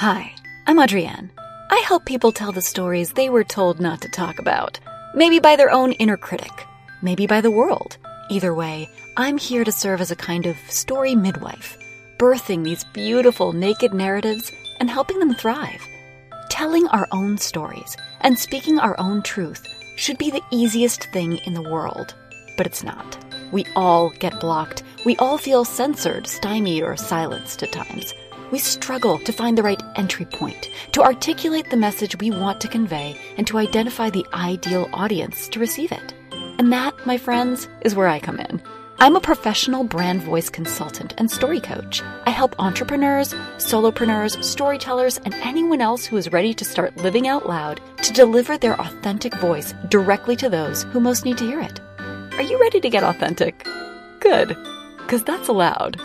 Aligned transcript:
Hi, 0.00 0.32
I'm 0.68 0.78
Adrienne. 0.78 1.28
I 1.70 1.82
help 1.84 2.04
people 2.04 2.30
tell 2.30 2.52
the 2.52 2.62
stories 2.62 3.10
they 3.10 3.28
were 3.28 3.42
told 3.42 3.80
not 3.80 4.00
to 4.02 4.08
talk 4.08 4.38
about. 4.38 4.78
Maybe 5.12 5.40
by 5.40 5.56
their 5.56 5.72
own 5.72 5.90
inner 5.90 6.16
critic, 6.16 6.52
maybe 7.02 7.26
by 7.26 7.40
the 7.40 7.50
world. 7.50 7.98
Either 8.30 8.54
way, 8.54 8.88
I'm 9.16 9.38
here 9.38 9.64
to 9.64 9.72
serve 9.72 10.00
as 10.00 10.12
a 10.12 10.14
kind 10.14 10.46
of 10.46 10.56
story 10.68 11.16
midwife, 11.16 11.76
birthing 12.16 12.62
these 12.62 12.84
beautiful 12.94 13.52
naked 13.52 13.92
narratives 13.92 14.52
and 14.78 14.88
helping 14.88 15.18
them 15.18 15.34
thrive. 15.34 15.84
Telling 16.48 16.86
our 16.86 17.08
own 17.10 17.36
stories 17.36 17.96
and 18.20 18.38
speaking 18.38 18.78
our 18.78 18.94
own 19.00 19.20
truth 19.20 19.66
should 19.96 20.16
be 20.16 20.30
the 20.30 20.44
easiest 20.52 21.10
thing 21.10 21.38
in 21.38 21.54
the 21.54 21.70
world, 21.72 22.14
but 22.56 22.68
it's 22.68 22.84
not. 22.84 23.18
We 23.50 23.66
all 23.74 24.10
get 24.10 24.38
blocked. 24.38 24.84
We 25.04 25.16
all 25.16 25.38
feel 25.38 25.64
censored, 25.64 26.28
stymied, 26.28 26.84
or 26.84 26.96
silenced 26.96 27.64
at 27.64 27.72
times. 27.72 28.14
We 28.50 28.58
struggle 28.58 29.18
to 29.18 29.32
find 29.32 29.58
the 29.58 29.62
right 29.62 29.82
entry 29.96 30.24
point, 30.24 30.70
to 30.92 31.02
articulate 31.02 31.68
the 31.70 31.76
message 31.76 32.18
we 32.18 32.30
want 32.30 32.60
to 32.62 32.68
convey, 32.68 33.16
and 33.36 33.46
to 33.46 33.58
identify 33.58 34.08
the 34.08 34.26
ideal 34.32 34.88
audience 34.92 35.48
to 35.48 35.60
receive 35.60 35.92
it. 35.92 36.14
And 36.32 36.72
that, 36.72 36.94
my 37.06 37.18
friends, 37.18 37.68
is 37.82 37.94
where 37.94 38.08
I 38.08 38.20
come 38.20 38.40
in. 38.40 38.62
I'm 39.00 39.14
a 39.14 39.20
professional 39.20 39.84
brand 39.84 40.22
voice 40.22 40.50
consultant 40.50 41.14
and 41.18 41.30
story 41.30 41.60
coach. 41.60 42.02
I 42.26 42.30
help 42.30 42.56
entrepreneurs, 42.58 43.32
solopreneurs, 43.58 44.42
storytellers, 44.42 45.18
and 45.18 45.34
anyone 45.34 45.80
else 45.80 46.04
who 46.04 46.16
is 46.16 46.32
ready 46.32 46.52
to 46.54 46.64
start 46.64 46.96
living 46.96 47.28
out 47.28 47.46
loud 47.46 47.80
to 48.02 48.12
deliver 48.12 48.58
their 48.58 48.80
authentic 48.80 49.34
voice 49.36 49.72
directly 49.88 50.34
to 50.36 50.48
those 50.48 50.82
who 50.84 50.98
most 50.98 51.24
need 51.24 51.38
to 51.38 51.46
hear 51.46 51.60
it. 51.60 51.80
Are 52.32 52.42
you 52.42 52.58
ready 52.58 52.80
to 52.80 52.90
get 52.90 53.04
authentic? 53.04 53.64
Good, 54.18 54.56
because 54.96 55.22
that's 55.22 55.48
allowed. 55.48 56.00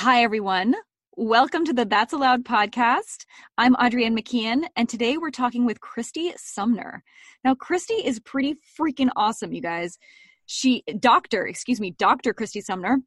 Hi, 0.00 0.22
everyone. 0.22 0.74
Welcome 1.16 1.64
to 1.64 1.72
the 1.72 1.86
That's 1.86 2.12
Allowed 2.12 2.44
podcast. 2.44 3.24
I'm 3.56 3.74
Adrienne 3.76 4.14
McKeon, 4.14 4.64
and 4.76 4.86
today 4.86 5.16
we're 5.16 5.30
talking 5.30 5.64
with 5.64 5.80
Christy 5.80 6.34
Sumner. 6.36 7.02
Now, 7.42 7.54
Christy 7.54 7.94
is 7.94 8.20
pretty 8.20 8.56
freaking 8.78 9.08
awesome, 9.16 9.54
you 9.54 9.62
guys. 9.62 9.96
She, 10.44 10.84
Dr., 11.00 11.46
excuse 11.46 11.80
me, 11.80 11.92
Dr. 11.92 12.34
Christy 12.34 12.60
Sumner. 12.60 12.98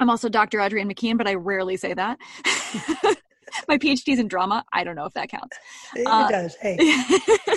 I'm 0.00 0.08
also 0.08 0.30
Dr. 0.30 0.58
Adrienne 0.58 0.88
McKeon, 0.88 1.18
but 1.18 1.28
I 1.28 1.34
rarely 1.34 1.76
say 1.76 1.92
that. 1.92 2.18
My 3.68 3.76
PhD 3.76 4.14
is 4.14 4.18
in 4.18 4.26
drama. 4.26 4.64
I 4.72 4.84
don't 4.84 4.96
know 4.96 5.04
if 5.04 5.12
that 5.12 5.28
counts. 5.28 5.58
It 5.94 6.06
uh, 6.06 6.30
does. 6.30 6.56
Hey. 6.62 6.78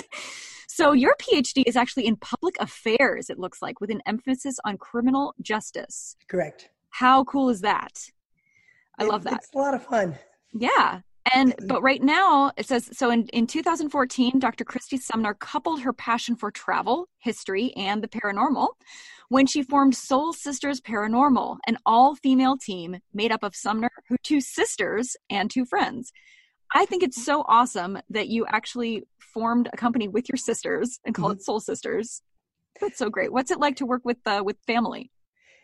so, 0.68 0.92
your 0.92 1.16
PhD 1.18 1.62
is 1.66 1.76
actually 1.76 2.06
in 2.06 2.16
public 2.16 2.56
affairs, 2.60 3.30
it 3.30 3.38
looks 3.38 3.62
like, 3.62 3.80
with 3.80 3.90
an 3.90 4.02
emphasis 4.04 4.56
on 4.66 4.76
criminal 4.76 5.32
justice. 5.40 6.14
Correct. 6.28 6.68
How 6.90 7.24
cool 7.24 7.48
is 7.48 7.62
that? 7.62 8.10
I 9.00 9.04
love 9.04 9.24
that. 9.24 9.34
It's 9.34 9.50
a 9.54 9.58
lot 9.58 9.74
of 9.74 9.84
fun. 9.84 10.16
Yeah. 10.52 11.00
And 11.34 11.54
but 11.66 11.82
right 11.82 12.02
now 12.02 12.50
it 12.56 12.66
says 12.66 12.88
so 12.92 13.10
in, 13.10 13.28
in 13.28 13.46
2014, 13.46 14.38
Dr. 14.38 14.64
Christy 14.64 14.96
Sumner 14.96 15.34
coupled 15.34 15.82
her 15.82 15.92
passion 15.92 16.34
for 16.34 16.50
travel, 16.50 17.08
history, 17.18 17.72
and 17.76 18.02
the 18.02 18.08
paranormal 18.08 18.68
when 19.30 19.46
she 19.46 19.62
formed 19.62 19.94
Soul 19.94 20.32
Sisters 20.32 20.80
Paranormal, 20.80 21.58
an 21.68 21.78
all-female 21.86 22.56
team 22.56 22.98
made 23.14 23.30
up 23.30 23.44
of 23.44 23.54
Sumner, 23.54 23.90
her 24.08 24.16
two 24.24 24.40
sisters, 24.40 25.16
and 25.30 25.48
two 25.48 25.64
friends. 25.64 26.12
I 26.74 26.84
think 26.84 27.04
it's 27.04 27.24
so 27.24 27.44
awesome 27.46 28.00
that 28.10 28.26
you 28.26 28.44
actually 28.46 29.04
formed 29.20 29.68
a 29.72 29.76
company 29.76 30.08
with 30.08 30.28
your 30.28 30.36
sisters 30.36 30.98
and 31.04 31.14
call 31.14 31.30
mm-hmm. 31.30 31.38
it 31.38 31.44
Soul 31.44 31.60
Sisters. 31.60 32.22
That's 32.80 32.98
so 32.98 33.08
great. 33.08 33.32
What's 33.32 33.52
it 33.52 33.60
like 33.60 33.76
to 33.76 33.86
work 33.86 34.04
with 34.04 34.18
uh, 34.26 34.42
with 34.44 34.56
family? 34.66 35.12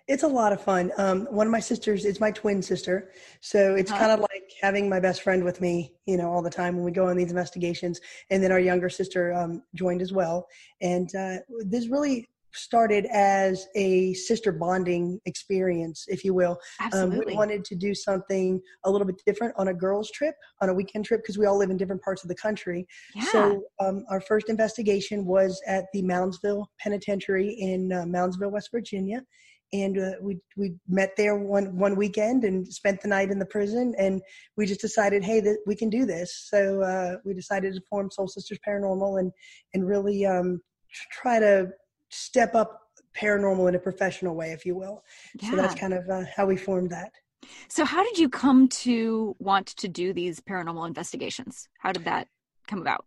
It's 0.08 0.22
a 0.22 0.28
lot 0.28 0.52
of 0.52 0.60
fun. 0.60 0.92
Um, 0.98 1.26
one 1.26 1.46
of 1.46 1.50
my 1.50 1.60
sisters 1.60 2.04
is 2.04 2.20
my 2.20 2.30
twin 2.30 2.62
sister, 2.62 3.10
so 3.40 3.74
it's 3.74 3.90
kind 3.90 4.12
of 4.12 4.20
like 4.20 4.52
having 4.62 4.88
my 4.88 5.00
best 5.00 5.22
friend 5.22 5.42
with 5.42 5.60
me, 5.60 5.94
you 6.06 6.16
know, 6.16 6.30
all 6.30 6.42
the 6.42 6.50
time 6.50 6.76
when 6.76 6.84
we 6.84 6.92
go 6.92 7.08
on 7.08 7.16
these 7.16 7.30
investigations. 7.30 8.00
And 8.30 8.42
then 8.42 8.52
our 8.52 8.61
younger 8.61 8.89
sister 8.89 9.33
um, 9.34 9.62
joined 9.74 10.02
as 10.02 10.12
well, 10.12 10.46
and 10.80 11.12
uh, 11.16 11.39
this 11.64 11.89
really 11.89 12.28
started 12.56 13.06
as 13.06 13.66
a 13.74 14.14
sister 14.14 14.50
bonding 14.50 15.20
experience, 15.27 16.06
if 16.08 16.24
you 16.24 16.34
will. 16.34 16.58
Absolutely. 16.80 17.18
Um, 17.18 17.24
we 17.27 17.34
wanted 17.34 17.64
to 17.66 17.74
do 17.74 17.95
something 17.95 18.61
a 18.84 18.90
little 18.90 19.06
bit 19.06 19.20
different 19.27 19.55
on 19.58 19.68
a 19.68 19.74
girls' 19.74 20.11
trip, 20.11 20.34
on 20.61 20.68
a 20.68 20.74
weekend 20.74 21.05
trip, 21.05 21.20
because 21.22 21.39
we 21.39 21.46
all 21.46 21.58
live 21.58 21.70
in 21.70 21.77
different 21.77 22.02
parts 22.02 22.24
of 22.24 22.28
the 22.28 22.34
country. 22.34 22.86
Yeah. 23.14 23.24
So 23.24 23.62
um, 23.80 24.05
our 24.11 24.20
first 24.20 24.48
investigation 24.48 25.27
was 25.27 25.61
at 25.66 25.84
the 25.92 26.02
Moundsville 26.02 26.66
Penitentiary 26.80 27.50
in 27.50 27.92
uh, 27.92 28.05
Moundsville, 28.05 28.50
West 28.50 28.70
Virginia 28.72 29.22
and 29.72 29.98
uh, 29.98 30.12
we 30.20 30.38
we 30.56 30.74
met 30.88 31.16
there 31.16 31.36
one 31.36 31.77
one 31.77 31.96
weekend 31.96 32.44
and 32.44 32.66
spent 32.66 33.00
the 33.00 33.08
night 33.08 33.30
in 33.30 33.38
the 33.38 33.46
prison 33.46 33.94
and 33.98 34.22
we 34.56 34.66
just 34.66 34.80
decided 34.80 35.24
hey 35.24 35.40
that 35.40 35.58
we 35.66 35.74
can 35.74 35.90
do 35.90 36.06
this. 36.06 36.46
So 36.48 36.82
uh, 36.82 37.16
we 37.24 37.34
decided 37.34 37.74
to 37.74 37.80
form 37.88 38.10
soul 38.10 38.28
sisters 38.28 38.58
paranormal 38.66 39.20
and 39.20 39.32
and 39.74 39.86
really 39.86 40.24
um, 40.24 40.60
try 41.12 41.40
to 41.40 41.68
step 42.10 42.54
up 42.54 42.80
paranormal 43.16 43.68
in 43.68 43.74
a 43.74 43.78
professional 43.78 44.34
way 44.34 44.52
if 44.52 44.64
you 44.64 44.77
will. 44.77 45.02
Yeah. 45.40 45.50
so 45.50 45.56
that's 45.56 45.74
kind 45.74 45.94
of 45.94 46.08
uh, 46.08 46.24
how 46.34 46.46
we 46.46 46.56
formed 46.56 46.90
that. 46.90 47.12
So 47.68 47.84
how 47.84 48.02
did 48.02 48.18
you 48.18 48.28
come 48.28 48.68
to 48.68 49.36
want 49.38 49.66
to 49.68 49.88
do 49.88 50.12
these 50.12 50.40
paranormal 50.40 50.86
investigations? 50.86 51.68
How 51.78 51.92
did 51.92 52.04
that 52.04 52.28
come 52.68 52.80
about? 52.80 53.04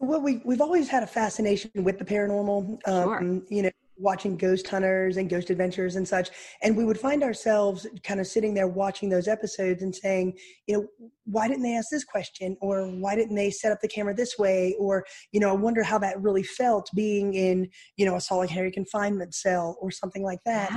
Well 0.00 0.20
we, 0.20 0.40
we've 0.44 0.60
always 0.60 0.88
had 0.88 1.02
a 1.02 1.06
fascination 1.06 1.70
with 1.76 1.98
the 1.98 2.04
paranormal. 2.04 2.78
Um, 2.86 3.04
sure. 3.04 3.42
you 3.50 3.62
know 3.64 3.70
watching 3.98 4.36
ghost 4.36 4.66
hunters 4.66 5.16
and 5.16 5.28
ghost 5.28 5.50
adventures 5.50 5.96
and 5.96 6.06
such. 6.06 6.30
And 6.62 6.76
we 6.76 6.84
would 6.84 6.98
find 6.98 7.22
ourselves 7.22 7.86
kind 8.04 8.20
of 8.20 8.26
sitting 8.26 8.54
there 8.54 8.68
watching 8.68 9.08
those 9.08 9.28
episodes 9.28 9.82
and 9.82 9.94
saying 9.94 10.38
you 10.66 10.76
know 10.76 10.86
why 11.24 11.46
didn't 11.48 11.62
they 11.62 11.76
ask 11.76 11.90
this 11.90 12.04
question? 12.04 12.56
Or 12.60 12.86
why 12.86 13.14
didn't 13.14 13.36
they 13.36 13.50
set 13.50 13.72
up 13.72 13.80
the 13.80 13.88
camera 13.88 14.14
this 14.14 14.38
way? 14.38 14.74
Or 14.78 15.04
you 15.32 15.40
know 15.40 15.50
i 15.50 15.52
wonder 15.52 15.82
how 15.82 15.98
that 15.98 16.20
really 16.20 16.42
felt 16.42 16.90
being 16.94 17.34
in 17.34 17.68
you 17.96 18.06
know 18.06 18.16
a 18.16 18.20
solitary 18.20 18.70
confinement 18.70 19.34
cell 19.34 19.76
or 19.80 19.90
something 19.90 20.22
like 20.22 20.40
that. 20.44 20.70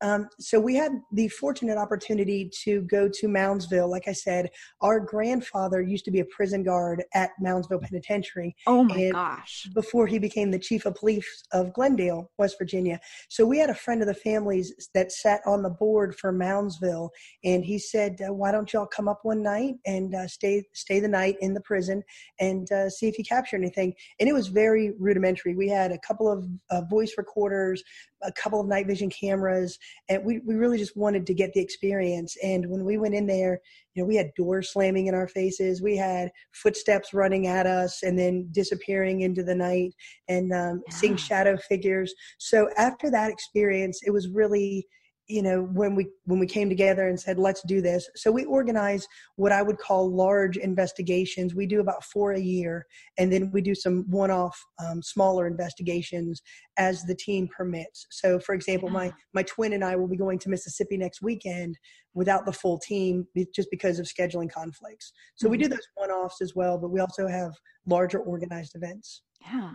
Um, 0.00 0.28
so 0.38 0.60
we 0.60 0.74
had 0.74 0.92
the 1.12 1.28
fortunate 1.28 1.76
opportunity 1.76 2.50
to 2.64 2.82
go 2.82 3.08
to 3.08 3.26
Moundsville. 3.26 3.88
Like 3.88 4.06
I 4.06 4.12
said, 4.12 4.50
our 4.80 5.00
grandfather 5.00 5.82
used 5.82 6.04
to 6.04 6.10
be 6.10 6.20
a 6.20 6.24
prison 6.26 6.62
guard 6.62 7.02
at 7.14 7.30
Moundsville 7.42 7.82
Penitentiary. 7.82 8.54
Oh 8.66 8.84
my 8.84 9.10
gosh! 9.10 9.68
Before 9.74 10.06
he 10.06 10.18
became 10.18 10.50
the 10.50 10.58
chief 10.58 10.86
of 10.86 10.94
police 10.94 11.44
of 11.52 11.72
Glendale, 11.72 12.30
West 12.38 12.56
Virginia. 12.58 13.00
So 13.28 13.44
we 13.44 13.58
had 13.58 13.70
a 13.70 13.74
friend 13.74 14.00
of 14.00 14.06
the 14.06 14.14
family's 14.14 14.72
that 14.94 15.10
sat 15.10 15.40
on 15.46 15.62
the 15.62 15.70
board 15.70 16.16
for 16.16 16.32
Moundsville, 16.32 17.10
and 17.44 17.64
he 17.64 17.78
said, 17.78 18.18
uh, 18.26 18.32
"Why 18.32 18.52
don't 18.52 18.72
y'all 18.72 18.86
come 18.86 19.08
up 19.08 19.20
one 19.22 19.42
night 19.42 19.74
and 19.86 20.14
uh, 20.14 20.28
stay 20.28 20.64
stay 20.74 21.00
the 21.00 21.08
night 21.08 21.36
in 21.40 21.54
the 21.54 21.60
prison 21.62 22.02
and 22.38 22.70
uh, 22.70 22.88
see 22.88 23.08
if 23.08 23.18
you 23.18 23.24
capture 23.24 23.56
anything?" 23.56 23.94
And 24.20 24.28
it 24.28 24.32
was 24.32 24.48
very 24.48 24.92
rudimentary. 24.98 25.56
We 25.56 25.68
had 25.68 25.90
a 25.90 25.98
couple 25.98 26.30
of 26.30 26.46
uh, 26.70 26.82
voice 26.82 27.14
recorders, 27.18 27.82
a 28.22 28.32
couple 28.32 28.60
of 28.60 28.68
night 28.68 28.86
vision 28.86 29.10
cameras 29.10 29.78
and 30.08 30.24
we, 30.24 30.40
we 30.46 30.54
really 30.54 30.78
just 30.78 30.96
wanted 30.96 31.26
to 31.26 31.34
get 31.34 31.52
the 31.52 31.60
experience. 31.60 32.36
And 32.42 32.68
when 32.68 32.84
we 32.84 32.98
went 32.98 33.14
in 33.14 33.26
there 33.26 33.60
you 33.98 34.04
know 34.04 34.06
we 34.06 34.16
had 34.16 34.32
doors 34.36 34.72
slamming 34.72 35.08
in 35.08 35.14
our 35.14 35.26
faces. 35.26 35.82
We 35.82 35.96
had 35.96 36.30
footsteps 36.52 37.12
running 37.12 37.48
at 37.48 37.66
us 37.66 38.04
and 38.04 38.16
then 38.16 38.48
disappearing 38.52 39.22
into 39.22 39.42
the 39.42 39.56
night 39.56 39.92
and 40.28 40.52
um, 40.52 40.82
yeah. 40.86 40.94
seeing 40.94 41.16
shadow 41.16 41.56
figures. 41.56 42.14
So 42.38 42.68
after 42.76 43.10
that 43.10 43.30
experience 43.30 44.00
it 44.04 44.12
was 44.12 44.28
really 44.28 44.86
you 45.28 45.42
know 45.42 45.62
when 45.62 45.94
we 45.94 46.08
when 46.24 46.38
we 46.38 46.46
came 46.46 46.68
together 46.68 47.08
and 47.08 47.20
said 47.20 47.38
let's 47.38 47.62
do 47.62 47.80
this. 47.82 48.08
So 48.16 48.32
we 48.32 48.44
organize 48.46 49.06
what 49.36 49.52
i 49.52 49.62
would 49.62 49.78
call 49.78 50.10
large 50.10 50.56
investigations. 50.56 51.54
We 51.54 51.66
do 51.66 51.80
about 51.80 52.02
four 52.02 52.32
a 52.32 52.40
year 52.40 52.86
and 53.18 53.30
then 53.32 53.50
we 53.52 53.60
do 53.60 53.74
some 53.74 54.04
one-off 54.08 54.58
um, 54.84 55.02
smaller 55.02 55.46
investigations 55.46 56.40
as 56.78 57.02
the 57.02 57.14
team 57.14 57.48
permits. 57.54 58.06
So 58.10 58.40
for 58.40 58.54
example 58.54 58.88
my 58.88 59.12
my 59.34 59.42
twin 59.42 59.74
and 59.74 59.84
i 59.84 59.94
will 59.96 60.08
be 60.08 60.16
going 60.16 60.38
to 60.40 60.48
mississippi 60.48 60.96
next 60.96 61.20
weekend 61.22 61.76
without 62.14 62.46
the 62.46 62.52
full 62.52 62.78
team 62.78 63.26
just 63.54 63.70
because 63.70 63.98
of 63.98 64.06
scheduling 64.06 64.50
conflicts. 64.50 65.12
So 65.36 65.44
mm-hmm. 65.44 65.50
we 65.52 65.58
do 65.58 65.64
mm-hmm. 65.64 65.72
those 65.72 65.88
one-offs 65.94 66.40
as 66.40 66.54
well 66.54 66.78
but 66.78 66.90
we 66.90 67.00
also 67.00 67.28
have 67.28 67.52
larger 67.86 68.20
organized 68.20 68.74
events. 68.74 69.22
Yeah. 69.42 69.74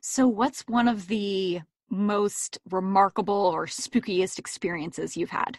So 0.00 0.26
what's 0.26 0.62
one 0.62 0.88
of 0.88 1.08
the 1.08 1.60
most 1.90 2.58
remarkable 2.70 3.34
or 3.34 3.66
spookiest 3.66 4.38
experiences 4.38 5.16
you've 5.16 5.30
had? 5.30 5.58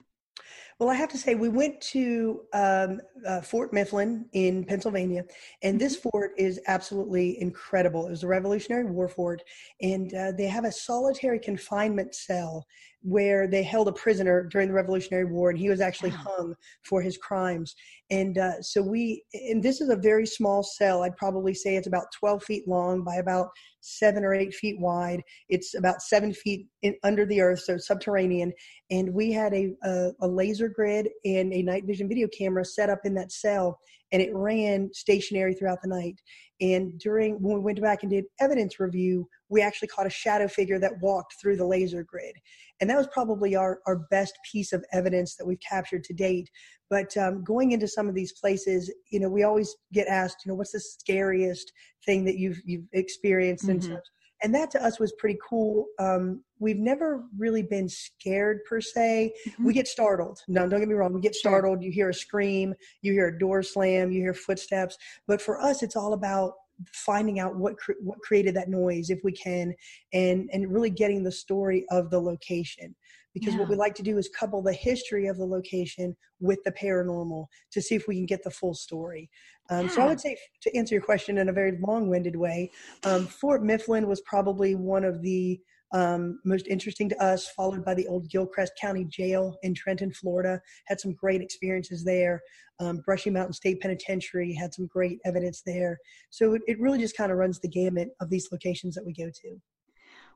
Well, 0.78 0.90
I 0.90 0.96
have 0.96 1.10
to 1.10 1.18
say, 1.18 1.36
we 1.36 1.48
went 1.48 1.80
to 1.94 2.42
um, 2.54 3.00
uh, 3.26 3.40
Fort 3.40 3.72
Mifflin 3.72 4.26
in 4.34 4.66
Pennsylvania, 4.66 5.24
and 5.64 5.80
this 5.80 5.96
mm-hmm. 5.96 6.10
fort 6.10 6.32
is 6.38 6.60
absolutely 6.68 7.40
incredible. 7.42 8.08
It 8.08 8.10
was 8.10 8.24
a 8.24 8.28
Revolutionary 8.28 8.84
War 8.86 9.08
fort, 9.08 9.42
and 9.82 10.14
uh, 10.14 10.34
they 10.34 10.48
have 10.48 10.66
a 10.66 10.72
solitary 10.72 11.40
confinement 11.40 12.14
cell 12.14 12.66
where 13.04 13.48
they 13.48 13.64
held 13.64 13.88
a 13.88 13.94
prisoner 13.94 14.44
during 14.44 14.68
the 14.68 14.74
Revolutionary 14.74 15.26
War, 15.26 15.50
and 15.50 15.58
he 15.58 15.70
was 15.70 15.80
actually 15.80 16.10
hung 16.10 16.54
for 16.84 17.02
his 17.02 17.18
crimes. 17.18 17.76
And 18.12 18.38
uh, 18.38 18.62
so 18.62 18.82
we, 18.84 19.24
and 19.34 19.64
this 19.64 19.82
is 19.82 19.90
a 19.90 19.96
very 19.96 20.28
small 20.28 20.62
cell. 20.62 21.04
I'd 21.04 21.18
probably 21.18 21.54
say 21.54 21.76
it's 21.76 21.88
about 21.88 22.06
12 22.20 22.44
feet 22.44 22.68
long 22.68 23.04
by 23.04 23.16
about 23.16 23.50
seven 23.82 24.24
or 24.24 24.34
eight 24.34 24.54
feet 24.54 24.80
wide. 24.80 25.22
It's 25.50 25.76
about 25.76 26.02
seven 26.02 26.34
feet 26.34 26.68
in, 26.82 26.96
under 27.04 27.26
the 27.26 27.42
earth, 27.42 27.62
so 27.62 27.78
subterranean. 27.78 28.54
And 28.92 29.14
we 29.14 29.32
had 29.32 29.54
a, 29.54 29.72
a, 29.84 30.12
a 30.22 30.28
laser 30.28 30.70
grid 30.70 31.10
and 31.24 31.54
a 31.54 31.62
night 31.62 31.86
vision 31.86 32.08
video 32.08 32.28
camera 32.28 32.66
set 32.66 32.90
up 32.90 33.00
in 33.06 33.14
that 33.16 33.32
cell, 33.32 33.80
and 34.12 34.22
it 34.22 34.34
ran 34.34 34.90
stationary 34.94 35.54
throughout 35.54 35.82
the 35.82 35.90
night. 35.90 36.20
And 36.62 36.98
during 37.00 37.36
when 37.42 37.58
we 37.58 37.64
went 37.64 37.82
back 37.82 38.04
and 38.04 38.12
did 38.12 38.26
evidence 38.40 38.80
review, 38.80 39.28
we 39.50 39.62
actually 39.62 39.90
caught 39.90 40.08
a 40.08 40.12
shadow 40.12 40.48
figure 40.48 40.80
that 40.80 41.02
walked 41.02 41.36
through 41.40 41.58
the 41.58 41.66
laser 41.66 42.04
grid. 42.04 42.36
And 42.82 42.90
that 42.90 42.98
was 42.98 43.08
probably 43.14 43.56
our, 43.56 43.80
our 43.86 44.08
best 44.10 44.38
piece 44.52 44.74
of 44.74 44.84
evidence 44.92 45.36
that 45.36 45.46
we've 45.46 45.60
captured 45.60 46.04
to 46.06 46.14
date. 46.14 46.50
But 46.90 47.16
um, 47.18 47.44
going 47.44 47.72
into 47.72 47.88
some 47.88 48.08
of 48.08 48.16
these 48.16 48.34
places, 48.34 48.94
you 49.10 49.20
know, 49.20 49.30
we 49.30 49.44
always 49.44 49.76
get 49.94 50.08
asked, 50.08 50.46
you 50.46 50.52
know, 50.52 50.56
what's 50.56 50.72
the 50.72 50.80
scariest 50.80 51.72
thing 52.06 52.24
that 52.26 52.38
you've 52.38 52.62
you've 52.66 52.86
experienced 52.94 53.64
mm-hmm. 53.64 53.72
and 53.72 53.84
such. 53.84 54.06
And 54.44 54.54
that 54.54 54.70
to 54.72 54.84
us 54.84 55.00
was 55.00 55.14
pretty 55.14 55.40
cool. 55.48 55.88
Um, 55.98 56.44
we've 56.60 56.78
never 56.78 57.24
really 57.38 57.64
been 57.64 57.88
scared 57.90 58.60
per 58.68 58.82
se. 58.82 59.34
Mm-hmm. 59.48 59.66
We 59.66 59.74
get 59.74 59.88
startled. 59.88 60.42
No, 60.48 60.68
don't 60.68 60.80
get 60.80 60.90
me 60.90 60.94
wrong. 60.94 61.14
We 61.14 61.22
get 61.22 61.36
startled. 61.36 61.82
You 61.82 61.92
hear 61.92 62.10
a 62.10 62.14
scream, 62.14 62.76
you 63.02 63.14
hear 63.14 63.30
a 63.30 63.40
door 63.40 63.64
slam, 63.64 64.12
you 64.12 64.22
hear 64.22 64.34
footsteps. 64.34 64.98
But 65.26 65.42
for 65.42 65.62
us, 65.62 65.84
it's 65.84 65.96
all 65.96 66.14
about 66.14 66.54
finding 66.94 67.40
out 67.40 67.56
what 67.56 67.78
cre- 67.78 67.94
what 68.02 68.20
created 68.20 68.56
that 68.56 68.70
noise 68.70 69.10
if 69.10 69.20
we 69.24 69.32
can 69.32 69.74
and 70.14 70.50
and 70.52 70.72
really 70.72 70.90
getting 70.90 71.24
the 71.24 71.32
story 71.32 71.86
of 71.90 72.10
the 72.10 72.20
location 72.20 72.94
because 73.36 73.54
yeah. 73.54 73.60
what 73.60 73.70
we 73.70 73.76
like 73.76 73.94
to 73.94 74.02
do 74.02 74.18
is 74.18 74.30
couple 74.30 74.62
the 74.62 74.74
history 74.74 75.28
of 75.28 75.38
the 75.38 75.46
location 75.46 76.16
with 76.40 76.64
the 76.64 76.72
paranormal 76.72 77.46
to 77.72 77.82
see 77.82 77.94
if 77.94 78.08
we 78.08 78.16
can 78.16 78.26
get 78.26 78.44
the 78.44 78.50
full 78.50 78.74
story. 78.74 79.30
Um, 79.70 79.86
yeah. 79.86 79.92
So 79.92 80.02
I 80.02 80.08
would 80.08 80.22
say, 80.22 80.38
to 80.62 80.76
answer 80.76 80.96
your 80.96 81.04
question 81.04 81.38
in 81.38 81.50
a 81.50 81.54
very 81.54 81.78
long-winded 81.86 82.36
way, 82.36 82.72
um, 83.04 83.28
Fort 83.28 83.62
Mifflin 83.62 84.08
was 84.08 84.22
probably 84.22 84.76
one 84.76 85.04
of 85.04 85.22
the 85.22 85.60
um, 85.94 86.40
most 86.44 86.68
interesting 86.68 87.10
to 87.10 87.24
us, 87.24 87.48
followed 87.50 87.86
by 87.86 87.94
the 87.94 88.08
old 88.08 88.30
Gilchrist 88.30 88.74
County 88.80 89.06
Jail 89.06 89.56
in 89.64 89.74
Trenton, 89.74 90.12
Florida. 90.12 90.62
Had 90.88 91.00
some 91.00 91.14
great 91.14 91.42
experiences 91.42 92.04
there. 92.04 92.42
Um, 92.80 92.98
Brushy 93.06 93.30
Mountain 93.30 93.54
State 93.54 93.80
Penitentiary 93.80 94.54
had 94.54 94.74
some 94.74 94.88
great 94.88 95.20
evidence 95.26 95.62
there. 95.66 95.98
So 96.30 96.54
it, 96.56 96.62
it 96.68 96.80
really 96.80 97.00
just 97.00 97.16
kind 97.16 97.32
of 97.32 97.38
runs 97.38 97.60
the 97.60 97.70
gamut 97.70 98.10
of 98.20 98.30
these 98.30 98.50
locations 98.52 98.96
that 98.96 99.06
we 99.06 99.14
go 99.14 99.30
to. 99.30 99.62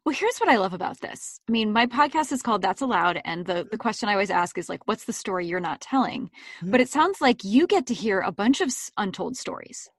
Well, 0.05 0.15
here's 0.15 0.37
what 0.37 0.49
I 0.49 0.55
love 0.55 0.73
about 0.73 1.01
this. 1.01 1.41
I 1.49 1.51
mean, 1.51 1.73
my 1.73 1.85
podcast 1.85 2.31
is 2.31 2.41
called 2.41 2.61
That's 2.61 2.81
Allowed. 2.81 3.21
And 3.25 3.45
the, 3.45 3.67
the 3.69 3.77
question 3.77 4.07
I 4.07 4.13
always 4.13 4.31
ask 4.31 4.57
is 4.57 4.69
like, 4.69 4.87
what's 4.87 5.03
the 5.03 5.13
story 5.13 5.45
you're 5.45 5.59
not 5.59 5.81
telling? 5.81 6.29
Mm-hmm. 6.59 6.71
But 6.71 6.79
it 6.79 6.89
sounds 6.89 7.19
like 7.19 7.43
you 7.43 7.67
get 7.67 7.85
to 7.87 7.93
hear 7.93 8.21
a 8.21 8.31
bunch 8.31 8.61
of 8.61 8.71
untold 8.97 9.35
stories. 9.35 9.89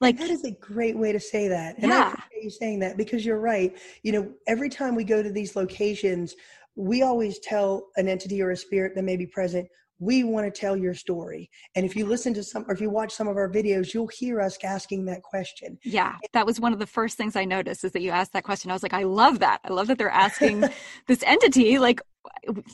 Like 0.00 0.18
that 0.18 0.30
is 0.30 0.44
a 0.44 0.50
great 0.50 0.96
way 0.96 1.12
to 1.12 1.20
say 1.20 1.48
that. 1.48 1.76
And 1.78 1.88
yeah. 1.88 2.08
I 2.08 2.12
appreciate 2.12 2.44
you 2.44 2.50
saying 2.50 2.78
that 2.80 2.96
because 2.96 3.24
you're 3.24 3.40
right. 3.40 3.76
You 4.02 4.12
know, 4.12 4.32
every 4.46 4.68
time 4.68 4.94
we 4.94 5.04
go 5.04 5.22
to 5.22 5.30
these 5.30 5.56
locations, 5.56 6.34
we 6.74 7.02
always 7.02 7.38
tell 7.38 7.88
an 7.96 8.06
entity 8.06 8.42
or 8.42 8.50
a 8.50 8.56
spirit 8.56 8.94
that 8.94 9.04
may 9.04 9.16
be 9.16 9.26
present, 9.26 9.66
we 9.98 10.24
want 10.24 10.52
to 10.52 10.60
tell 10.60 10.76
your 10.76 10.92
story. 10.92 11.50
And 11.74 11.86
if 11.86 11.96
you 11.96 12.04
listen 12.04 12.34
to 12.34 12.42
some, 12.42 12.64
or 12.68 12.74
if 12.74 12.80
you 12.80 12.90
watch 12.90 13.12
some 13.12 13.28
of 13.28 13.36
our 13.36 13.50
videos, 13.50 13.94
you'll 13.94 14.08
hear 14.08 14.40
us 14.40 14.58
asking 14.62 15.06
that 15.06 15.22
question. 15.22 15.78
Yeah, 15.82 16.16
that 16.34 16.44
was 16.44 16.60
one 16.60 16.74
of 16.74 16.78
the 16.78 16.86
first 16.86 17.16
things 17.16 17.34
I 17.34 17.46
noticed 17.46 17.82
is 17.82 17.92
that 17.92 18.02
you 18.02 18.10
asked 18.10 18.34
that 18.34 18.44
question. 18.44 18.70
I 18.70 18.74
was 18.74 18.82
like, 18.82 18.92
I 18.92 19.04
love 19.04 19.38
that. 19.38 19.60
I 19.64 19.72
love 19.72 19.86
that 19.86 19.96
they're 19.96 20.10
asking 20.10 20.64
this 21.06 21.22
entity, 21.22 21.78
like, 21.78 22.02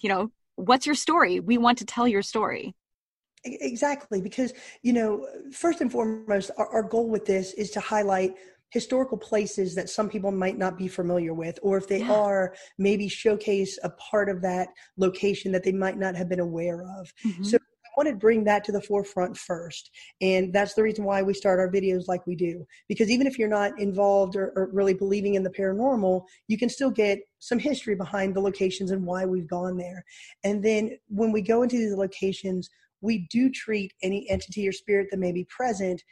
you 0.03 0.09
know, 0.09 0.33
what's 0.57 0.87
your 0.87 0.97
story? 0.97 1.39
We 1.39 1.59
want 1.59 1.79
to 1.79 1.85
tell 1.85 2.09
your 2.09 2.23
story. 2.23 2.75
Exactly, 3.45 4.21
because, 4.21 4.53
you 4.83 4.93
know, 4.93 5.27
first 5.53 5.81
and 5.81 5.91
foremost, 5.91 6.51
our, 6.57 6.69
our 6.69 6.83
goal 6.83 7.09
with 7.09 7.27
this 7.27 7.53
is 7.55 7.71
to 7.73 7.81
highlight 7.81 8.35
historical 8.71 9.19
places 9.19 9.75
that 9.75 9.91
some 9.91 10.09
people 10.09 10.33
might 10.33 10.57
not 10.57 10.79
be 10.79 10.89
familiar 10.89 11.35
with, 11.35 11.59
or 11.63 11.77
if 11.77 11.87
they 11.89 12.01
yeah. 12.01 12.13
are, 12.13 12.55
maybe 12.79 13.09
showcase 13.09 13.79
a 13.83 13.91
part 13.91 14.29
of 14.31 14.41
that 14.41 14.69
location 14.97 15.53
that 15.53 15.63
they 15.63 15.73
might 15.73 15.99
not 15.99 16.15
have 16.15 16.29
been 16.29 16.41
aware 16.41 16.83
of. 16.99 17.13
Mm-hmm. 17.27 17.45
So 17.45 17.59
I 17.59 17.89
wanted 17.99 18.13
to 18.13 18.17
bring 18.17 18.45
that 18.45 18.65
to 18.65 18.73
the 18.73 18.81
forefront 18.81 19.37
first. 19.37 19.91
And 20.23 20.55
that's 20.55 20.73
the 20.73 20.83
reason 20.83 21.05
why 21.05 21.21
we 21.21 21.35
start 21.35 21.61
our 21.61 21.71
videos 21.71 22.09
like 22.09 22.27
we 22.27 22.35
do. 22.35 22.67
Because 22.89 23.11
even 23.11 23.27
if 23.27 23.39
you're 23.39 23.49
not 23.49 23.79
involved 23.79 24.37
or, 24.37 24.53
or 24.57 24.71
really 24.73 24.95
believing 24.95 25.35
in 25.35 25.43
the 25.43 25.51
paranormal, 25.51 26.23
you 26.49 26.57
can 26.57 26.71
still 26.71 26.91
get 26.91 27.19
some 27.41 27.59
history 27.59 27.95
behind 27.95 28.35
the 28.35 28.41
locations 28.41 28.91
and 28.91 29.05
why 29.05 29.27
we've 29.27 29.49
gone 29.49 29.77
there. 29.77 30.03
And 30.45 30.63
then 30.63 30.97
when 31.09 31.33
we 31.33 31.43
go 31.43 31.63
into 31.63 31.77
these 31.77 31.93
locations, 31.93 32.71
we 33.03 33.27
do 33.31 33.51
treat 33.51 33.93
any 34.03 34.29
entity 34.31 34.67
or 34.67 34.73
spirit 34.73 35.09
that 35.11 35.19
may 35.19 35.33
be 35.33 35.45
present 35.45 36.03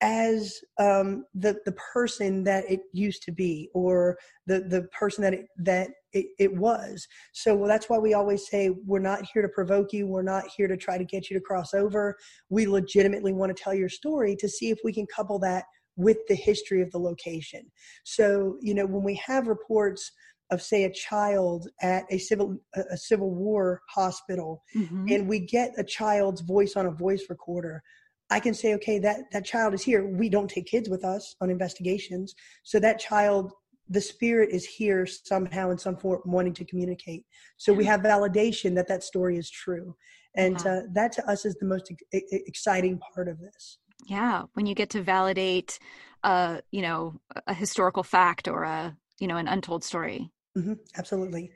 as 0.00 0.60
um, 0.78 1.24
the 1.34 1.56
the 1.64 1.72
person 1.72 2.44
that 2.44 2.70
it 2.70 2.80
used 2.92 3.22
to 3.22 3.32
be 3.32 3.70
or 3.74 4.18
the 4.46 4.60
the 4.60 4.82
person 4.98 5.22
that 5.22 5.32
it 5.32 5.46
that 5.56 5.88
it, 6.12 6.26
it 6.38 6.54
was. 6.54 7.06
So 7.32 7.56
well, 7.56 7.68
that's 7.68 7.88
why 7.88 7.98
we 7.98 8.14
always 8.14 8.46
say 8.48 8.70
we're 8.84 8.98
not 8.98 9.24
here 9.32 9.42
to 9.42 9.48
provoke 9.48 9.92
you. 9.92 10.06
We're 10.06 10.22
not 10.22 10.44
here 10.56 10.68
to 10.68 10.76
try 10.76 10.98
to 10.98 11.04
get 11.04 11.30
you 11.30 11.38
to 11.38 11.44
cross 11.44 11.74
over. 11.74 12.16
We 12.50 12.66
legitimately 12.66 13.32
want 13.32 13.56
to 13.56 13.62
tell 13.62 13.74
your 13.74 13.88
story 13.88 14.36
to 14.36 14.48
see 14.48 14.70
if 14.70 14.78
we 14.84 14.92
can 14.92 15.06
couple 15.06 15.38
that 15.40 15.64
with 15.96 16.18
the 16.28 16.34
history 16.34 16.82
of 16.82 16.90
the 16.90 16.98
location. 16.98 17.62
So 18.04 18.58
you 18.60 18.74
know 18.74 18.86
when 18.86 19.04
we 19.04 19.14
have 19.26 19.46
reports 19.46 20.10
of 20.50 20.60
say 20.60 20.84
a 20.84 20.92
child 20.92 21.68
at 21.80 22.04
a 22.10 22.18
civil 22.18 22.56
a 22.90 22.96
civil 22.96 23.34
war 23.34 23.80
hospital 23.88 24.62
mm-hmm. 24.76 25.06
and 25.08 25.26
we 25.28 25.40
get 25.40 25.72
a 25.78 25.84
child's 25.84 26.42
voice 26.42 26.74
on 26.76 26.86
a 26.86 26.90
voice 26.90 27.24
recorder 27.28 27.82
I 28.30 28.40
can 28.40 28.54
say, 28.54 28.74
okay, 28.74 28.98
that, 29.00 29.30
that 29.32 29.44
child 29.44 29.74
is 29.74 29.82
here. 29.82 30.06
We 30.06 30.28
don't 30.28 30.48
take 30.48 30.66
kids 30.66 30.88
with 30.88 31.04
us 31.04 31.36
on 31.40 31.50
investigations. 31.50 32.34
So 32.62 32.80
that 32.80 32.98
child, 32.98 33.52
the 33.88 34.00
spirit 34.00 34.48
is 34.50 34.64
here 34.64 35.06
somehow 35.06 35.70
in 35.70 35.78
some 35.78 35.96
form 35.96 36.22
wanting 36.24 36.54
to 36.54 36.64
communicate. 36.64 37.24
So 37.58 37.72
we 37.72 37.84
have 37.84 38.00
validation 38.00 38.74
that 38.76 38.88
that 38.88 39.02
story 39.02 39.36
is 39.36 39.50
true. 39.50 39.94
And 40.36 40.56
uh, 40.66 40.80
that 40.94 41.12
to 41.12 41.30
us 41.30 41.44
is 41.44 41.54
the 41.56 41.66
most 41.66 41.90
e- 41.90 41.96
exciting 42.12 42.98
part 43.14 43.28
of 43.28 43.38
this. 43.38 43.78
Yeah. 44.06 44.44
When 44.54 44.66
you 44.66 44.74
get 44.74 44.90
to 44.90 45.02
validate, 45.02 45.78
uh, 46.24 46.60
you 46.70 46.82
know, 46.82 47.20
a 47.46 47.54
historical 47.54 48.02
fact 48.02 48.48
or 48.48 48.64
a, 48.64 48.96
you 49.18 49.26
know, 49.26 49.36
an 49.36 49.48
untold 49.48 49.84
story. 49.84 50.30
Mm-hmm. 50.56 50.74
Absolutely. 50.96 51.50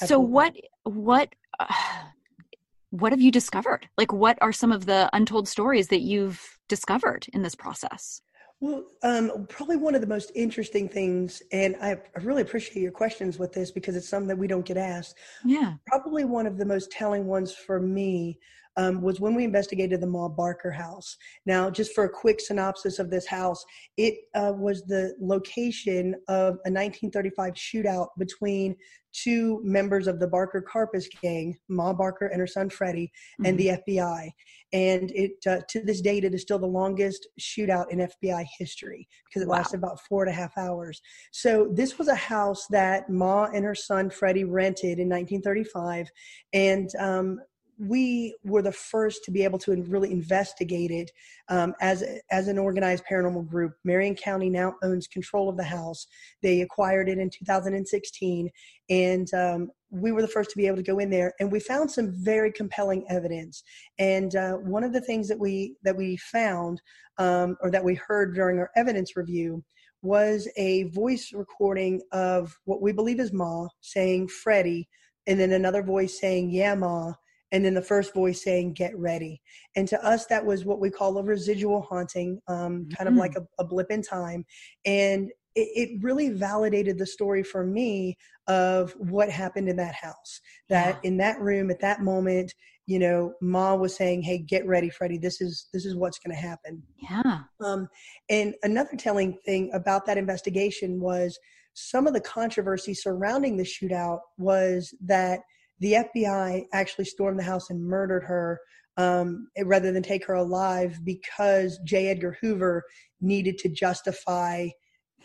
Absolutely. 0.00 0.06
So 0.06 0.18
what, 0.20 0.56
what, 0.84 1.34
uh, 1.58 1.66
what 2.90 3.12
have 3.12 3.20
you 3.20 3.30
discovered? 3.30 3.88
Like, 3.96 4.12
what 4.12 4.38
are 4.40 4.52
some 4.52 4.72
of 4.72 4.86
the 4.86 5.10
untold 5.12 5.48
stories 5.48 5.88
that 5.88 6.00
you've 6.00 6.58
discovered 6.68 7.26
in 7.32 7.42
this 7.42 7.54
process? 7.54 8.22
Well, 8.60 8.84
um, 9.04 9.46
probably 9.48 9.76
one 9.76 9.94
of 9.94 10.00
the 10.00 10.06
most 10.08 10.32
interesting 10.34 10.88
things, 10.88 11.42
and 11.52 11.76
I, 11.80 11.92
I, 11.92 12.20
really 12.22 12.42
appreciate 12.42 12.82
your 12.82 12.90
questions 12.90 13.38
with 13.38 13.52
this 13.52 13.70
because 13.70 13.94
it's 13.94 14.08
something 14.08 14.26
that 14.28 14.38
we 14.38 14.48
don't 14.48 14.66
get 14.66 14.76
asked. 14.76 15.16
Yeah. 15.44 15.74
Probably 15.86 16.24
one 16.24 16.44
of 16.44 16.56
the 16.56 16.64
most 16.64 16.90
telling 16.90 17.26
ones 17.26 17.54
for 17.54 17.78
me 17.78 18.40
um, 18.78 19.02
was 19.02 19.20
when 19.20 19.34
we 19.34 19.44
investigated 19.44 20.00
the 20.00 20.06
Ma 20.06 20.28
Barker 20.28 20.70
house. 20.70 21.16
Now, 21.44 21.68
just 21.68 21.92
for 21.94 22.04
a 22.04 22.08
quick 22.08 22.40
synopsis 22.40 22.98
of 22.98 23.10
this 23.10 23.26
house, 23.26 23.64
it 23.96 24.14
uh, 24.34 24.52
was 24.56 24.84
the 24.84 25.14
location 25.20 26.14
of 26.28 26.54
a 26.64 26.70
1935 26.70 27.54
shootout 27.54 28.08
between 28.18 28.76
two 29.12 29.60
members 29.64 30.06
of 30.06 30.20
the 30.20 30.28
Barker 30.28 30.64
Karpis 30.72 31.06
gang, 31.20 31.56
Ma 31.68 31.92
Barker 31.92 32.26
and 32.26 32.38
her 32.38 32.46
son 32.46 32.70
Freddie, 32.70 33.10
mm-hmm. 33.40 33.46
and 33.46 33.58
the 33.58 33.78
FBI. 33.88 34.30
And 34.72 35.10
it 35.12 35.32
uh, 35.46 35.60
to 35.70 35.80
this 35.82 36.00
date, 36.00 36.24
it 36.24 36.34
is 36.34 36.42
still 36.42 36.58
the 36.58 36.66
longest 36.66 37.26
shootout 37.40 37.90
in 37.90 38.06
FBI 38.22 38.46
history 38.58 39.08
because 39.28 39.42
it 39.42 39.48
wow. 39.48 39.56
lasted 39.56 39.78
about 39.78 39.98
four 40.08 40.22
and 40.22 40.30
a 40.30 40.36
half 40.36 40.56
hours. 40.56 41.00
So 41.32 41.68
this 41.72 41.98
was 41.98 42.08
a 42.08 42.14
house 42.14 42.66
that 42.70 43.08
Ma 43.10 43.46
and 43.52 43.64
her 43.64 43.74
son 43.74 44.10
Freddie 44.10 44.44
rented 44.44 44.98
in 44.98 45.08
1935, 45.08 46.10
and 46.52 46.90
um, 47.00 47.40
we 47.78 48.36
were 48.44 48.62
the 48.62 48.72
first 48.72 49.24
to 49.24 49.30
be 49.30 49.44
able 49.44 49.58
to 49.60 49.82
really 49.84 50.10
investigate 50.10 50.90
it 50.90 51.10
um, 51.48 51.74
as 51.80 52.02
as 52.30 52.48
an 52.48 52.58
organized 52.58 53.04
paranormal 53.10 53.46
group. 53.46 53.72
Marion 53.84 54.16
County 54.16 54.50
now 54.50 54.74
owns 54.82 55.06
control 55.06 55.48
of 55.48 55.56
the 55.56 55.64
house. 55.64 56.06
They 56.42 56.60
acquired 56.60 57.08
it 57.08 57.18
in 57.18 57.30
2016, 57.30 58.50
and 58.90 59.34
um, 59.34 59.70
we 59.90 60.12
were 60.12 60.22
the 60.22 60.28
first 60.28 60.50
to 60.50 60.56
be 60.56 60.66
able 60.66 60.76
to 60.76 60.82
go 60.82 60.98
in 60.98 61.10
there. 61.10 61.32
And 61.38 61.52
we 61.52 61.60
found 61.60 61.90
some 61.90 62.12
very 62.12 62.52
compelling 62.52 63.06
evidence. 63.08 63.62
And 63.98 64.34
uh, 64.34 64.54
one 64.54 64.84
of 64.84 64.92
the 64.92 65.00
things 65.00 65.28
that 65.28 65.38
we 65.38 65.76
that 65.84 65.96
we 65.96 66.16
found 66.16 66.82
um, 67.18 67.56
or 67.62 67.70
that 67.70 67.84
we 67.84 67.94
heard 67.94 68.34
during 68.34 68.58
our 68.58 68.70
evidence 68.76 69.16
review 69.16 69.62
was 70.02 70.48
a 70.56 70.84
voice 70.84 71.32
recording 71.32 72.00
of 72.12 72.56
what 72.64 72.82
we 72.82 72.92
believe 72.92 73.20
is 73.20 73.32
Ma 73.32 73.68
saying 73.80 74.28
Freddie, 74.28 74.88
and 75.28 75.38
then 75.38 75.52
another 75.52 75.82
voice 75.82 76.20
saying 76.20 76.50
Yeah 76.50 76.74
Ma 76.74 77.12
and 77.52 77.64
then 77.64 77.74
the 77.74 77.82
first 77.82 78.14
voice 78.14 78.42
saying 78.42 78.72
get 78.72 78.96
ready 78.96 79.40
and 79.76 79.88
to 79.88 80.04
us 80.04 80.26
that 80.26 80.44
was 80.44 80.64
what 80.64 80.80
we 80.80 80.90
call 80.90 81.16
a 81.18 81.22
residual 81.22 81.82
haunting 81.82 82.40
um, 82.48 82.88
kind 82.96 83.08
mm-hmm. 83.08 83.08
of 83.08 83.14
like 83.14 83.34
a, 83.36 83.46
a, 83.58 83.64
blip 83.64 83.90
in 83.90 84.02
time 84.02 84.44
and 84.84 85.30
it, 85.54 85.90
it, 85.90 86.02
really 86.02 86.28
validated 86.28 86.98
the 86.98 87.06
story 87.06 87.42
for 87.42 87.64
me 87.64 88.16
of 88.46 88.92
what 88.98 89.30
happened 89.30 89.68
in 89.68 89.76
that 89.76 89.94
house 89.94 90.40
that 90.68 90.98
yeah. 91.02 91.08
in 91.08 91.16
that 91.16 91.40
room 91.40 91.70
at 91.70 91.80
that 91.80 92.02
moment 92.02 92.52
you 92.88 92.98
know, 92.98 93.34
Ma 93.42 93.74
was 93.74 93.94
saying, 93.94 94.22
"Hey, 94.22 94.38
get 94.38 94.66
ready, 94.66 94.88
Freddie. 94.88 95.18
This 95.18 95.42
is 95.42 95.68
this 95.74 95.84
is 95.84 95.94
what's 95.94 96.18
going 96.18 96.34
to 96.34 96.40
happen." 96.40 96.82
Yeah. 96.96 97.40
Um, 97.60 97.86
and 98.30 98.54
another 98.62 98.96
telling 98.96 99.36
thing 99.44 99.70
about 99.74 100.06
that 100.06 100.16
investigation 100.16 100.98
was 100.98 101.38
some 101.74 102.06
of 102.06 102.14
the 102.14 102.20
controversy 102.22 102.94
surrounding 102.94 103.58
the 103.58 103.62
shootout 103.62 104.20
was 104.38 104.94
that 105.04 105.40
the 105.80 105.92
FBI 106.16 106.64
actually 106.72 107.04
stormed 107.04 107.38
the 107.38 107.44
house 107.44 107.70
and 107.70 107.82
murdered 107.82 108.24
her 108.24 108.60
um, 108.96 109.48
rather 109.64 109.92
than 109.92 110.02
take 110.02 110.26
her 110.26 110.34
alive 110.34 110.98
because 111.04 111.78
J. 111.84 112.08
Edgar 112.08 112.36
Hoover 112.40 112.82
needed 113.20 113.58
to 113.58 113.68
justify 113.68 114.68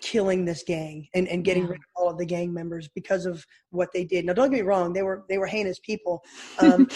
killing 0.04 0.44
this 0.44 0.64
gang 0.64 1.08
and, 1.16 1.28
and 1.30 1.46
getting 1.46 1.64
yeah. 1.64 1.70
rid 1.70 1.80
of 1.80 1.86
all 1.96 2.10
of 2.10 2.18
the 2.18 2.26
gang 2.26 2.54
members 2.54 2.90
because 2.94 3.26
of 3.26 3.46
what 3.72 3.90
they 3.94 4.04
did. 4.04 4.26
Now, 4.26 4.34
don't 4.34 4.50
get 4.52 4.58
me 4.58 4.62
wrong; 4.62 4.94
they 4.94 5.02
were 5.02 5.24
they 5.30 5.38
were 5.38 5.48
heinous 5.48 5.80
people, 5.80 6.22
um, 6.60 6.88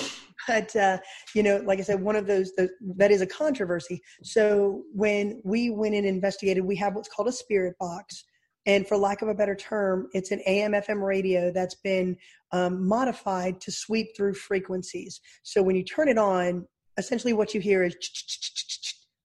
but 0.47 0.75
uh, 0.75 0.97
you 1.33 1.41
know, 1.41 1.57
like 1.65 1.79
I 1.79 1.83
said, 1.83 2.01
one 2.01 2.15
of 2.15 2.27
those 2.27 2.51
the, 2.57 2.69
that 2.97 3.11
is 3.11 3.21
a 3.21 3.27
controversy. 3.27 4.01
So 4.23 4.83
when 4.93 5.41
we 5.43 5.69
went 5.69 5.95
and 5.95 6.05
investigated, 6.05 6.63
we 6.63 6.75
have 6.75 6.95
what's 6.95 7.09
called 7.09 7.27
a 7.27 7.33
spirit 7.33 7.75
box. 7.79 8.23
And 8.67 8.86
for 8.86 8.97
lack 8.97 9.21
of 9.21 9.29
a 9.29 9.33
better 9.33 9.55
term, 9.55 10.09
it's 10.13 10.31
an 10.31 10.41
AM 10.45 10.74
FM 10.74 11.01
radio 11.01 11.51
that's 11.51 11.75
been 11.75 12.17
um, 12.51 12.86
modified 12.86 13.62
to 13.62 13.71
sweep 13.71 14.15
through 14.15 14.33
frequencies. 14.33 15.21
So 15.41 15.63
when 15.63 15.77
you 15.77 15.83
turn 15.83 16.09
it 16.09 16.17
on, 16.17 16.67
essentially 16.97 17.31
what 17.31 17.53
you 17.53 17.62
hear 17.62 17.83
is 17.83 17.95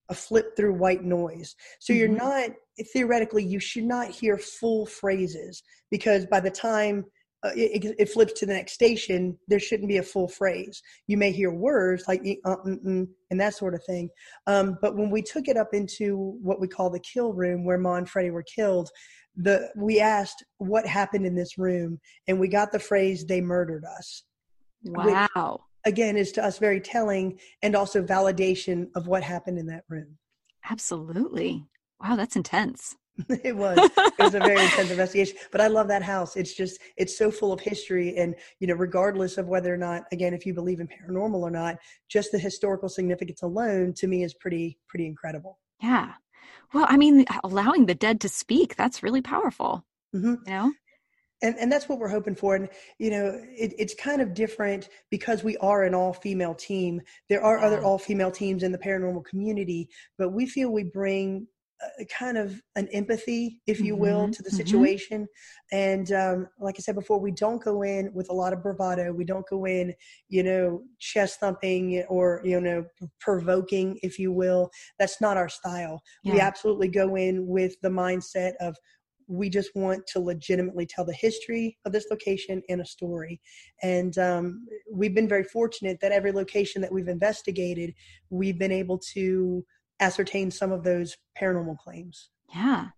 a 0.09 0.15
flip 0.15 0.57
through 0.57 0.75
white 0.75 1.03
noise. 1.03 1.57
So 1.81 1.93
you're 1.93 2.09
mm-hmm. 2.09 2.19
not, 2.19 2.51
theoretically, 2.93 3.45
you 3.45 3.59
should 3.59 3.85
not 3.85 4.09
hear 4.09 4.39
full 4.39 4.87
phrases 4.87 5.63
because 5.91 6.25
by 6.27 6.39
the 6.39 6.51
time 6.51 7.05
uh, 7.45 7.51
it, 7.57 7.95
it, 7.99 8.09
flips 8.09 8.33
to 8.35 8.47
the 8.47 8.53
next 8.53 8.73
station, 8.73 9.37
there 9.49 9.59
shouldn't 9.59 9.89
be 9.89 9.97
a 9.97 10.03
full 10.03 10.29
phrase. 10.29 10.81
You 11.09 11.17
may 11.17 11.33
hear 11.33 11.53
words 11.53 12.05
like 12.07 12.21
uh, 12.45 12.57
mm, 12.65 12.85
mm, 12.85 13.09
and 13.31 13.41
that 13.41 13.55
sort 13.55 13.75
of 13.75 13.83
thing. 13.85 14.09
Um, 14.47 14.79
but 14.81 14.97
when 14.97 15.11
we 15.11 15.23
took 15.23 15.49
it 15.49 15.57
up 15.57 15.71
into 15.73 16.39
what 16.41 16.61
we 16.61 16.69
call 16.69 16.89
the 16.89 17.01
kill 17.01 17.33
room, 17.33 17.65
where 17.65 17.79
Ma 17.79 17.95
and 17.95 18.09
Freddie 18.09 18.31
were 18.31 18.45
killed, 18.45 18.91
the 19.35 19.71
we 19.77 19.99
asked 19.99 20.45
what 20.59 20.87
happened 20.87 21.27
in 21.27 21.35
this 21.35 21.59
room, 21.59 21.99
and 22.29 22.39
we 22.39 22.47
got 22.47 22.71
the 22.71 22.79
phrase 22.79 23.25
"they 23.25 23.41
murdered 23.41 23.85
us." 23.99 24.23
Wow. 24.85 25.65
Which, 25.85 25.95
again, 25.95 26.17
is 26.17 26.31
to 26.33 26.45
us 26.45 26.59
very 26.59 26.81
telling 26.81 27.41
and 27.63 27.75
also 27.75 28.05
validation 28.05 28.87
of 28.95 29.09
what 29.09 29.25
happened 29.25 29.59
in 29.59 29.67
that 29.67 29.85
room. 29.89 30.19
Absolutely. 30.71 31.67
Wow, 32.01 32.15
that's 32.15 32.37
intense. 32.37 32.97
it 33.45 33.57
was. 33.57 33.79
It 33.79 34.15
was 34.19 34.35
a 34.35 34.41
very 34.41 34.63
intense 34.65 34.91
investigation 34.91 35.37
but 35.51 35.61
i 35.61 35.67
love 35.67 35.89
that 35.89 36.03
house. 36.03 36.37
It's 36.37 36.55
just 36.55 36.81
it's 36.97 37.17
so 37.17 37.31
full 37.31 37.53
of 37.53 37.61
history 37.61 38.17
and 38.17 38.35
you 38.59 38.67
know 38.67 38.75
regardless 38.75 39.39
of 39.39 39.49
whether 39.49 39.73
or 39.73 39.77
not 39.77 40.05
again 40.13 40.35
if 40.35 40.47
you 40.47 40.55
believe 40.55 40.81
in 40.81 40.89
paranormal 40.89 41.41
or 41.41 41.51
not 41.51 41.77
just 42.09 42.33
the 42.33 42.39
historical 42.39 42.89
significance 42.89 43.43
alone 43.43 43.93
to 43.95 44.07
me 44.07 44.23
is 44.23 44.35
pretty 44.35 44.79
pretty 44.89 45.07
incredible. 45.07 45.59
Yeah. 45.83 46.13
Well 46.73 46.87
i 46.89 46.97
mean 46.97 47.25
allowing 47.45 47.87
the 47.87 47.95
dead 47.95 48.21
to 48.23 48.29
speak 48.29 48.77
that's 48.77 49.03
really 49.03 49.23
powerful 49.23 49.85
mm-hmm. 50.15 50.35
you 50.47 50.53
know? 50.53 50.73
And, 51.45 51.57
and 51.59 51.73
that's 51.73 51.89
what 51.89 51.99
we're 51.99 52.09
hoping 52.09 52.37
for 52.37 52.55
and 52.55 52.69
you 52.99 53.11
know 53.11 53.39
it, 53.45 53.75
it's 53.79 53.95
kind 53.95 54.23
of 54.23 54.33
different 54.33 54.89
because 55.11 55.43
we 55.43 55.57
are 55.59 55.83
an 55.83 55.95
all-female 55.95 56.55
team. 56.55 57.01
There 57.29 57.43
are 57.43 57.59
other 57.59 57.83
all-female 57.83 58.31
teams 58.31 58.63
in 58.63 58.73
the 58.73 58.79
paranormal 58.79 59.25
community 59.25 59.89
but 60.17 60.31
we 60.31 60.47
feel 60.47 60.71
we 60.71 60.85
bring 60.85 61.47
a 61.99 62.05
kind 62.07 62.39
of 62.39 62.61
an 62.77 62.89
empathy, 62.93 63.61
if 63.67 63.81
you 63.81 63.97
will, 63.97 64.23
mm-hmm. 64.23 64.33
to 64.33 64.43
the 64.43 64.51
mm-hmm. 64.51 64.57
situation. 64.57 65.23
Mm-hmm. 65.23 65.77
And 65.77 66.13
um, 66.13 66.49
like 66.61 66.77
I 66.79 66.81
said 66.81 66.95
before, 66.95 67.19
we 67.19 67.33
don't 67.33 67.63
go 67.63 67.83
in 67.83 68.13
with 68.13 68.31
a 68.31 68.35
lot 68.35 68.53
of 68.53 68.63
bravado. 68.63 69.13
We 69.13 69.25
don't 69.25 69.47
go 69.49 69.65
in, 69.65 69.95
you 70.29 70.43
know, 70.43 70.83
chest 70.99 71.41
thumping 71.41 72.05
or, 72.09 72.43
you 72.45 72.61
know, 72.61 72.85
provoking, 73.21 73.99
if 74.03 74.19
you 74.19 74.33
will. 74.33 74.71
That's 74.99 75.21
not 75.21 75.37
our 75.37 75.49
style. 75.49 76.03
Yeah. 76.25 76.35
We 76.35 76.41
absolutely 76.41 76.89
go 76.89 77.17
in 77.17 77.47
with 77.47 77.75
the 77.83 77.91
mindset 77.91 78.53
of, 78.61 78.77
we 79.29 79.49
just 79.49 79.71
want 79.75 80.03
to 80.09 80.21
legitimately 80.21 80.85
tell 80.85 81.05
the 81.07 81.15
history 81.15 81.79
of 81.87 81.93
this 81.93 82.07
location 82.11 82.61
in 82.69 82.81
a 82.81 82.85
story. 82.85 83.41
And 83.83 84.19
um, 84.19 84.67
we've 84.93 85.15
been 85.15 85.29
very 85.29 85.45
fortunate 85.45 85.99
that 86.03 86.13
every 86.13 86.33
location 86.33 86.83
that 86.83 86.93
we've 86.93 87.09
investigated, 87.09 87.95
we've 88.31 88.59
been 88.59 88.73
able 88.73 88.99
to 89.15 89.65
ascertain 90.01 90.51
some 90.51 90.73
of 90.73 90.85
those 90.85 91.17
paranormal 91.41 91.79
claims. 91.79 92.31
Yeah. 92.55 92.89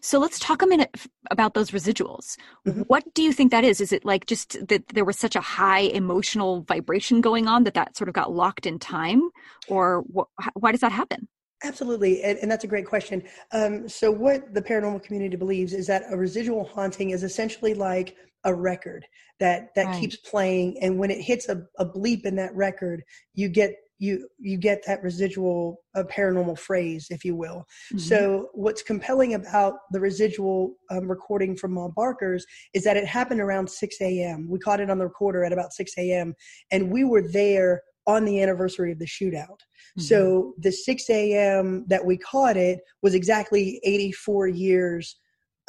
So 0.00 0.18
let's 0.18 0.38
talk 0.38 0.62
a 0.62 0.66
minute 0.66 0.90
about 1.30 1.54
those 1.54 1.72
residuals. 1.72 2.36
Mm-hmm. 2.66 2.82
What 2.82 3.04
do 3.14 3.22
you 3.22 3.32
think 3.32 3.50
that 3.50 3.64
is? 3.64 3.80
Is 3.80 3.92
it 3.92 4.04
like 4.04 4.26
just 4.26 4.56
that 4.68 4.86
there 4.88 5.04
was 5.04 5.18
such 5.18 5.34
a 5.34 5.40
high 5.40 5.80
emotional 5.80 6.62
vibration 6.62 7.20
going 7.20 7.48
on 7.48 7.64
that 7.64 7.74
that 7.74 7.96
sort 7.96 8.08
of 8.08 8.14
got 8.14 8.32
locked 8.32 8.66
in 8.66 8.78
time? 8.78 9.30
Or 9.68 10.04
wh- 10.14 10.48
why 10.54 10.70
does 10.70 10.80
that 10.80 10.92
happen? 10.92 11.28
Absolutely, 11.62 12.22
and, 12.22 12.38
and, 12.38 12.50
that's 12.50 12.64
a 12.64 12.68
great 12.68 12.86
question. 12.86 13.22
Um, 13.52 13.86
so, 13.86 14.10
what 14.10 14.54
the 14.54 14.62
paranormal 14.62 15.02
community 15.02 15.36
believes 15.36 15.74
is 15.74 15.86
that 15.88 16.04
a 16.10 16.16
residual 16.16 16.64
haunting 16.64 17.10
is 17.10 17.22
essentially 17.22 17.74
like 17.74 18.16
a 18.44 18.54
record 18.54 19.04
that 19.40 19.68
that 19.76 19.86
right. 19.86 20.00
keeps 20.00 20.16
playing, 20.16 20.78
and 20.80 20.98
when 20.98 21.10
it 21.10 21.20
hits 21.20 21.50
a, 21.50 21.62
a 21.78 21.84
bleep 21.84 22.24
in 22.24 22.36
that 22.36 22.54
record, 22.54 23.02
you 23.34 23.50
get 23.50 23.74
you 24.00 24.26
you 24.38 24.56
get 24.56 24.82
that 24.86 25.02
residual 25.02 25.82
uh, 25.94 26.02
paranormal 26.04 26.58
phrase, 26.58 27.06
if 27.10 27.24
you 27.24 27.36
will. 27.36 27.66
Mm-hmm. 27.92 27.98
So 27.98 28.48
what's 28.54 28.82
compelling 28.82 29.34
about 29.34 29.74
the 29.92 30.00
residual 30.00 30.74
um, 30.90 31.08
recording 31.08 31.54
from 31.54 31.72
Ma 31.72 31.88
Barker's 31.88 32.44
is 32.72 32.82
that 32.84 32.96
it 32.96 33.06
happened 33.06 33.40
around 33.40 33.68
6 33.68 33.96
a.m. 34.00 34.48
We 34.48 34.58
caught 34.58 34.80
it 34.80 34.90
on 34.90 34.98
the 34.98 35.04
recorder 35.04 35.44
at 35.44 35.52
about 35.52 35.74
6 35.74 35.92
a.m. 35.98 36.34
and 36.72 36.90
we 36.90 37.04
were 37.04 37.28
there 37.28 37.82
on 38.06 38.24
the 38.24 38.42
anniversary 38.42 38.90
of 38.90 38.98
the 38.98 39.06
shootout. 39.06 39.60
Mm-hmm. 39.98 40.00
So 40.00 40.54
the 40.58 40.72
6 40.72 41.10
a.m. 41.10 41.84
that 41.88 42.04
we 42.04 42.16
caught 42.16 42.56
it 42.56 42.80
was 43.02 43.14
exactly 43.14 43.80
84 43.84 44.48
years 44.48 45.16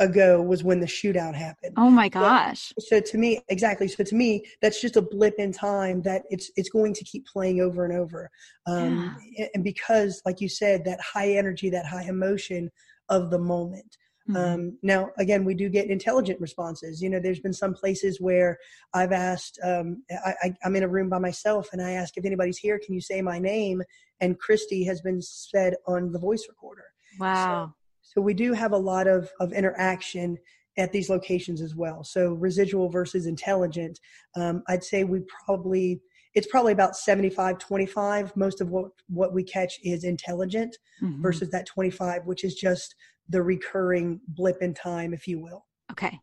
ago 0.01 0.41
was 0.41 0.63
when 0.63 0.79
the 0.79 0.85
shootout 0.85 1.35
happened. 1.35 1.73
Oh 1.77 1.89
my 1.89 2.09
gosh. 2.09 2.73
So, 2.79 2.97
so, 2.97 2.99
to 2.99 3.17
me, 3.17 3.41
exactly. 3.47 3.87
So 3.87 4.03
to 4.03 4.15
me, 4.15 4.43
that's 4.61 4.81
just 4.81 4.97
a 4.97 5.01
blip 5.01 5.35
in 5.37 5.51
time 5.51 6.01
that 6.01 6.23
it's 6.29 6.51
it's 6.57 6.69
going 6.69 6.93
to 6.95 7.03
keep 7.05 7.25
playing 7.27 7.61
over 7.61 7.85
and 7.85 7.93
over. 7.93 8.29
Um, 8.67 9.15
yeah. 9.37 9.47
And 9.53 9.63
because, 9.63 10.21
like 10.25 10.41
you 10.41 10.49
said, 10.49 10.83
that 10.85 10.99
high 10.99 11.31
energy, 11.31 11.69
that 11.69 11.85
high 11.85 12.03
emotion 12.03 12.69
of 13.09 13.29
the 13.29 13.39
moment. 13.39 13.97
Mm-hmm. 14.29 14.37
Um, 14.37 14.77
now, 14.83 15.09
again, 15.17 15.43
we 15.43 15.53
do 15.53 15.67
get 15.67 15.89
intelligent 15.89 16.39
responses. 16.39 17.01
You 17.01 17.09
know, 17.09 17.19
there's 17.19 17.39
been 17.39 17.53
some 17.53 17.73
places 17.73 18.21
where 18.21 18.57
I've 18.93 19.11
asked, 19.11 19.59
um, 19.63 20.03
I, 20.25 20.55
am 20.63 20.75
in 20.75 20.83
a 20.83 20.87
room 20.87 21.09
by 21.09 21.17
myself 21.17 21.69
and 21.73 21.81
I 21.81 21.91
ask 21.91 22.17
if 22.17 22.25
anybody's 22.25 22.59
here, 22.59 22.79
can 22.83 22.93
you 22.93 23.01
say 23.01 23.21
my 23.21 23.39
name? 23.39 23.81
And 24.19 24.39
Christy 24.39 24.83
has 24.85 25.01
been 25.01 25.21
said 25.21 25.75
on 25.87 26.11
the 26.11 26.19
voice 26.19 26.45
recorder. 26.47 26.85
Wow. 27.19 27.73
So, 27.73 27.80
so 28.13 28.21
we 28.21 28.33
do 28.33 28.51
have 28.53 28.73
a 28.73 28.77
lot 28.77 29.07
of, 29.07 29.29
of 29.39 29.53
interaction 29.53 30.37
at 30.77 30.91
these 30.91 31.09
locations 31.09 31.61
as 31.61 31.75
well. 31.75 32.03
So 32.03 32.33
residual 32.33 32.89
versus 32.89 33.25
intelligent, 33.25 33.99
um, 34.35 34.63
I'd 34.67 34.83
say 34.83 35.03
we 35.03 35.21
probably 35.45 36.01
it's 36.33 36.47
probably 36.47 36.71
about 36.71 36.95
75 36.95 37.57
25 37.59 38.37
most 38.37 38.61
of 38.61 38.69
what 38.69 38.91
what 39.09 39.33
we 39.33 39.43
catch 39.43 39.77
is 39.83 40.05
intelligent 40.05 40.77
mm-hmm. 41.03 41.21
versus 41.21 41.49
that 41.49 41.65
25 41.65 42.25
which 42.25 42.45
is 42.45 42.55
just 42.55 42.95
the 43.27 43.41
recurring 43.41 44.21
blip 44.29 44.61
in 44.61 44.73
time 44.73 45.13
if 45.13 45.27
you 45.27 45.41
will 45.41 45.65
okay 45.91 46.17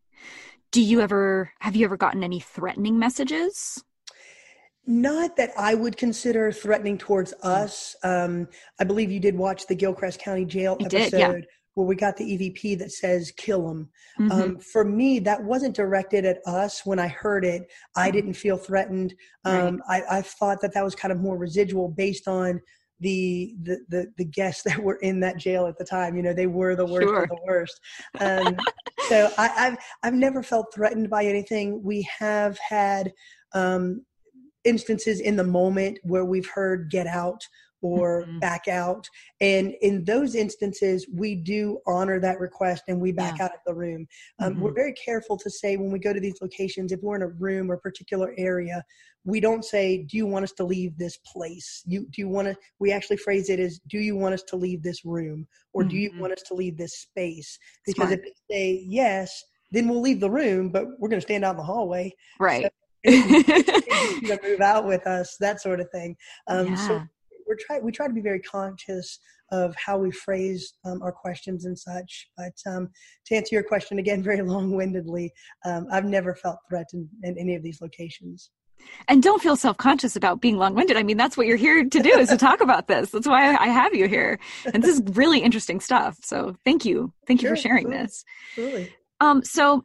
do 0.72 0.80
you 0.80 1.02
ever 1.02 1.52
have 1.60 1.76
you 1.76 1.84
ever 1.84 1.98
gotten 1.98 2.24
any 2.24 2.40
threatening 2.40 2.98
messages 2.98 3.84
not 4.86 5.36
that 5.36 5.50
I 5.58 5.74
would 5.74 5.98
consider 5.98 6.50
threatening 6.50 6.96
towards 6.96 7.34
mm. 7.34 7.46
us. 7.46 7.94
Um, 8.02 8.48
I 8.80 8.84
believe 8.84 9.12
you 9.12 9.20
did 9.20 9.36
watch 9.36 9.66
the 9.66 9.74
Gilchrist 9.74 10.18
County 10.18 10.46
Jail 10.46 10.78
I 10.80 10.84
episode. 10.84 11.10
Did, 11.10 11.20
yeah 11.20 11.40
where 11.74 11.86
we 11.86 11.94
got 11.94 12.16
the 12.16 12.24
EVP 12.24 12.78
that 12.78 12.92
says 12.92 13.32
kill 13.36 13.66
them. 13.66 13.88
Mm-hmm. 14.18 14.32
Um, 14.32 14.58
for 14.58 14.84
me, 14.84 15.18
that 15.20 15.42
wasn't 15.42 15.76
directed 15.76 16.24
at 16.24 16.38
us. 16.46 16.84
When 16.84 16.98
I 16.98 17.08
heard 17.08 17.44
it, 17.44 17.70
I 17.96 18.08
mm-hmm. 18.08 18.16
didn't 18.16 18.34
feel 18.34 18.56
threatened. 18.56 19.14
Um, 19.44 19.80
right. 19.88 20.02
I, 20.10 20.18
I, 20.18 20.22
thought 20.22 20.60
that 20.62 20.74
that 20.74 20.84
was 20.84 20.94
kind 20.94 21.12
of 21.12 21.20
more 21.20 21.38
residual 21.38 21.88
based 21.88 22.26
on 22.26 22.60
the, 23.00 23.54
the 23.62 23.78
the 23.88 24.06
the 24.16 24.24
guests 24.24 24.62
that 24.66 24.78
were 24.78 24.96
in 24.96 25.20
that 25.20 25.36
jail 25.36 25.66
at 25.66 25.78
the 25.78 25.84
time. 25.84 26.16
You 26.16 26.22
know, 26.22 26.32
they 26.32 26.46
were 26.46 26.74
the 26.74 26.86
worst 26.86 27.06
sure. 27.06 27.22
of 27.22 27.28
the 27.28 27.38
worst. 27.46 27.80
Um, 28.20 28.56
so 29.08 29.30
I, 29.38 29.48
have 29.48 29.78
I've 30.02 30.14
never 30.14 30.42
felt 30.42 30.74
threatened 30.74 31.08
by 31.10 31.24
anything. 31.24 31.82
We 31.82 32.08
have 32.18 32.58
had 32.58 33.12
um, 33.54 34.04
instances 34.64 35.20
in 35.20 35.36
the 35.36 35.44
moment 35.44 35.98
where 36.02 36.24
we've 36.24 36.48
heard 36.48 36.90
"get 36.90 37.06
out" 37.06 37.46
or 37.80 38.22
mm-hmm. 38.22 38.38
back 38.38 38.68
out. 38.68 39.08
And 39.40 39.74
in 39.80 40.04
those 40.04 40.34
instances, 40.34 41.06
we 41.12 41.34
do 41.34 41.78
honor 41.86 42.20
that 42.20 42.40
request 42.40 42.84
and 42.88 43.00
we 43.00 43.12
back 43.12 43.38
yeah. 43.38 43.46
out 43.46 43.52
of 43.52 43.60
the 43.66 43.74
room. 43.74 44.06
Um, 44.40 44.54
mm-hmm. 44.54 44.62
We're 44.62 44.74
very 44.74 44.94
careful 44.94 45.36
to 45.38 45.50
say 45.50 45.76
when 45.76 45.92
we 45.92 45.98
go 45.98 46.12
to 46.12 46.20
these 46.20 46.40
locations, 46.40 46.92
if 46.92 47.00
we're 47.02 47.16
in 47.16 47.22
a 47.22 47.28
room 47.28 47.70
or 47.70 47.74
a 47.74 47.80
particular 47.80 48.34
area, 48.36 48.82
we 49.24 49.40
don't 49.40 49.64
say, 49.64 50.06
Do 50.08 50.16
you 50.16 50.26
want 50.26 50.44
us 50.44 50.52
to 50.52 50.64
leave 50.64 50.96
this 50.96 51.18
place? 51.18 51.82
You, 51.86 52.06
do 52.10 52.22
you 52.22 52.28
want 52.28 52.48
to? 52.48 52.56
We 52.78 52.92
actually 52.92 53.18
phrase 53.18 53.50
it 53.50 53.60
as, 53.60 53.80
Do 53.88 53.98
you 53.98 54.16
want 54.16 54.34
us 54.34 54.42
to 54.44 54.56
leave 54.56 54.82
this 54.82 55.04
room? 55.04 55.46
Or 55.72 55.82
mm-hmm. 55.82 55.90
do 55.90 55.96
you 55.96 56.10
mm-hmm. 56.10 56.20
want 56.20 56.32
us 56.32 56.42
to 56.48 56.54
leave 56.54 56.78
this 56.78 57.00
space? 57.00 57.58
Because 57.84 58.08
Smart. 58.08 58.20
if 58.24 58.34
they 58.48 58.54
say 58.54 58.84
yes, 58.86 59.44
then 59.70 59.88
we'll 59.88 60.00
leave 60.00 60.20
the 60.20 60.30
room, 60.30 60.70
but 60.70 60.86
we're 60.98 61.08
going 61.08 61.20
to 61.20 61.26
stand 61.26 61.44
out 61.44 61.52
in 61.52 61.56
the 61.58 61.62
hallway. 61.62 62.12
Right. 62.40 62.64
So 62.64 62.70
to 63.06 64.40
move 64.42 64.60
out 64.60 64.86
with 64.86 65.06
us, 65.06 65.36
that 65.40 65.60
sort 65.60 65.80
of 65.80 65.90
thing. 65.90 66.16
Um, 66.48 66.68
yeah. 66.68 66.88
So 66.88 67.02
we're 67.48 67.56
try 67.58 67.78
we 67.80 67.90
try 67.90 68.06
to 68.06 68.12
be 68.12 68.20
very 68.20 68.40
conscious 68.40 69.18
of 69.50 69.74
how 69.76 69.98
we 69.98 70.10
phrase 70.10 70.74
um, 70.84 71.02
our 71.02 71.12
questions 71.12 71.64
and 71.64 71.78
such. 71.78 72.28
But 72.36 72.52
um, 72.70 72.90
to 73.26 73.34
answer 73.34 73.54
your 73.54 73.62
question 73.62 73.98
again, 73.98 74.22
very 74.30 74.42
long-windedly, 74.42 75.32
um, 75.64 75.86
I've 75.90 76.04
never 76.04 76.34
felt 76.34 76.58
threatened 76.68 77.08
in 77.22 77.38
any 77.38 77.54
of 77.54 77.62
these 77.62 77.80
locations. 77.80 78.50
And 79.08 79.22
don't 79.22 79.42
feel 79.42 79.56
self-conscious 79.56 80.16
about 80.16 80.40
being 80.40 80.56
long-winded. 80.56 80.96
I 80.96 81.02
mean, 81.02 81.16
that's 81.16 81.36
what 81.36 81.46
you're 81.46 81.56
here 81.56 81.84
to 81.84 82.02
do 82.02 82.10
is 82.10 82.28
to 82.28 82.36
talk 82.38 82.60
about 82.60 82.88
this. 82.88 83.10
That's 83.10 83.26
why 83.26 83.56
I 83.56 83.68
have 83.68 83.94
you 83.94 84.06
here. 84.06 84.38
And 84.72 84.82
this 84.82 84.98
is 84.98 85.02
really 85.16 85.40
interesting 85.40 85.80
stuff. 85.80 86.18
So 86.22 86.56
thank 86.64 86.84
you. 86.84 87.12
Thank 87.26 87.42
you 87.42 87.48
Sure, 87.48 87.56
for 87.56 87.62
sharing 87.62 87.86
absolutely. 87.86 88.04
this. 88.04 88.24
Absolutely. 88.52 88.94
Um, 89.20 89.42
so 89.44 89.84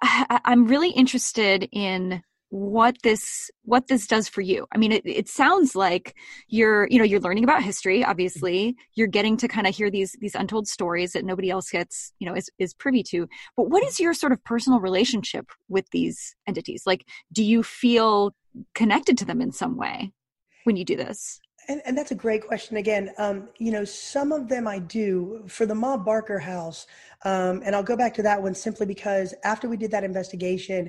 I, 0.00 0.40
I'm 0.44 0.66
really 0.66 0.90
interested 0.90 1.68
in 1.70 2.22
what 2.50 2.96
this 3.02 3.50
what 3.62 3.88
this 3.88 4.06
does 4.06 4.28
for 4.28 4.40
you. 4.40 4.66
I 4.74 4.78
mean, 4.78 4.92
it, 4.92 5.02
it 5.04 5.28
sounds 5.28 5.76
like 5.76 6.16
you're 6.48 6.86
you 6.90 6.98
know 6.98 7.04
you're 7.04 7.20
learning 7.20 7.44
about 7.44 7.62
history. 7.62 8.04
Obviously, 8.04 8.76
you're 8.94 9.06
getting 9.06 9.36
to 9.38 9.48
kind 9.48 9.66
of 9.66 9.74
hear 9.74 9.90
these 9.90 10.16
these 10.20 10.34
untold 10.34 10.66
stories 10.66 11.12
that 11.12 11.24
nobody 11.24 11.50
else 11.50 11.70
gets 11.70 12.12
you 12.18 12.28
know 12.28 12.34
is 12.34 12.50
is 12.58 12.74
privy 12.74 13.02
to. 13.04 13.28
But 13.56 13.68
what 13.70 13.82
is 13.84 14.00
your 14.00 14.14
sort 14.14 14.32
of 14.32 14.42
personal 14.44 14.80
relationship 14.80 15.50
with 15.68 15.90
these 15.90 16.34
entities? 16.46 16.84
Like, 16.86 17.04
do 17.32 17.42
you 17.42 17.62
feel 17.62 18.34
connected 18.74 19.18
to 19.18 19.24
them 19.24 19.40
in 19.40 19.52
some 19.52 19.76
way 19.76 20.12
when 20.64 20.76
you 20.76 20.84
do 20.84 20.96
this? 20.96 21.40
And, 21.68 21.82
and 21.84 21.98
that's 21.98 22.12
a 22.12 22.14
great 22.14 22.46
question. 22.46 22.78
Again, 22.78 23.12
um, 23.18 23.48
you 23.58 23.70
know, 23.70 23.84
some 23.84 24.32
of 24.32 24.48
them 24.48 24.66
I 24.66 24.78
do 24.78 25.44
for 25.48 25.66
the 25.66 25.74
Ma 25.74 25.98
Barker 25.98 26.38
house. 26.38 26.86
Um, 27.24 27.62
and 27.62 27.76
I'll 27.76 27.82
go 27.82 27.96
back 27.96 28.14
to 28.14 28.22
that 28.22 28.42
one 28.42 28.54
simply 28.54 28.86
because 28.86 29.34
after 29.44 29.68
we 29.68 29.76
did 29.76 29.90
that 29.90 30.02
investigation, 30.02 30.88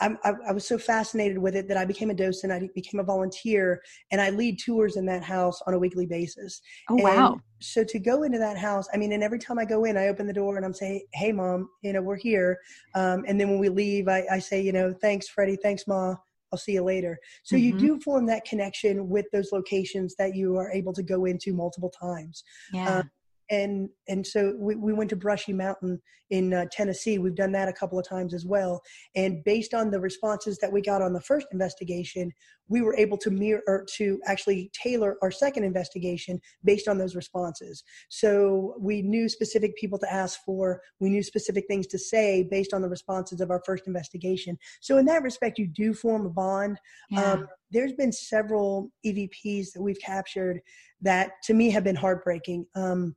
I, 0.00 0.32
I 0.48 0.52
was 0.52 0.66
so 0.66 0.78
fascinated 0.78 1.38
with 1.38 1.54
it 1.54 1.68
that 1.68 1.76
I 1.76 1.84
became 1.84 2.10
a 2.10 2.14
docent, 2.14 2.52
I 2.52 2.68
became 2.74 3.00
a 3.00 3.04
volunteer, 3.04 3.82
and 4.10 4.20
I 4.20 4.30
lead 4.30 4.58
tours 4.58 4.96
in 4.96 5.06
that 5.06 5.22
house 5.22 5.60
on 5.66 5.74
a 5.74 5.78
weekly 5.78 6.06
basis. 6.06 6.60
Oh 6.88 6.96
And 6.96 7.02
wow! 7.02 7.40
So 7.60 7.84
to 7.84 7.98
go 7.98 8.22
into 8.22 8.38
that 8.38 8.56
house, 8.56 8.86
I 8.94 8.96
mean, 8.96 9.12
and 9.12 9.22
every 9.22 9.38
time 9.38 9.58
I 9.58 9.66
go 9.66 9.84
in, 9.84 9.96
I 9.98 10.08
open 10.08 10.26
the 10.26 10.32
door 10.32 10.56
and 10.56 10.64
I'm 10.64 10.72
saying, 10.72 11.02
"Hey, 11.12 11.32
mom, 11.32 11.68
you 11.82 11.92
know, 11.92 12.00
we're 12.02 12.16
here." 12.16 12.58
Um, 12.94 13.24
and 13.28 13.38
then 13.38 13.50
when 13.50 13.58
we 13.58 13.68
leave, 13.68 14.08
I, 14.08 14.24
I 14.30 14.38
say, 14.38 14.60
"You 14.62 14.72
know, 14.72 14.92
thanks, 15.00 15.28
Freddie. 15.28 15.58
Thanks, 15.62 15.86
ma. 15.86 16.14
I'll 16.52 16.58
see 16.58 16.72
you 16.72 16.82
later." 16.82 17.18
So 17.42 17.56
you 17.56 17.74
Mhm. 17.74 17.78
do 17.78 18.00
form 18.00 18.26
that 18.26 18.44
connection 18.44 19.08
with 19.08 19.26
those 19.32 19.52
locations 19.52 20.14
that 20.16 20.34
you 20.34 20.56
are 20.56 20.70
able 20.72 20.92
to 20.94 21.02
go 21.02 21.26
into 21.26 21.52
multiple 21.52 21.90
times. 21.90 22.42
Yeah. 22.72 23.02
And 23.50 23.88
and 24.08 24.26
so 24.26 24.54
we, 24.58 24.76
we 24.76 24.92
went 24.92 25.10
to 25.10 25.16
Brushy 25.16 25.52
Mountain 25.52 26.00
in 26.30 26.54
uh, 26.54 26.66
Tennessee. 26.70 27.18
We've 27.18 27.34
done 27.34 27.52
that 27.52 27.68
a 27.68 27.72
couple 27.72 27.98
of 27.98 28.08
times 28.08 28.32
as 28.32 28.46
well. 28.46 28.80
And 29.14 29.42
based 29.44 29.74
on 29.74 29.90
the 29.90 30.00
responses 30.00 30.58
that 30.58 30.72
we 30.72 30.80
got 30.80 31.02
on 31.02 31.12
the 31.12 31.20
first 31.20 31.48
investigation, 31.52 32.32
we 32.68 32.82
were 32.82 32.96
able 32.96 33.18
to 33.18 33.30
mirror 33.30 33.62
or 33.66 33.84
to 33.96 34.20
actually 34.26 34.70
tailor 34.72 35.16
our 35.22 35.32
second 35.32 35.64
investigation 35.64 36.40
based 36.64 36.86
on 36.86 36.98
those 36.98 37.16
responses. 37.16 37.82
So 38.08 38.76
we 38.78 39.02
knew 39.02 39.28
specific 39.28 39.76
people 39.76 39.98
to 39.98 40.12
ask 40.12 40.38
for, 40.44 40.80
we 41.00 41.10
knew 41.10 41.22
specific 41.22 41.64
things 41.66 41.88
to 41.88 41.98
say 41.98 42.46
based 42.48 42.72
on 42.72 42.80
the 42.80 42.88
responses 42.88 43.40
of 43.40 43.50
our 43.50 43.60
first 43.66 43.88
investigation. 43.88 44.56
So 44.80 44.98
in 44.98 45.06
that 45.06 45.24
respect, 45.24 45.58
you 45.58 45.66
do 45.66 45.92
form 45.92 46.26
a 46.26 46.30
bond. 46.30 46.78
yeah. 47.10 47.32
Um, 47.32 47.48
there's 47.72 47.92
been 47.92 48.12
several 48.12 48.90
EVPs 49.06 49.72
that 49.72 49.82
we've 49.82 50.00
captured 50.00 50.60
that 51.02 51.32
to 51.44 51.54
me 51.54 51.70
have 51.70 51.84
been 51.84 51.96
heartbreaking. 51.96 52.66
Um, 52.74 53.14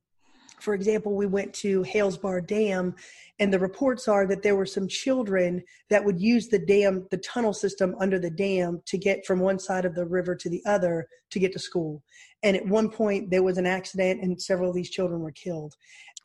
for 0.60 0.74
example, 0.74 1.16
we 1.16 1.26
went 1.26 1.54
to 1.56 1.84
Hales 1.84 2.18
Bar 2.18 2.42
Dam, 2.42 2.96
and 3.40 3.52
the 3.52 3.60
reports 3.60 4.08
are 4.08 4.26
that 4.28 4.44
there 4.44 4.56
were 4.56 4.66
some 4.66 4.88
children 4.88 5.64
that 5.90 6.04
would 6.04 6.20
use 6.20 6.48
the 6.48 6.60
dam, 6.60 7.08
the 7.12 7.18
tunnel 7.18 7.54
system 7.54 7.96
under 8.00 8.20
the 8.20 8.30
dam 8.30 8.82
to 8.86 8.98
get 8.98 9.26
from 9.26 9.40
one 9.40 9.60
side 9.60 9.86
of 9.86 9.96
the 9.96 10.06
river 10.06 10.36
to 10.36 10.50
the 10.50 10.62
other 10.66 11.08
to 11.32 11.40
get 11.40 11.52
to 11.54 11.60
school. 11.60 12.04
And 12.44 12.56
at 12.56 12.66
one 12.68 12.90
point, 12.90 13.30
there 13.30 13.44
was 13.44 13.58
an 13.58 13.66
accident, 13.66 14.22
and 14.22 14.42
several 14.42 14.70
of 14.70 14.76
these 14.76 14.90
children 14.90 15.22
were 15.22 15.32
killed. 15.32 15.74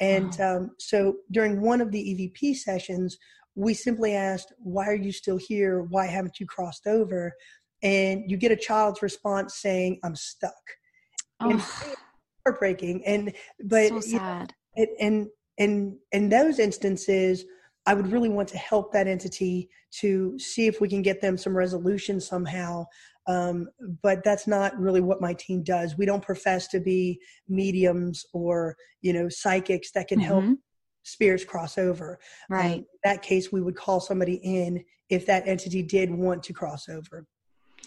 And 0.00 0.40
um, 0.40 0.70
so 0.78 1.16
during 1.32 1.60
one 1.60 1.80
of 1.80 1.90
the 1.90 1.98
EVP 1.98 2.56
sessions, 2.56 3.18
we 3.54 3.74
simply 3.74 4.14
asked, 4.14 4.52
Why 4.58 4.86
are 4.86 4.94
you 4.94 5.12
still 5.12 5.36
here? 5.36 5.82
Why 5.82 6.06
haven't 6.06 6.38
you 6.38 6.46
crossed 6.46 6.86
over? 6.86 7.32
And 7.82 8.24
you 8.28 8.36
get 8.36 8.52
a 8.52 8.56
child's 8.56 9.02
response 9.02 9.56
saying, 9.56 9.98
I'm 10.04 10.16
stuck. 10.16 10.52
Oh, 11.40 11.96
heartbreaking. 12.48 13.04
And, 13.04 13.32
but, 13.64 13.88
so 13.88 14.00
you 14.06 14.18
know, 14.18 14.18
sad. 14.18 14.54
and 15.00 15.28
and 15.58 15.96
in 16.12 16.28
those 16.28 16.58
instances 16.58 17.44
i 17.86 17.94
would 17.94 18.12
really 18.12 18.28
want 18.28 18.48
to 18.48 18.58
help 18.58 18.92
that 18.92 19.08
entity 19.08 19.68
to 19.90 20.38
see 20.38 20.66
if 20.66 20.80
we 20.80 20.88
can 20.88 21.02
get 21.02 21.20
them 21.20 21.36
some 21.36 21.56
resolution 21.56 22.20
somehow 22.20 22.84
um, 23.26 23.68
but 24.02 24.22
that's 24.24 24.46
not 24.46 24.78
really 24.78 25.00
what 25.00 25.20
my 25.20 25.34
team 25.34 25.62
does 25.62 25.96
we 25.98 26.06
don't 26.06 26.22
profess 26.22 26.68
to 26.68 26.78
be 26.80 27.18
mediums 27.48 28.24
or 28.32 28.76
you 29.00 29.12
know 29.12 29.28
psychics 29.28 29.90
that 29.92 30.06
can 30.08 30.20
help 30.20 30.44
Mhm. 30.44 30.58
spirits 31.02 31.44
cross 31.44 31.76
over 31.78 32.18
Um, 32.50 32.56
Right. 32.58 32.78
in 32.78 32.86
that 33.04 33.22
case 33.22 33.50
we 33.50 33.60
would 33.62 33.76
call 33.76 33.98
somebody 34.00 34.34
in 34.44 34.84
if 35.08 35.26
that 35.26 35.48
entity 35.48 35.82
did 35.82 36.10
want 36.10 36.42
to 36.44 36.52
cross 36.52 36.88
over 36.88 37.26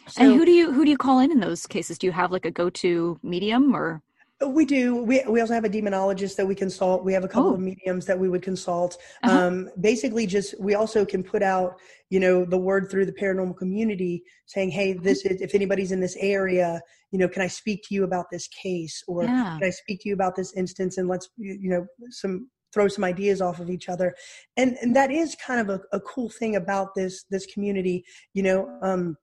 so, 0.07 0.23
and 0.23 0.33
who 0.33 0.45
do 0.45 0.51
you 0.51 0.71
who 0.73 0.83
do 0.83 0.91
you 0.91 0.97
call 0.97 1.19
in 1.19 1.31
in 1.31 1.39
those 1.39 1.67
cases? 1.67 1.99
Do 1.99 2.07
you 2.07 2.11
have 2.13 2.31
like 2.31 2.45
a 2.45 2.51
go 2.51 2.69
to 2.71 3.19
medium 3.21 3.75
or? 3.75 4.01
We 4.47 4.65
do. 4.65 4.95
We 5.03 5.23
we 5.27 5.39
also 5.41 5.53
have 5.53 5.65
a 5.65 5.69
demonologist 5.69 6.35
that 6.37 6.47
we 6.47 6.55
consult. 6.55 7.03
We 7.03 7.13
have 7.13 7.23
a 7.23 7.27
couple 7.27 7.51
Oh. 7.51 7.53
of 7.53 7.59
mediums 7.59 8.05
that 8.07 8.17
we 8.19 8.27
would 8.29 8.41
consult. 8.41 8.97
Uh-huh. 9.23 9.37
Um, 9.37 9.69
basically, 9.79 10.25
just 10.25 10.59
we 10.59 10.73
also 10.75 11.05
can 11.05 11.23
put 11.23 11.43
out, 11.43 11.79
you 12.09 12.19
know, 12.19 12.45
the 12.45 12.57
word 12.57 12.89
through 12.89 13.05
the 13.05 13.13
paranormal 13.13 13.57
community, 13.57 14.23
saying, 14.47 14.71
"Hey, 14.71 14.93
Mm-hmm. 14.93 15.03
this 15.03 15.25
is 15.25 15.41
if 15.41 15.53
anybody's 15.53 15.91
in 15.91 15.99
this 15.99 16.15
area, 16.19 16.81
you 17.11 17.19
know, 17.19 17.27
can 17.27 17.41
I 17.41 17.47
speak 17.47 17.83
to 17.87 17.95
you 17.95 18.03
about 18.03 18.25
this 18.31 18.47
case, 18.47 19.03
or 19.07 19.25
Yeah. 19.25 19.57
can 19.59 19.67
I 19.67 19.69
speak 19.71 20.01
to 20.01 20.09
you 20.09 20.15
about 20.15 20.35
this 20.35 20.53
instance, 20.53 20.97
and 20.97 21.07
let's 21.07 21.29
you 21.37 21.53
you 21.61 21.69
know 21.69 21.85
some 22.09 22.49
throw 22.73 22.87
some 22.87 23.03
ideas 23.03 23.41
off 23.41 23.59
of 23.59 23.69
each 23.69 23.89
other, 23.89 24.15
and 24.57 24.77
and 24.81 24.95
that 24.95 25.11
is 25.11 25.35
kind 25.35 25.59
of 25.61 25.69
a, 25.69 25.81
a 25.97 25.99
cool 26.01 26.29
thing 26.29 26.55
about 26.55 26.95
this 26.95 27.25
this 27.29 27.45
community, 27.47 28.03
you 28.33 28.43
know. 28.43 28.67
Um, 28.81 29.17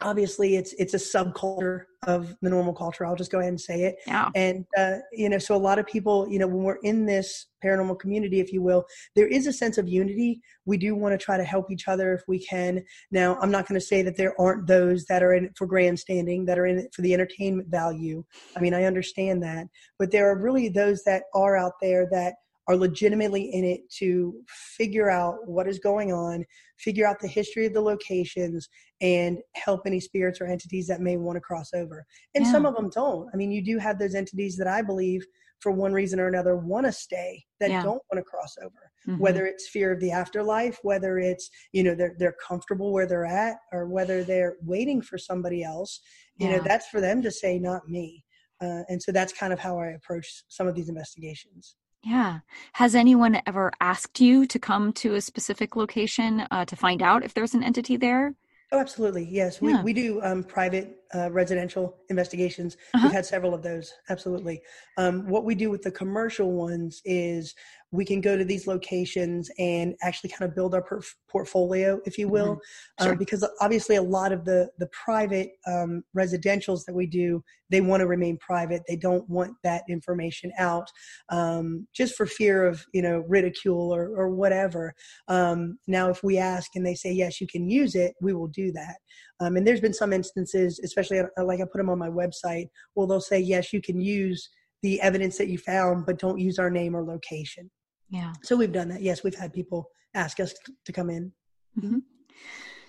obviously, 0.00 0.56
it's 0.56 0.72
it's 0.74 0.94
a 0.94 0.98
subculture 0.98 1.84
of 2.06 2.36
the 2.42 2.50
normal 2.50 2.74
culture. 2.74 3.06
I'll 3.06 3.16
just 3.16 3.32
go 3.32 3.38
ahead 3.38 3.50
and 3.50 3.60
say 3.60 3.82
it. 3.82 3.96
Yeah. 4.06 4.28
and 4.34 4.64
uh, 4.76 4.96
you 5.12 5.28
know 5.28 5.38
so 5.38 5.54
a 5.54 5.56
lot 5.56 5.78
of 5.78 5.86
people 5.86 6.28
you 6.28 6.38
know 6.38 6.46
when 6.46 6.62
we're 6.62 6.78
in 6.82 7.06
this 7.06 7.46
paranormal 7.64 7.98
community 7.98 8.40
if 8.40 8.52
you 8.52 8.60
will 8.60 8.84
there 9.16 9.26
is 9.26 9.46
a 9.46 9.52
sense 9.52 9.78
of 9.78 9.88
unity. 9.88 10.40
We 10.66 10.76
do 10.76 10.94
want 10.94 11.18
to 11.18 11.24
try 11.24 11.36
to 11.36 11.44
help 11.44 11.70
each 11.70 11.88
other 11.88 12.14
if 12.14 12.22
we 12.28 12.38
can. 12.44 12.84
Now 13.10 13.38
i'm 13.40 13.50
not 13.50 13.66
going 13.66 13.80
to 13.80 13.86
say 13.86 14.02
that 14.02 14.16
there 14.16 14.38
aren't 14.40 14.66
those 14.66 15.04
that 15.06 15.22
are 15.22 15.34
in 15.34 15.46
it 15.46 15.52
for 15.56 15.66
grandstanding 15.66 16.44
that 16.46 16.58
are 16.58 16.66
in 16.66 16.78
it 16.78 16.94
for 16.94 17.02
the 17.02 17.14
entertainment 17.14 17.68
value. 17.68 18.24
I 18.56 18.60
mean 18.60 18.74
i 18.74 18.84
understand 18.84 19.42
that. 19.42 19.66
But 19.98 20.10
there 20.10 20.28
are 20.30 20.38
really 20.38 20.68
those 20.68 21.02
that 21.04 21.24
are 21.34 21.56
out 21.56 21.74
there 21.80 22.06
that 22.10 22.34
are 22.68 22.76
legitimately 22.76 23.42
in 23.52 23.64
it 23.64 23.88
to 23.98 24.34
figure 24.48 25.10
out 25.10 25.46
what 25.46 25.68
is 25.68 25.78
going 25.78 26.12
on, 26.12 26.44
figure 26.78 27.06
out 27.06 27.20
the 27.20 27.28
history 27.28 27.66
of 27.66 27.74
the 27.74 27.80
locations, 27.80 28.68
and 29.00 29.38
help 29.54 29.82
any 29.86 30.00
spirits 30.00 30.40
or 30.40 30.46
entities 30.46 30.86
that 30.86 31.00
may 31.00 31.16
want 31.16 31.36
to 31.36 31.40
cross 31.40 31.74
over. 31.74 32.06
And 32.34 32.46
some 32.46 32.64
of 32.64 32.74
them 32.74 32.90
don't. 32.90 33.28
I 33.32 33.36
mean, 33.36 33.50
you 33.50 33.62
do 33.62 33.78
have 33.78 33.98
those 33.98 34.14
entities 34.14 34.56
that 34.56 34.66
I 34.66 34.80
believe, 34.82 35.24
for 35.60 35.72
one 35.72 35.92
reason 35.92 36.18
or 36.20 36.28
another, 36.28 36.56
want 36.56 36.86
to 36.86 36.92
stay 36.92 37.44
that 37.60 37.70
Yeah. 37.70 37.82
don't 37.82 38.02
want 38.10 38.16
to 38.18 38.22
cross 38.22 38.54
over. 38.62 38.90
Mhm. 39.06 39.18
Whether 39.18 39.46
it's 39.46 39.68
fear 39.68 39.92
of 39.92 40.00
the 40.00 40.10
afterlife, 40.10 40.78
whether 40.82 41.18
it's 41.18 41.50
you 41.72 41.82
know 41.82 41.94
they're 41.94 42.16
they're 42.18 42.36
comfortable 42.46 42.92
where 42.92 43.06
they're 43.06 43.26
at, 43.26 43.58
or 43.72 43.86
whether 43.88 44.24
they're 44.24 44.56
waiting 44.62 45.02
for 45.02 45.18
somebody 45.18 45.62
else, 45.62 46.00
you 46.36 46.48
know 46.48 46.60
that's 46.64 46.88
for 46.88 47.00
them 47.02 47.20
to 47.22 47.30
say, 47.30 47.58
not 47.58 47.88
me. 47.88 48.24
Uh, 48.60 48.82
and 48.88 49.02
so 49.02 49.12
that's 49.12 49.32
kind 49.32 49.52
of 49.52 49.58
how 49.58 49.78
I 49.78 49.88
approach 49.88 50.44
some 50.48 50.66
of 50.66 50.74
these 50.74 50.88
investigations. 50.88 51.76
Yeah. 52.04 52.40
Has 52.74 52.94
anyone 52.94 53.40
ever 53.46 53.72
asked 53.80 54.20
you 54.20 54.46
to 54.46 54.58
come 54.58 54.92
to 54.94 55.14
a 55.14 55.20
specific 55.20 55.74
location 55.74 56.46
uh, 56.50 56.64
to 56.66 56.76
find 56.76 57.02
out 57.02 57.24
if 57.24 57.32
there's 57.34 57.54
an 57.54 57.64
entity 57.64 57.96
there? 57.96 58.34
Oh, 58.72 58.78
absolutely. 58.78 59.26
Yes, 59.30 59.60
we, 59.60 59.70
Yeah. 59.70 59.82
we 59.82 59.92
do 59.92 60.20
um, 60.22 60.42
private 60.42 60.96
uh, 61.14 61.30
residential 61.30 61.96
investigations. 62.10 62.76
Uh-huh. 62.92 63.06
We've 63.06 63.12
had 63.12 63.24
several 63.24 63.54
of 63.54 63.62
those. 63.62 63.92
Absolutely. 64.08 64.62
Um, 64.96 65.28
what 65.28 65.44
we 65.44 65.54
do 65.54 65.70
with 65.70 65.82
the 65.82 65.92
commercial 65.92 66.52
ones 66.52 67.00
is 67.04 67.54
we 67.92 68.04
can 68.04 68.20
go 68.20 68.36
to 68.36 68.44
these 68.44 68.66
locations 68.66 69.48
and 69.58 69.94
actually 70.02 70.30
kind 70.30 70.48
of 70.48 70.54
build 70.54 70.74
our 70.74 70.82
perf- 70.82 71.14
portfolio, 71.28 72.00
if 72.04 72.18
you 72.18 72.28
will, 72.28 72.58
Sure. 73.00 73.12
um, 73.12 73.18
because 73.18 73.46
obviously 73.60 73.96
a 73.96 74.02
lot 74.02 74.32
of 74.32 74.44
the 74.44 74.68
the 74.78 74.88
private 74.88 75.50
um, 75.66 76.02
residentials 76.16 76.84
that 76.86 76.94
we 76.94 77.06
do, 77.06 77.42
they 77.70 77.80
want 77.80 78.00
to 78.00 78.06
remain 78.06 78.36
private. 78.38 78.82
They 78.88 78.96
don't 78.96 79.28
want 79.28 79.52
that 79.62 79.82
information 79.88 80.52
out, 80.58 80.88
um, 81.28 81.86
just 81.94 82.16
for 82.16 82.26
fear 82.26 82.66
of 82.66 82.84
you 82.92 83.02
know 83.02 83.24
ridicule 83.28 83.94
or 83.94 84.08
or 84.16 84.30
whatever. 84.30 84.92
Um, 85.28 85.78
now, 85.86 86.10
if 86.10 86.22
we 86.24 86.38
ask 86.38 86.74
and 86.74 86.84
they 86.84 86.94
say 86.94 87.12
yes, 87.12 87.40
you 87.40 87.46
can 87.46 87.70
use 87.70 87.94
it, 87.94 88.14
we 88.20 88.32
will 88.34 88.48
do 88.48 88.72
that. 88.72 88.96
Um, 89.40 89.56
and 89.56 89.66
there's 89.66 89.80
been 89.80 89.94
some 89.94 90.12
instances, 90.12 90.80
especially 90.82 91.20
uh, 91.20 91.44
like 91.44 91.60
I 91.60 91.64
put 91.64 91.78
them 91.78 91.90
on 91.90 91.98
my 91.98 92.08
website, 92.08 92.68
well, 92.94 93.06
they'll 93.06 93.20
say 93.20 93.38
yes, 93.38 93.72
you 93.72 93.80
can 93.80 94.00
use 94.00 94.48
the 94.84 95.00
evidence 95.00 95.38
that 95.38 95.48
you 95.48 95.56
found, 95.56 96.04
but 96.04 96.18
don't 96.18 96.38
use 96.38 96.58
our 96.58 96.68
name 96.68 96.94
or 96.94 97.02
location. 97.02 97.70
Yeah. 98.10 98.34
So 98.42 98.54
we've 98.54 98.70
done 98.70 98.88
that. 98.88 99.00
Yes, 99.00 99.24
we've 99.24 99.34
had 99.34 99.50
people 99.50 99.88
ask 100.12 100.38
us 100.40 100.54
to 100.84 100.92
come 100.92 101.08
in. 101.08 101.32
Mm-hmm. 101.78 102.00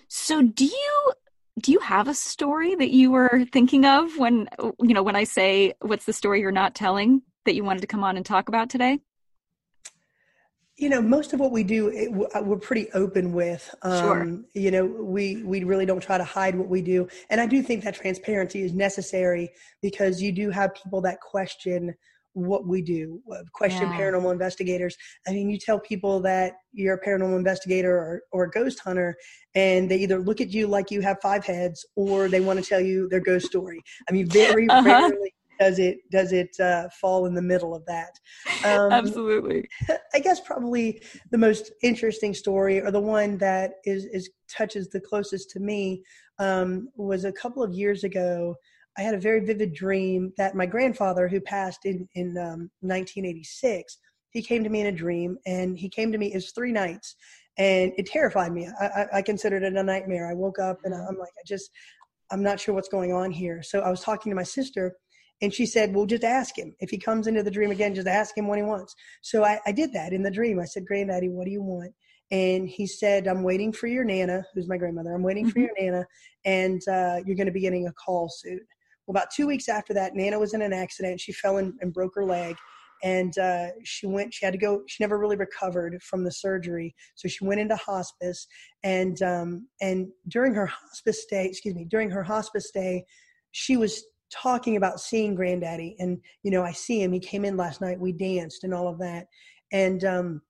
So 0.08 0.42
do 0.42 0.66
you 0.66 1.12
do 1.62 1.72
you 1.72 1.78
have 1.78 2.06
a 2.06 2.12
story 2.12 2.74
that 2.74 2.90
you 2.90 3.10
were 3.10 3.46
thinking 3.50 3.86
of 3.86 4.18
when 4.18 4.46
you 4.78 4.92
know 4.92 5.02
when 5.02 5.16
I 5.16 5.24
say 5.24 5.72
what's 5.80 6.04
the 6.04 6.12
story 6.12 6.42
you're 6.42 6.52
not 6.52 6.74
telling 6.74 7.22
that 7.46 7.54
you 7.54 7.64
wanted 7.64 7.80
to 7.80 7.86
come 7.86 8.04
on 8.04 8.18
and 8.18 8.26
talk 8.26 8.50
about 8.50 8.68
today? 8.68 8.98
You 10.76 10.90
know, 10.90 11.00
most 11.00 11.32
of 11.32 11.40
what 11.40 11.52
we 11.52 11.64
do, 11.64 11.88
it, 11.88 12.10
uh, 12.34 12.42
we're 12.42 12.58
pretty 12.58 12.90
open 12.92 13.32
with. 13.32 13.74
Um, 13.82 13.98
sure. 14.00 14.38
You 14.54 14.70
know, 14.70 14.84
we 14.84 15.42
we 15.42 15.64
really 15.64 15.86
don't 15.86 16.02
try 16.02 16.18
to 16.18 16.24
hide 16.24 16.54
what 16.54 16.68
we 16.68 16.82
do, 16.82 17.08
and 17.30 17.40
I 17.40 17.46
do 17.46 17.62
think 17.62 17.82
that 17.84 17.94
transparency 17.94 18.62
is 18.62 18.72
necessary 18.72 19.50
because 19.80 20.20
you 20.20 20.32
do 20.32 20.50
have 20.50 20.74
people 20.74 21.00
that 21.02 21.20
question 21.20 21.94
what 22.36 22.66
we 22.66 22.82
do, 22.82 23.18
uh, 23.32 23.42
question 23.54 23.90
yeah. 23.90 23.98
paranormal 23.98 24.30
investigators. 24.30 24.94
I 25.26 25.32
mean, 25.32 25.48
you 25.48 25.58
tell 25.58 25.80
people 25.80 26.20
that 26.20 26.52
you're 26.70 26.96
a 26.96 27.00
paranormal 27.00 27.38
investigator 27.38 27.96
or, 27.96 28.22
or 28.30 28.44
a 28.44 28.50
ghost 28.50 28.78
hunter, 28.80 29.16
and 29.54 29.90
they 29.90 29.96
either 29.96 30.18
look 30.18 30.42
at 30.42 30.50
you 30.50 30.66
like 30.66 30.90
you 30.90 31.00
have 31.00 31.16
five 31.22 31.46
heads 31.46 31.86
or 31.96 32.28
they 32.28 32.40
want 32.40 32.62
to 32.62 32.68
tell 32.68 32.80
you 32.80 33.08
their 33.08 33.20
ghost 33.20 33.46
story. 33.46 33.82
I 34.08 34.12
mean, 34.12 34.28
very 34.28 34.68
uh-huh. 34.68 34.84
rarely 34.84 35.32
does 35.58 35.78
it 35.78 35.98
does 36.10 36.32
it 36.32 36.58
uh, 36.60 36.88
fall 37.00 37.26
in 37.26 37.34
the 37.34 37.42
middle 37.42 37.74
of 37.74 37.84
that. 37.86 38.12
Um, 38.64 38.90
Absolutely. 38.90 39.68
I 40.14 40.18
guess 40.18 40.40
probably 40.40 41.02
the 41.30 41.38
most 41.38 41.70
interesting 41.82 42.34
story, 42.34 42.80
or 42.80 42.90
the 42.90 43.00
one 43.00 43.38
that 43.38 43.72
is 43.84 44.06
is 44.06 44.30
touches 44.48 44.88
the 44.88 45.00
closest 45.00 45.50
to 45.50 45.60
me, 45.60 46.02
um, 46.38 46.88
was 46.96 47.24
a 47.24 47.32
couple 47.32 47.62
of 47.62 47.72
years 47.72 48.02
ago. 48.02 48.56
I 48.98 49.02
had 49.02 49.14
a 49.14 49.20
very 49.20 49.44
vivid 49.44 49.74
dream 49.74 50.32
that 50.36 50.56
my 50.56 50.66
grandfather, 50.66 51.28
who 51.28 51.40
passed 51.40 51.84
in 51.84 52.08
in 52.14 52.36
um, 52.38 52.70
1986, 52.80 53.98
he 54.30 54.42
came 54.42 54.64
to 54.64 54.70
me 54.70 54.80
in 54.80 54.86
a 54.86 54.92
dream, 54.92 55.38
and 55.46 55.78
he 55.78 55.88
came 55.88 56.10
to 56.10 56.18
me. 56.18 56.32
It 56.32 56.36
was 56.36 56.50
three 56.50 56.72
nights, 56.72 57.14
and 57.58 57.92
it 57.96 58.06
terrified 58.06 58.52
me. 58.52 58.68
I, 58.80 58.84
I, 58.84 59.06
I 59.14 59.22
considered 59.22 59.62
it 59.62 59.74
a 59.74 59.82
nightmare. 59.82 60.28
I 60.28 60.34
woke 60.34 60.58
up 60.58 60.78
and 60.84 60.94
I'm 60.94 61.18
like, 61.18 61.32
I 61.38 61.42
just, 61.46 61.70
I'm 62.30 62.42
not 62.42 62.60
sure 62.60 62.74
what's 62.74 62.88
going 62.88 63.12
on 63.12 63.30
here. 63.30 63.62
So 63.62 63.80
I 63.80 63.90
was 63.90 64.02
talking 64.02 64.30
to 64.30 64.36
my 64.36 64.42
sister, 64.42 64.94
and 65.42 65.52
she 65.52 65.66
said, 65.66 65.94
Well, 65.94 66.06
just 66.06 66.24
ask 66.24 66.56
him. 66.56 66.74
If 66.80 66.90
he 66.90 66.98
comes 66.98 67.26
into 67.26 67.42
the 67.42 67.50
dream 67.50 67.70
again, 67.70 67.94
just 67.94 68.08
ask 68.08 68.36
him 68.36 68.46
what 68.46 68.58
he 68.58 68.64
wants. 68.64 68.94
So 69.22 69.44
I, 69.44 69.60
I 69.66 69.72
did 69.72 69.92
that 69.92 70.12
in 70.12 70.22
the 70.22 70.30
dream. 70.30 70.60
I 70.60 70.64
said, 70.64 70.86
Granddaddy, 70.86 71.28
what 71.28 71.44
do 71.44 71.50
you 71.50 71.62
want? 71.62 71.92
And 72.30 72.68
he 72.68 72.86
said, 72.86 73.28
I'm 73.28 73.42
waiting 73.42 73.72
for 73.72 73.86
your 73.86 74.04
Nana, 74.04 74.44
who's 74.54 74.68
my 74.68 74.76
grandmother. 74.76 75.14
I'm 75.14 75.22
waiting 75.22 75.44
mm-hmm. 75.44 75.52
for 75.52 75.58
your 75.60 75.70
Nana, 75.78 76.06
and 76.44 76.80
uh, 76.88 77.20
you're 77.24 77.36
going 77.36 77.46
to 77.46 77.52
be 77.52 77.60
getting 77.60 77.86
a 77.86 77.92
call 77.92 78.28
soon. 78.28 78.60
Well, 79.06 79.16
about 79.16 79.30
two 79.30 79.46
weeks 79.46 79.68
after 79.68 79.94
that, 79.94 80.14
Nana 80.14 80.38
was 80.38 80.52
in 80.52 80.62
an 80.62 80.72
accident. 80.72 81.20
She 81.20 81.32
fell 81.32 81.58
and, 81.58 81.74
and 81.80 81.92
broke 81.92 82.14
her 82.16 82.24
leg. 82.24 82.56
And 83.04 83.36
uh, 83.38 83.66
she 83.84 84.06
went, 84.06 84.32
she 84.32 84.44
had 84.44 84.52
to 84.52 84.58
go, 84.58 84.82
she 84.88 85.02
never 85.02 85.18
really 85.18 85.36
recovered 85.36 86.02
from 86.02 86.24
the 86.24 86.32
surgery. 86.32 86.94
So 87.14 87.28
she 87.28 87.44
went 87.44 87.60
into 87.60 87.76
hospice. 87.76 88.46
And, 88.82 89.20
um, 89.22 89.68
and 89.80 90.08
during 90.28 90.54
her 90.54 90.66
hospice 90.66 91.22
stay, 91.22 91.46
excuse 91.46 91.74
me, 91.74 91.84
during 91.84 92.10
her 92.10 92.22
hospice 92.22 92.68
stay, 92.68 93.04
she 93.52 93.76
was 93.76 94.02
talking 94.30 94.76
about 94.76 95.00
seeing 95.00 95.34
granddaddy. 95.34 95.96
And, 95.98 96.20
you 96.42 96.50
know, 96.50 96.62
I 96.62 96.72
see 96.72 97.02
him. 97.02 97.12
He 97.12 97.20
came 97.20 97.44
in 97.44 97.56
last 97.56 97.80
night. 97.80 98.00
We 98.00 98.12
danced 98.12 98.64
and 98.64 98.74
all 98.74 98.88
of 98.88 98.98
that. 98.98 99.26
And 99.72 100.04
um, 100.04 100.42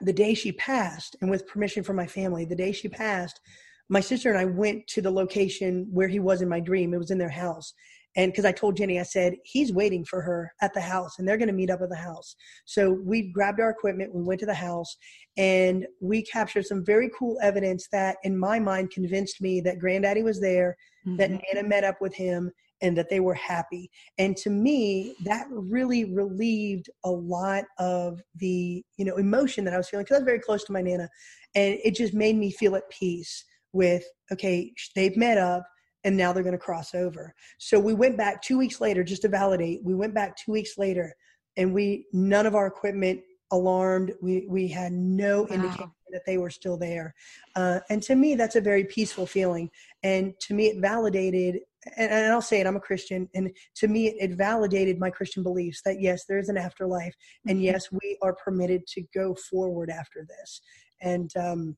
the 0.00 0.12
day 0.12 0.34
she 0.34 0.52
passed, 0.52 1.16
and 1.20 1.30
with 1.30 1.46
permission 1.46 1.82
from 1.82 1.96
my 1.96 2.06
family, 2.06 2.44
the 2.44 2.56
day 2.56 2.72
she 2.72 2.88
passed, 2.88 3.40
my 3.88 4.00
sister 4.00 4.30
and 4.30 4.38
I 4.38 4.44
went 4.44 4.86
to 4.88 5.00
the 5.00 5.10
location 5.10 5.88
where 5.92 6.08
he 6.08 6.18
was 6.18 6.42
in 6.42 6.48
my 6.48 6.60
dream. 6.60 6.92
It 6.92 6.98
was 6.98 7.10
in 7.10 7.18
their 7.18 7.28
house. 7.28 7.72
And 8.16 8.32
because 8.32 8.46
I 8.46 8.52
told 8.52 8.78
Jenny, 8.78 8.98
I 8.98 9.02
said, 9.02 9.34
he's 9.44 9.72
waiting 9.72 10.04
for 10.04 10.22
her 10.22 10.50
at 10.62 10.72
the 10.72 10.80
house 10.80 11.18
and 11.18 11.28
they're 11.28 11.36
going 11.36 11.48
to 11.48 11.54
meet 11.54 11.70
up 11.70 11.82
at 11.82 11.90
the 11.90 11.96
house. 11.96 12.34
So 12.64 12.98
we 13.04 13.30
grabbed 13.30 13.60
our 13.60 13.68
equipment, 13.68 14.14
we 14.14 14.22
went 14.22 14.40
to 14.40 14.46
the 14.46 14.54
house, 14.54 14.96
and 15.36 15.86
we 16.00 16.22
captured 16.22 16.64
some 16.64 16.82
very 16.84 17.10
cool 17.16 17.36
evidence 17.42 17.88
that, 17.92 18.16
in 18.24 18.36
my 18.38 18.58
mind, 18.58 18.90
convinced 18.90 19.42
me 19.42 19.60
that 19.60 19.78
Granddaddy 19.78 20.22
was 20.22 20.40
there, 20.40 20.76
mm-hmm. 21.06 21.18
that 21.18 21.30
Nana 21.30 21.68
met 21.68 21.84
up 21.84 22.00
with 22.00 22.14
him, 22.14 22.50
and 22.82 22.96
that 22.96 23.08
they 23.08 23.20
were 23.20 23.34
happy. 23.34 23.90
And 24.18 24.36
to 24.38 24.50
me, 24.50 25.14
that 25.24 25.46
really 25.50 26.12
relieved 26.12 26.90
a 27.04 27.10
lot 27.10 27.64
of 27.78 28.20
the, 28.34 28.84
you 28.96 29.04
know, 29.04 29.16
emotion 29.16 29.64
that 29.64 29.74
I 29.74 29.78
was 29.78 29.88
feeling 29.88 30.04
because 30.04 30.16
I 30.16 30.20
was 30.20 30.26
very 30.26 30.40
close 30.40 30.64
to 30.64 30.72
my 30.72 30.82
Nana. 30.82 31.08
And 31.54 31.78
it 31.82 31.94
just 31.94 32.14
made 32.14 32.36
me 32.36 32.50
feel 32.50 32.76
at 32.76 32.88
peace 32.90 33.44
with, 33.72 34.04
okay, 34.32 34.72
they've 34.94 35.16
met 35.16 35.38
up 35.38 35.66
and 36.06 36.16
now 36.16 36.32
they're 36.32 36.44
going 36.44 36.52
to 36.52 36.58
cross 36.58 36.94
over. 36.94 37.34
So 37.58 37.80
we 37.80 37.92
went 37.92 38.16
back 38.16 38.40
two 38.40 38.56
weeks 38.56 38.80
later 38.80 39.02
just 39.02 39.22
to 39.22 39.28
validate. 39.28 39.80
We 39.84 39.94
went 39.94 40.14
back 40.14 40.36
two 40.36 40.52
weeks 40.52 40.78
later, 40.78 41.12
and 41.56 41.74
we 41.74 42.06
none 42.12 42.46
of 42.46 42.54
our 42.54 42.68
equipment 42.68 43.20
alarmed. 43.50 44.12
We 44.22 44.46
we 44.48 44.68
had 44.68 44.92
no 44.92 45.42
wow. 45.42 45.48
indication 45.50 45.90
that 46.12 46.22
they 46.24 46.38
were 46.38 46.50
still 46.50 46.76
there, 46.76 47.12
uh, 47.56 47.80
and 47.90 48.00
to 48.04 48.14
me 48.14 48.36
that's 48.36 48.54
a 48.54 48.60
very 48.60 48.84
peaceful 48.84 49.26
feeling. 49.26 49.68
And 50.04 50.32
to 50.42 50.54
me 50.54 50.68
it 50.68 50.80
validated. 50.80 51.60
And, 51.96 52.10
and 52.10 52.32
I'll 52.32 52.42
say 52.42 52.60
it. 52.60 52.66
I'm 52.66 52.76
a 52.76 52.80
Christian, 52.80 53.28
and 53.34 53.50
to 53.76 53.88
me 53.88 54.08
it, 54.08 54.30
it 54.30 54.36
validated 54.36 54.98
my 54.98 55.10
Christian 55.10 55.42
beliefs 55.42 55.82
that 55.84 56.00
yes, 56.00 56.24
there 56.28 56.38
is 56.38 56.48
an 56.48 56.56
afterlife, 56.56 57.14
and 57.46 57.56
mm-hmm. 57.56 57.64
yes, 57.64 57.92
we 57.92 58.18
are 58.22 58.34
permitted 58.34 58.86
to 58.88 59.02
go 59.14 59.34
forward 59.50 59.90
after 59.90 60.26
this. 60.28 60.60
And 61.02 61.30
um, 61.36 61.76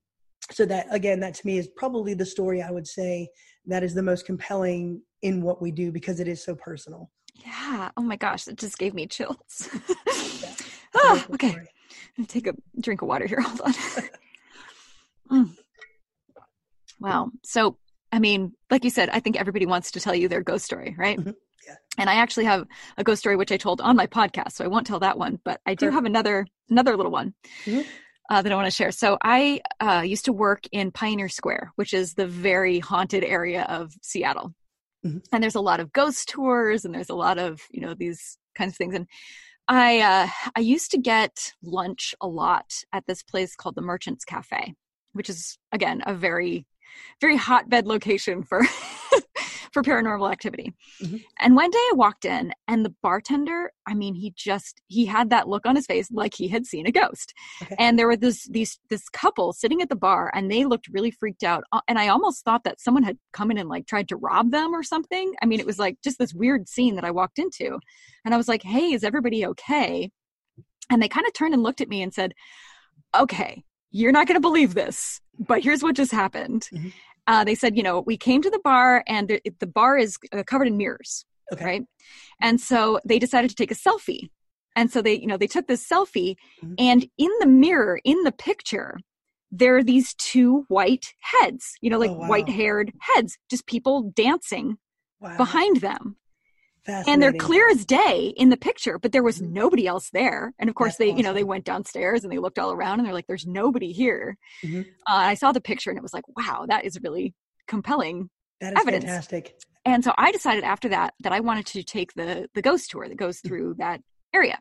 so 0.51 0.65
that 0.65 0.87
again 0.91 1.21
that 1.21 1.35
to 1.35 1.47
me 1.47 1.59
is 1.59 1.69
probably 1.77 2.15
the 2.15 2.25
story 2.25 2.63
i 2.63 2.71
would 2.71 2.87
say 2.87 3.29
that 3.67 3.83
is 3.83 3.95
the 3.95 4.03
most 4.03 4.27
compelling 4.27 5.01
in 5.23 5.43
what 5.43 5.61
we 5.61 5.71
do 5.71 5.93
because 5.93 6.21
it 6.21 6.29
is 6.29 6.43
so 6.43 6.55
personal 6.55 7.11
yeah 7.45 7.91
oh 7.97 8.03
my 8.03 8.17
gosh 8.17 8.49
it 8.49 8.57
just 8.57 8.79
gave 8.79 8.95
me 8.95 9.07
chills 9.07 9.69
yeah, 9.89 10.55
oh, 10.95 11.27
okay 11.35 11.57
take 12.27 12.47
a 12.47 12.55
drink 12.81 13.03
of 13.03 13.09
water 13.09 13.27
here 13.27 13.41
hold 13.45 13.61
on 13.61 13.73
mm. 15.31 15.57
wow 17.01 17.31
so 17.45 17.77
i 18.13 18.19
mean 18.19 18.53
like 18.71 18.85
you 18.85 18.91
said 18.91 19.09
i 19.11 19.21
think 19.21 19.37
everybody 19.37 19.67
wants 19.67 19.91
to 19.91 20.01
tell 20.01 20.15
you 20.15 20.29
their 20.29 20.43
ghost 20.43 20.65
story 20.65 20.95
right 20.99 21.19
mm-hmm. 21.19 21.31
yeah. 21.67 21.75
and 21.99 22.11
i 22.11 22.15
actually 22.15 22.45
have 22.45 22.67
a 22.97 23.05
ghost 23.05 23.21
story 23.21 23.37
which 23.37 23.53
i 23.53 23.57
told 23.57 23.81
on 23.81 23.97
my 23.97 24.07
podcast 24.07 24.53
so 24.53 24.65
i 24.65 24.69
won't 24.69 24.87
tell 24.87 25.01
that 25.01 25.19
one 25.19 25.39
but 25.45 25.61
i 25.67 25.75
do 25.75 25.87
sure. 25.87 25.93
have 25.93 26.05
another 26.05 26.47
another 26.69 26.97
little 26.97 27.13
one 27.13 27.35
mm-hmm 27.65 27.83
uh, 28.29 28.43
that 28.43 28.53
I 28.53 28.55
want 28.55 28.67
to 28.67 28.71
share. 28.71 28.91
So 28.91 29.19
I 29.23 29.61
uh, 29.81 30.03
used 30.05 30.27
to 30.27 30.33
work 30.33 30.65
in 30.71 30.91
Pioneer 30.91 31.29
Square, 31.29 31.73
which 31.77 31.95
is 31.95 32.15
the 32.15 32.27
very 32.27 32.79
haunted 32.79 33.25
area 33.25 33.63
of 33.63 33.93
Seattle. 34.03 34.55
Mm-hmm. 35.05 35.19
And 35.33 35.43
there's 35.43 35.55
a 35.55 35.61
lot 35.61 35.81
of 35.81 35.93
ghost 35.93 36.29
tours, 36.29 36.85
and 36.85 36.95
there's 36.95 37.11
a 37.11 37.15
lot 37.15 37.39
of 37.39 37.61
you 37.71 37.81
know 37.81 37.95
these 37.95 38.37
kinds 38.55 38.73
of 38.73 38.77
things. 38.77 38.95
And 38.95 39.07
I 39.69 40.01
uh, 40.01 40.29
I 40.57 40.61
used 40.61 40.91
to 40.91 40.99
get 40.99 41.53
lunch 41.63 42.15
a 42.21 42.27
lot 42.27 42.73
at 42.93 43.07
this 43.07 43.23
place 43.23 43.55
called 43.55 43.77
the 43.77 43.83
Merchants 43.83 44.25
Cafe, 44.25 44.75
which 45.13 45.31
is 45.31 45.57
again 45.73 46.03
a 46.05 46.15
very 46.15 46.67
very 47.21 47.37
hotbed 47.37 47.87
location 47.87 48.43
for 48.43 48.63
for 49.73 49.83
paranormal 49.83 50.31
activity. 50.31 50.73
Mm-hmm. 51.03 51.17
And 51.41 51.57
one 51.57 51.71
day 51.71 51.79
I 51.79 51.93
walked 51.95 52.25
in 52.25 52.53
and 52.67 52.85
the 52.85 52.95
bartender, 53.03 53.73
I 53.87 53.95
mean, 53.95 54.15
he 54.15 54.33
just 54.37 54.81
he 54.89 55.07
had 55.07 55.31
that 55.31 55.49
look 55.49 55.67
on 55.67 55.77
his 55.77 55.87
face 55.87 56.11
like 56.11 56.35
he 56.35 56.49
had 56.49 56.67
seen 56.67 56.87
a 56.87 56.93
ghost. 56.93 57.35
Okay. 57.63 57.77
And 57.79 57.99
there 57.99 58.07
were 58.07 58.17
this 58.17 58.47
these 58.49 58.79
this 58.91 59.09
couple 59.09 59.53
sitting 59.53 59.83
at 59.83 59.89
the 59.89 59.97
bar 59.97 60.31
and 60.35 60.51
they 60.51 60.65
looked 60.65 60.89
really 60.89 61.11
freaked 61.11 61.45
out. 61.45 61.65
Uh, 61.73 61.81
and 61.89 61.99
I 61.99 62.09
almost 62.09 62.45
thought 62.45 62.65
that 62.65 62.81
someone 62.81 63.03
had 63.03 63.19
come 63.33 63.51
in 63.51 63.59
and 63.59 63.69
like 63.69 63.87
tried 63.87 64.09
to 64.09 64.17
rob 64.17 64.51
them 64.51 64.75
or 64.75 64.83
something. 64.83 65.35
I 65.43 65.47
mean, 65.47 65.61
it 65.61 65.67
was 65.67 65.79
like 65.79 65.99
just 66.03 66.19
this 66.19 66.35
weird 66.35 66.69
scene 66.69 66.95
that 66.97 67.05
I 67.05 67.11
walked 67.11 67.39
into. 67.39 67.79
And 68.25 68.35
I 68.35 68.37
was 68.37 68.49
like, 68.49 68.63
"Hey, 68.63 68.93
is 68.93 69.05
everybody 69.05 69.47
okay?" 69.47 70.11
And 70.91 71.03
they 71.03 71.09
kind 71.09 71.27
of 71.27 71.33
turned 71.33 71.55
and 71.55 71.63
looked 71.63 71.81
at 71.81 71.89
me 71.89 72.03
and 72.03 72.13
said, 72.13 72.35
"Okay, 73.17 73.63
you're 73.91 74.13
not 74.13 74.27
going 74.27 74.37
to 74.37 74.41
believe 74.41 74.75
this, 74.75 75.21
but 75.39 75.63
here's 75.63 75.83
what 75.83 75.97
just 75.97 76.13
happened." 76.13 76.69
Mm-hmm 76.73 76.89
uh, 77.29 77.45
they 77.45 77.55
said, 77.55 77.77
you 77.77 77.83
know, 77.83 78.01
we 78.01 78.17
came 78.17 78.43
to 78.43 78.51
the 78.51 78.59
bar 78.59 79.05
and 79.07 79.29
the, 79.29 79.41
the 79.61 79.67
bar 79.67 79.99
is 79.99 80.17
uh, 80.33 80.43
covered 80.45 80.67
in 80.67 80.77
mirrors. 80.77 81.25
Okay. 81.53 81.65
Right. 81.65 81.83
And 82.41 82.61
so 82.61 83.01
they 83.05 83.19
decided 83.19 83.51
to 83.51 83.55
take 83.55 83.71
a 83.71 83.75
selfie. 83.75 84.31
And 84.75 84.91
so 84.91 85.03
they, 85.03 85.19
you 85.19 85.27
know, 85.27 85.37
they 85.37 85.47
took 85.47 85.67
this 85.67 85.87
selfie 85.87 86.37
mm-hmm. 86.63 86.75
and 86.79 87.07
in 87.19 87.31
the 87.41 87.47
mirror, 87.47 88.01
in 88.03 88.23
the 88.25 88.33
picture, 88.33 88.99
there 89.51 89.77
are 89.77 89.83
these 89.83 90.15
two 90.15 90.65
white 90.69 91.15
heads, 91.21 91.75
you 91.81 91.91
know, 91.91 91.99
like 91.99 92.11
oh, 92.11 92.15
wow. 92.15 92.29
white 92.29 92.49
haired 92.49 92.93
heads, 93.01 93.39
just 93.51 93.67
people 93.67 94.11
dancing 94.15 94.79
wow. 95.21 95.37
behind 95.37 95.81
them 95.81 96.17
and 96.89 97.23
they're 97.23 97.33
clear 97.33 97.69
as 97.71 97.85
day 97.85 98.33
in 98.37 98.49
the 98.49 98.57
picture 98.57 98.99
but 98.99 99.13
there 99.13 99.23
was 99.23 99.41
mm-hmm. 99.41 99.53
nobody 99.53 99.87
else 99.87 100.11
there 100.11 100.53
and 100.59 100.69
of 100.69 100.75
course 100.75 100.93
That's 100.93 100.99
they 100.99 101.07
awesome. 101.09 101.17
you 101.19 101.23
know 101.23 101.33
they 101.35 101.45
went 101.45 101.65
downstairs 101.65 102.25
and 102.25 102.33
they 102.33 102.39
looked 102.39 102.59
all 102.59 102.73
around 102.73 102.99
and 102.99 103.07
they're 103.07 103.15
like 103.15 103.27
there's 103.27 103.47
nobody 103.47 103.93
here 103.93 104.37
mm-hmm. 104.63 104.81
uh, 104.81 104.83
i 105.07 105.35
saw 105.35 105.53
the 105.53 105.61
picture 105.61 105.91
and 105.91 105.99
it 105.99 106.03
was 106.03 106.15
like 106.15 106.25
wow 106.37 106.67
that 106.69 106.85
is 106.85 106.99
really 107.03 107.35
compelling 107.67 108.31
that 108.61 108.73
is 108.73 108.81
evidence. 108.81 109.05
fantastic 109.05 109.61
and 109.85 110.03
so 110.03 110.13
i 110.17 110.33
decided 110.33 110.65
after 110.65 110.89
that 110.89 111.15
that 111.21 111.33
i 111.33 111.41
wanted 111.41 111.67
to 111.67 111.83
take 111.83 112.15
the 112.15 112.49
the 112.55 112.63
ghost 112.63 112.91
tour 112.91 113.09
that 113.09 113.17
goes 113.17 113.39
mm-hmm. 113.39 113.49
through 113.49 113.75
that 113.79 114.01
area 114.35 114.59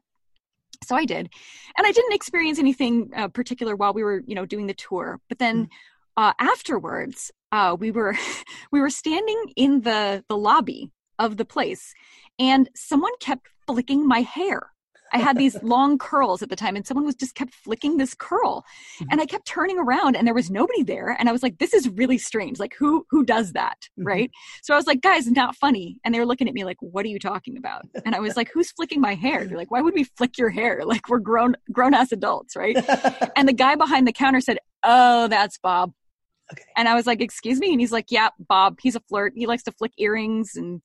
so 0.83 0.95
i 0.95 1.05
did 1.05 1.29
and 1.77 1.87
i 1.87 1.91
didn't 1.91 2.13
experience 2.13 2.59
anything 2.59 3.09
uh, 3.15 3.27
particular 3.27 3.75
while 3.75 3.93
we 3.93 4.03
were 4.03 4.21
you 4.25 4.35
know 4.35 4.45
doing 4.45 4.67
the 4.67 4.73
tour 4.73 5.19
but 5.29 5.39
then 5.39 5.65
mm. 5.65 5.69
uh, 6.17 6.33
afterwards 6.39 7.31
uh, 7.51 7.75
we 7.79 7.91
were 7.91 8.15
we 8.71 8.79
were 8.79 8.89
standing 8.89 9.51
in 9.55 9.81
the 9.81 10.23
the 10.27 10.37
lobby 10.37 10.91
of 11.19 11.37
the 11.37 11.45
place 11.45 11.93
and 12.39 12.69
someone 12.75 13.13
kept 13.19 13.47
flicking 13.65 14.07
my 14.07 14.21
hair 14.21 14.71
I 15.13 15.19
had 15.19 15.37
these 15.37 15.55
long 15.63 15.97
curls 15.97 16.41
at 16.41 16.49
the 16.49 16.55
time, 16.55 16.75
and 16.75 16.85
someone 16.85 17.05
was 17.05 17.15
just 17.15 17.35
kept 17.35 17.53
flicking 17.53 17.97
this 17.97 18.13
curl, 18.13 18.65
mm-hmm. 18.95 19.05
and 19.11 19.21
I 19.21 19.25
kept 19.25 19.45
turning 19.45 19.79
around, 19.79 20.15
and 20.15 20.27
there 20.27 20.33
was 20.33 20.49
nobody 20.49 20.83
there, 20.83 21.15
and 21.19 21.29
I 21.29 21.31
was 21.31 21.43
like, 21.43 21.57
"This 21.59 21.73
is 21.73 21.89
really 21.89 22.17
strange. 22.17 22.59
Like, 22.59 22.75
who 22.77 23.05
who 23.09 23.23
does 23.23 23.53
that, 23.53 23.77
mm-hmm. 23.99 24.07
right?" 24.07 24.31
So 24.63 24.73
I 24.73 24.77
was 24.77 24.87
like, 24.87 25.01
"Guys, 25.01 25.27
not 25.27 25.55
funny," 25.55 25.99
and 26.03 26.13
they 26.13 26.19
were 26.19 26.25
looking 26.25 26.47
at 26.47 26.53
me 26.53 26.63
like, 26.63 26.77
"What 26.81 27.05
are 27.05 27.09
you 27.09 27.19
talking 27.19 27.57
about?" 27.57 27.85
And 28.05 28.15
I 28.15 28.19
was 28.19 28.35
like, 28.35 28.49
"Who's 28.53 28.71
flicking 28.71 29.01
my 29.01 29.15
hair?" 29.15 29.45
They're 29.45 29.57
like, 29.57 29.71
"Why 29.71 29.81
would 29.81 29.93
we 29.93 30.03
flick 30.03 30.37
your 30.37 30.49
hair? 30.49 30.81
Like, 30.87 31.09
we're 31.09 31.19
grown 31.19 31.55
grown 31.71 31.93
ass 31.93 32.11
adults, 32.11 32.55
right?" 32.55 32.77
and 33.35 33.47
the 33.47 33.53
guy 33.53 33.75
behind 33.75 34.07
the 34.07 34.13
counter 34.13 34.41
said, 34.41 34.57
"Oh, 34.83 35.27
that's 35.27 35.57
Bob." 35.57 35.93
Okay. 36.51 36.63
And 36.77 36.87
I 36.87 36.95
was 36.95 37.05
like, 37.05 37.21
"Excuse 37.21 37.59
me," 37.59 37.71
and 37.71 37.79
he's 37.81 37.91
like, 37.91 38.11
"Yeah, 38.11 38.29
Bob. 38.39 38.79
He's 38.81 38.95
a 38.95 39.01
flirt. 39.01 39.33
He 39.35 39.47
likes 39.47 39.63
to 39.63 39.71
flick 39.71 39.93
earrings 39.97 40.55
and." 40.55 40.81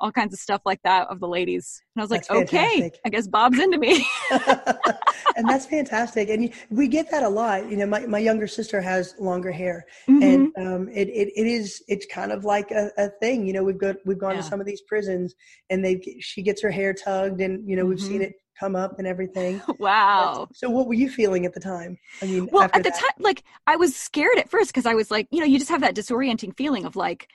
All 0.00 0.10
kinds 0.10 0.32
of 0.32 0.40
stuff 0.40 0.62
like 0.64 0.80
that 0.82 1.08
of 1.08 1.20
the 1.20 1.28
ladies. 1.28 1.82
And 1.94 2.00
I 2.00 2.04
was 2.04 2.10
like, 2.10 2.30
okay, 2.30 2.90
I 3.04 3.08
guess 3.10 3.26
Bob's 3.26 3.58
into 3.58 3.78
me. 3.78 4.06
and 5.36 5.48
that's 5.48 5.66
fantastic. 5.66 6.28
And 6.30 6.52
we 6.70 6.88
get 6.88 7.10
that 7.10 7.22
a 7.22 7.28
lot. 7.28 7.70
You 7.70 7.76
know, 7.76 7.86
my, 7.86 8.06
my 8.06 8.18
younger 8.18 8.46
sister 8.46 8.80
has 8.80 9.14
longer 9.18 9.52
hair 9.52 9.84
mm-hmm. 10.08 10.22
and 10.22 10.52
um, 10.56 10.88
it, 10.88 11.08
it, 11.08 11.32
it 11.36 11.46
is, 11.46 11.82
it's 11.88 12.06
kind 12.06 12.32
of 12.32 12.44
like 12.44 12.70
a, 12.70 12.90
a 12.96 13.08
thing, 13.20 13.46
you 13.46 13.52
know, 13.52 13.62
we've 13.62 13.78
got, 13.78 13.96
we've 14.06 14.18
gone 14.18 14.36
yeah. 14.36 14.40
to 14.40 14.46
some 14.46 14.60
of 14.60 14.66
these 14.66 14.80
prisons 14.82 15.34
and 15.68 15.84
they, 15.84 16.00
she 16.20 16.42
gets 16.42 16.62
her 16.62 16.70
hair 16.70 16.94
tugged 16.94 17.40
and, 17.40 17.68
you 17.68 17.76
know, 17.76 17.84
we've 17.84 17.98
mm-hmm. 17.98 18.08
seen 18.08 18.22
it 18.22 18.34
come 18.58 18.76
up 18.76 18.98
and 18.98 19.06
everything. 19.06 19.60
Wow. 19.78 20.46
But, 20.48 20.56
so 20.56 20.68
what 20.68 20.86
were 20.86 20.94
you 20.94 21.08
feeling 21.08 21.46
at 21.46 21.54
the 21.54 21.60
time? 21.60 21.96
I 22.20 22.26
mean, 22.26 22.48
well, 22.52 22.64
at 22.64 22.72
the 22.74 22.82
that? 22.82 22.98
time, 22.98 23.14
like 23.18 23.42
I 23.66 23.76
was 23.76 23.96
scared 23.96 24.36
at 24.36 24.50
first 24.50 24.70
because 24.70 24.84
I 24.84 24.94
was 24.94 25.10
like, 25.10 25.26
you 25.30 25.40
know, 25.40 25.46
you 25.46 25.58
just 25.58 25.70
have 25.70 25.80
that 25.80 25.94
disorienting 25.94 26.54
feeling 26.56 26.84
of 26.84 26.96
like, 26.96 27.28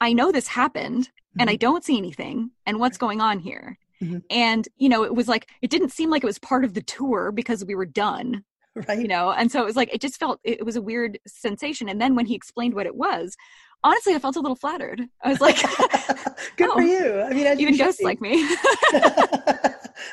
I 0.00 0.14
know 0.14 0.32
this 0.32 0.48
happened 0.48 1.10
mm-hmm. 1.34 1.40
and 1.40 1.50
I 1.50 1.54
mm-hmm. 1.54 1.60
don't 1.60 1.84
see 1.84 1.96
anything. 1.98 2.50
And 2.66 2.78
what's 2.78 2.98
going 2.98 3.20
on 3.20 3.38
here? 3.38 3.78
Mm-hmm. 4.02 4.18
And, 4.30 4.68
you 4.76 4.88
know, 4.88 5.04
it 5.04 5.14
was 5.14 5.28
like, 5.28 5.48
it 5.62 5.70
didn't 5.70 5.90
seem 5.90 6.10
like 6.10 6.22
it 6.22 6.26
was 6.26 6.38
part 6.38 6.64
of 6.64 6.74
the 6.74 6.82
tour 6.82 7.32
because 7.32 7.64
we 7.64 7.74
were 7.74 7.86
done. 7.86 8.44
Right. 8.88 8.98
You 8.98 9.06
know, 9.06 9.30
and 9.30 9.52
so 9.52 9.62
it 9.62 9.66
was 9.66 9.76
like, 9.76 9.94
it 9.94 10.00
just 10.00 10.18
felt, 10.18 10.40
it 10.42 10.66
was 10.66 10.74
a 10.74 10.82
weird 10.82 11.20
sensation. 11.28 11.88
And 11.88 12.00
then 12.00 12.16
when 12.16 12.26
he 12.26 12.34
explained 12.34 12.74
what 12.74 12.86
it 12.86 12.96
was, 12.96 13.36
honestly, 13.84 14.16
I 14.16 14.18
felt 14.18 14.34
a 14.34 14.40
little 14.40 14.56
flattered. 14.56 15.00
I 15.22 15.28
was 15.28 15.40
like, 15.40 15.62
good 16.56 16.70
oh, 16.70 16.74
for 16.74 16.82
you. 16.82 17.20
I 17.20 17.32
mean, 17.32 17.60
even 17.60 17.76
ghosts 17.76 18.00
be. 18.00 18.04
like 18.04 18.20
me. 18.20 18.44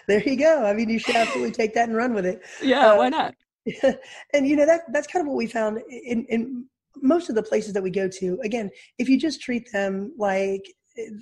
there 0.08 0.22
you 0.24 0.36
go. 0.36 0.64
I 0.64 0.74
mean, 0.74 0.90
you 0.90 1.00
should 1.00 1.16
absolutely 1.16 1.54
take 1.54 1.74
that 1.74 1.90
and 1.90 1.98
run 1.98 2.14
with 2.14 2.28
it. 2.28 2.44
Yeah, 2.62 2.92
uh, 2.92 2.98
why 2.98 3.10
not? 3.10 3.34
and 4.34 4.48
you 4.48 4.56
know 4.56 4.66
that 4.66 4.82
that's 4.92 5.08
kind 5.08 5.22
of 5.22 5.28
what 5.28 5.38
we 5.38 5.46
found 5.46 5.80
in 5.90 6.26
in 6.26 6.66
most 7.02 7.30
of 7.30 7.36
the 7.36 7.44
places 7.44 7.74
that 7.74 7.84
we 7.84 7.92
go 7.92 8.08
to 8.08 8.40
again 8.44 8.72
if 8.98 9.08
you 9.08 9.20
just 9.20 9.40
treat 9.40 9.72
them 9.72 10.12
like 10.18 10.64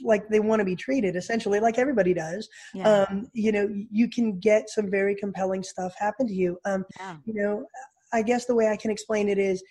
like 0.03 0.27
they 0.29 0.39
want 0.39 0.59
to 0.59 0.65
be 0.65 0.75
treated 0.75 1.15
essentially 1.15 1.59
like 1.59 1.77
everybody 1.77 2.13
does 2.13 2.49
yeah. 2.73 3.05
um, 3.09 3.27
you 3.33 3.51
know 3.51 3.67
you 3.91 4.09
can 4.09 4.39
get 4.39 4.69
some 4.69 4.89
very 4.89 5.15
compelling 5.15 5.63
stuff 5.63 5.93
happen 5.97 6.27
to 6.27 6.33
you 6.33 6.57
um, 6.65 6.85
yeah. 6.97 7.15
you 7.25 7.33
know 7.33 7.65
i 8.13 8.21
guess 8.21 8.45
the 8.45 8.55
way 8.55 8.69
i 8.69 8.77
can 8.77 8.91
explain 8.91 9.29
it 9.29 9.37
is 9.37 9.63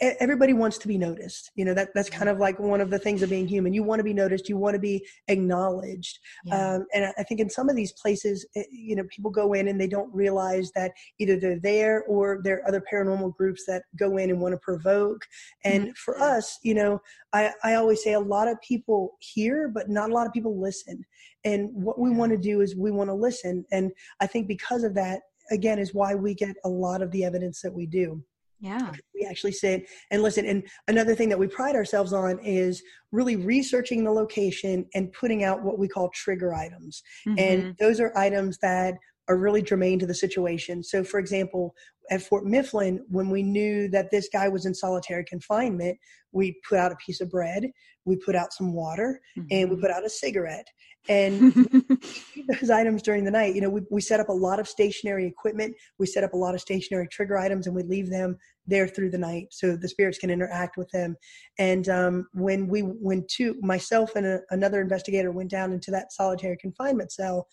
everybody 0.00 0.52
wants 0.52 0.78
to 0.78 0.88
be 0.88 0.98
noticed. 0.98 1.50
You 1.54 1.64
know 1.64 1.74
that 1.74 1.90
that's 1.94 2.10
kind 2.10 2.28
of 2.28 2.38
like 2.38 2.58
one 2.58 2.80
of 2.80 2.90
the 2.90 2.98
things 2.98 3.22
of 3.22 3.30
being 3.30 3.46
human. 3.46 3.72
You 3.72 3.82
want 3.82 4.00
to 4.00 4.04
be 4.04 4.12
noticed 4.12 4.48
you 4.48 4.56
want 4.56 4.74
to 4.74 4.80
be 4.80 5.06
acknowledged. 5.28 6.18
Yeah. 6.44 6.74
um, 6.74 6.86
and 6.94 7.12
i 7.16 7.22
think 7.22 7.40
in 7.40 7.48
some 7.48 7.68
of 7.68 7.76
these 7.76 7.92
places 7.92 8.46
eh, 8.56 8.64
you 8.70 8.96
know 8.96 9.04
people 9.10 9.30
go 9.30 9.52
in 9.52 9.68
and 9.68 9.80
they 9.80 9.86
don't 9.86 10.12
realize 10.14 10.70
that 10.72 10.92
either 11.18 11.38
they're 11.38 11.60
there 11.60 12.02
or 12.04 12.40
there 12.42 12.58
are 12.58 12.68
other 12.68 12.82
paranormal 12.92 13.36
groups 13.36 13.64
that 13.66 13.84
go 13.96 14.16
in 14.16 14.30
and 14.30 14.40
want 14.40 14.52
to 14.52 14.58
provoke. 14.58 15.24
And 15.64 15.84
mm-hmm. 15.84 15.92
for 15.94 16.20
us 16.20 16.58
you 16.62 16.74
know 16.74 17.00
I, 17.32 17.52
I 17.62 17.74
always 17.74 18.02
say 18.02 18.14
a 18.14 18.20
lot 18.20 18.48
of 18.48 18.60
people 18.60 19.16
hear 19.20 19.68
but 19.68 19.88
not 19.88 20.10
a 20.10 20.14
lot 20.14 20.26
of 20.26 20.32
people 20.32 20.60
listen. 20.60 21.04
And 21.44 21.70
what 21.72 21.98
we 21.98 22.10
yeah. 22.10 22.16
want 22.16 22.32
to 22.32 22.38
do 22.38 22.62
is 22.62 22.74
we 22.74 22.90
want 22.90 23.10
to 23.10 23.14
listen. 23.14 23.64
And 23.70 23.92
i 24.20 24.26
think 24.26 24.48
because 24.48 24.82
of 24.82 24.94
that 24.94 25.20
again 25.50 25.78
is 25.78 25.94
why 25.94 26.14
we 26.14 26.34
get 26.34 26.56
a 26.64 26.68
lot 26.68 27.02
of 27.02 27.10
the 27.10 27.24
evidence 27.24 27.60
that 27.62 27.72
we 27.72 27.86
do 27.86 28.22
yeah. 28.64 28.92
We 29.14 29.26
actually 29.28 29.52
sit 29.52 29.86
and 30.10 30.22
listen. 30.22 30.46
And 30.46 30.62
another 30.88 31.14
thing 31.14 31.28
that 31.28 31.38
we 31.38 31.46
pride 31.46 31.76
ourselves 31.76 32.14
on 32.14 32.38
is 32.38 32.82
really 33.12 33.36
researching 33.36 34.04
the 34.04 34.10
location 34.10 34.86
and 34.94 35.12
putting 35.12 35.44
out 35.44 35.62
what 35.62 35.78
we 35.78 35.86
call 35.86 36.08
trigger 36.14 36.54
items. 36.54 37.02
Mm-hmm. 37.28 37.38
And 37.38 37.76
those 37.78 38.00
are 38.00 38.16
items 38.16 38.56
that 38.62 38.94
are 39.28 39.36
really 39.36 39.60
germane 39.60 39.98
to 39.98 40.06
the 40.06 40.14
situation. 40.14 40.82
So, 40.82 41.04
for 41.04 41.20
example, 41.20 41.74
at 42.10 42.22
Fort 42.22 42.44
Mifflin, 42.44 43.04
when 43.08 43.30
we 43.30 43.42
knew 43.42 43.88
that 43.88 44.10
this 44.10 44.28
guy 44.32 44.48
was 44.48 44.66
in 44.66 44.74
solitary 44.74 45.24
confinement, 45.24 45.98
we 46.32 46.60
put 46.68 46.78
out 46.78 46.92
a 46.92 46.96
piece 46.96 47.20
of 47.20 47.30
bread, 47.30 47.70
we 48.04 48.16
put 48.16 48.36
out 48.36 48.52
some 48.52 48.72
water, 48.72 49.20
mm-hmm. 49.38 49.46
and 49.50 49.70
we 49.70 49.76
mm-hmm. 49.76 49.82
put 49.82 49.90
out 49.90 50.04
a 50.04 50.10
cigarette 50.10 50.66
and 51.08 51.52
those 52.48 52.70
items 52.70 53.02
during 53.02 53.24
the 53.24 53.30
night 53.30 53.54
you 53.54 53.60
know 53.60 53.68
we, 53.68 53.82
we 53.90 54.00
set 54.00 54.20
up 54.20 54.28
a 54.28 54.32
lot 54.32 54.58
of 54.58 54.68
stationary 54.68 55.26
equipment 55.26 55.74
we 55.98 56.06
set 56.06 56.24
up 56.24 56.32
a 56.32 56.36
lot 56.36 56.54
of 56.54 56.60
stationary 56.60 57.06
trigger 57.08 57.36
items 57.36 57.66
and 57.66 57.76
we 57.76 57.82
leave 57.82 58.08
them 58.08 58.36
there 58.66 58.88
through 58.88 59.10
the 59.10 59.18
night 59.18 59.46
so 59.50 59.76
the 59.76 59.88
spirits 59.88 60.18
can 60.18 60.30
interact 60.30 60.76
with 60.76 60.90
them 60.90 61.16
and 61.58 61.88
um, 61.88 62.26
when 62.32 62.66
we 62.68 62.82
went 62.82 63.28
to 63.28 63.54
myself 63.60 64.16
and 64.16 64.26
a, 64.26 64.40
another 64.50 64.80
investigator 64.80 65.30
went 65.30 65.50
down 65.50 65.72
into 65.72 65.90
that 65.90 66.12
solitary 66.12 66.56
confinement 66.56 67.12
cell 67.12 67.46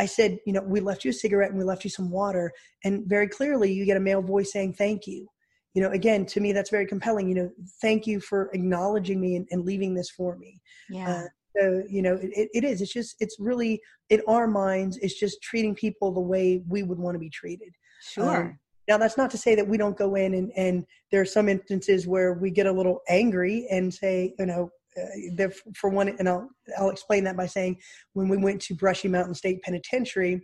i 0.00 0.06
said 0.06 0.38
you 0.46 0.52
know 0.52 0.62
we 0.62 0.80
left 0.80 1.04
you 1.04 1.10
a 1.10 1.14
cigarette 1.14 1.50
and 1.50 1.58
we 1.58 1.64
left 1.64 1.84
you 1.84 1.90
some 1.90 2.10
water. 2.10 2.52
And 2.84 3.06
very 3.06 3.28
clearly 3.28 3.72
you 3.72 3.84
get 3.84 3.96
a 3.96 4.06
male 4.08 4.22
voice 4.22 4.52
saying 4.52 4.74
thank 4.74 5.06
you. 5.06 5.28
You 5.74 5.82
know 5.82 5.90
again 5.90 6.26
to 6.26 6.40
me 6.40 6.52
that's 6.52 6.70
very 6.70 6.86
compelling. 6.86 7.28
You 7.28 7.34
know 7.34 7.50
thank 7.80 8.06
you 8.06 8.20
for 8.20 8.50
acknowledging 8.52 9.20
me 9.20 9.36
and, 9.36 9.46
and 9.50 9.64
leaving 9.64 9.94
this 9.94 10.10
for 10.10 10.36
me. 10.36 10.60
Yeah. 10.88 11.10
Uh, 11.10 11.24
so 11.56 11.82
you 11.88 12.02
know 12.02 12.18
it, 12.20 12.48
it 12.52 12.64
is. 12.64 12.80
It's 12.80 12.92
just 12.92 13.16
it's 13.20 13.36
really 13.38 13.80
in 14.08 14.22
our 14.26 14.46
minds 14.46 14.96
it's 15.02 15.18
just 15.18 15.42
treating 15.42 15.74
people 15.74 16.12
the 16.12 16.20
way 16.20 16.62
we 16.68 16.82
would 16.82 16.98
want 16.98 17.14
to 17.14 17.20
be 17.20 17.30
treated. 17.30 17.72
Sure. 18.02 18.36
um, 18.36 18.58
now 18.88 18.96
that's 18.98 19.18
not 19.18 19.30
to 19.30 19.38
say 19.38 19.54
that 19.54 19.68
we 19.68 19.76
don't 19.76 19.96
go 19.96 20.14
in 20.14 20.34
and 20.34 20.50
and 20.56 20.86
there 21.12 21.20
are 21.20 21.32
some 21.36 21.48
instances 21.48 22.06
where 22.06 22.32
we 22.34 22.50
get 22.50 22.66
a 22.66 22.72
little 22.72 23.00
angry 23.08 23.66
and 23.70 23.92
say 23.92 24.34
you 24.38 24.46
know 24.46 24.70
uh, 24.96 25.48
for 25.74 25.90
one 25.90 26.08
and 26.08 26.28
I'll 26.28 26.48
I'll 26.78 26.90
explain 26.90 27.24
that 27.24 27.36
by 27.36 27.46
saying 27.46 27.78
when 28.12 28.28
we 28.28 28.36
went 28.36 28.60
to 28.62 28.74
Brushy 28.74 29.08
Mountain 29.08 29.34
State 29.34 29.62
Penitentiary 29.62 30.40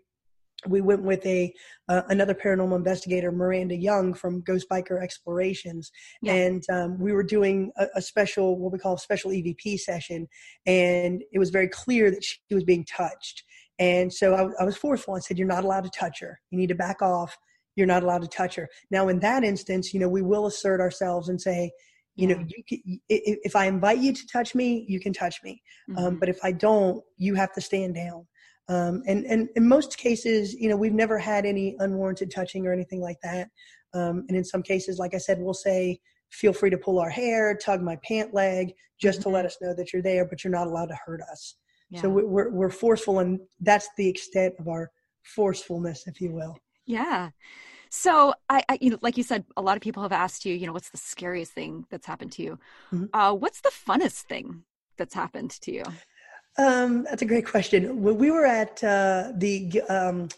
we 0.66 0.80
went 0.80 1.02
with 1.02 1.24
a 1.26 1.52
uh, 1.88 2.02
another 2.08 2.34
paranormal 2.34 2.76
investigator, 2.76 3.30
Miranda 3.30 3.76
Young 3.76 4.14
from 4.14 4.40
Ghost 4.40 4.66
Biker 4.70 5.02
Explorations, 5.02 5.90
yeah. 6.22 6.32
and 6.32 6.64
um, 6.72 6.98
we 6.98 7.12
were 7.12 7.22
doing 7.22 7.70
a, 7.76 7.86
a, 7.96 8.02
special 8.02 8.58
what 8.58 8.72
we 8.72 8.78
call 8.78 8.94
a 8.94 8.98
special 8.98 9.30
EVP 9.30 9.78
session, 9.78 10.26
and 10.64 11.22
it 11.32 11.38
was 11.38 11.50
very 11.50 11.68
clear 11.68 12.10
that 12.10 12.24
she 12.24 12.38
was 12.54 12.64
being 12.64 12.84
touched, 12.84 13.44
and 13.78 14.12
so 14.12 14.34
I, 14.34 14.62
I 14.62 14.64
was 14.64 14.76
forceful 14.76 15.14
and 15.14 15.22
said, 15.22 15.38
"You're 15.38 15.46
not 15.46 15.64
allowed 15.64 15.84
to 15.84 15.90
touch 15.90 16.20
her. 16.20 16.40
You 16.50 16.58
need 16.58 16.68
to 16.68 16.74
back 16.74 17.02
off. 17.02 17.36
You're 17.76 17.86
not 17.86 18.02
allowed 18.02 18.22
to 18.22 18.28
touch 18.28 18.54
her." 18.56 18.68
Now, 18.90 19.08
in 19.08 19.20
that 19.20 19.44
instance, 19.44 19.92
you 19.92 20.00
know, 20.00 20.08
we 20.08 20.22
will 20.22 20.46
assert 20.46 20.80
ourselves 20.80 21.28
and 21.28 21.40
say, 21.40 21.70
you 22.16 22.26
know 22.26 22.44
you 22.48 22.62
can, 22.68 23.00
if 23.08 23.54
i 23.54 23.66
invite 23.66 23.98
you 23.98 24.12
to 24.12 24.26
touch 24.26 24.54
me 24.54 24.84
you 24.88 24.98
can 24.98 25.12
touch 25.12 25.40
me 25.44 25.62
um, 25.90 25.94
mm-hmm. 25.96 26.06
um, 26.06 26.18
but 26.18 26.28
if 26.28 26.38
i 26.42 26.50
don't 26.50 27.02
you 27.18 27.34
have 27.34 27.52
to 27.52 27.60
stand 27.60 27.94
down 27.94 28.26
um, 28.68 29.02
and, 29.06 29.24
and 29.26 29.48
in 29.54 29.68
most 29.68 29.96
cases, 29.96 30.54
you 30.54 30.68
know, 30.68 30.76
we've 30.76 30.92
never 30.92 31.18
had 31.18 31.46
any 31.46 31.76
unwarranted 31.78 32.30
touching 32.30 32.66
or 32.66 32.72
anything 32.72 33.00
like 33.00 33.18
that. 33.22 33.48
Um, 33.94 34.24
and 34.28 34.36
in 34.36 34.44
some 34.44 34.62
cases, 34.62 34.98
like 34.98 35.14
I 35.14 35.18
said, 35.18 35.38
we'll 35.40 35.54
say, 35.54 36.00
feel 36.30 36.52
free 36.52 36.70
to 36.70 36.78
pull 36.78 36.98
our 36.98 37.08
hair, 37.08 37.56
tug 37.56 37.80
my 37.80 37.96
pant 38.02 38.34
leg, 38.34 38.72
just 39.00 39.20
mm-hmm. 39.20 39.30
to 39.30 39.34
let 39.34 39.46
us 39.46 39.56
know 39.60 39.74
that 39.74 39.92
you're 39.92 40.02
there, 40.02 40.24
but 40.24 40.42
you're 40.42 40.52
not 40.52 40.66
allowed 40.66 40.88
to 40.88 40.98
hurt 41.06 41.20
us. 41.30 41.56
Yeah. 41.90 42.02
So 42.02 42.08
we're, 42.08 42.50
we're 42.50 42.70
forceful, 42.70 43.20
and 43.20 43.38
that's 43.60 43.88
the 43.96 44.08
extent 44.08 44.54
of 44.58 44.66
our 44.66 44.90
forcefulness, 45.22 46.04
if 46.06 46.20
you 46.20 46.32
will. 46.32 46.56
Yeah. 46.84 47.30
So 47.90 48.34
I, 48.48 48.62
I, 48.68 48.78
you 48.80 48.90
know, 48.90 48.98
like 49.02 49.16
you 49.16 49.22
said, 49.22 49.44
a 49.56 49.62
lot 49.62 49.76
of 49.76 49.82
people 49.82 50.02
have 50.02 50.12
asked 50.12 50.44
you, 50.44 50.54
you 50.54 50.66
know, 50.66 50.72
what's 50.72 50.90
the 50.90 50.96
scariest 50.96 51.52
thing 51.52 51.86
that's 51.90 52.06
happened 52.06 52.32
to 52.32 52.42
you? 52.42 52.58
Mm-hmm. 52.92 53.04
Uh, 53.12 53.32
what's 53.34 53.60
the 53.60 53.70
funnest 53.70 54.22
thing 54.22 54.64
that's 54.96 55.14
happened 55.14 55.50
to 55.62 55.72
you? 55.72 55.84
Um, 56.58 57.04
that's 57.04 57.22
a 57.22 57.26
great 57.26 57.46
question. 57.46 58.02
When 58.02 58.16
we 58.16 58.30
were 58.30 58.46
at 58.46 58.82
uh, 58.82 59.32
the 59.36 59.82
um, 59.88 60.28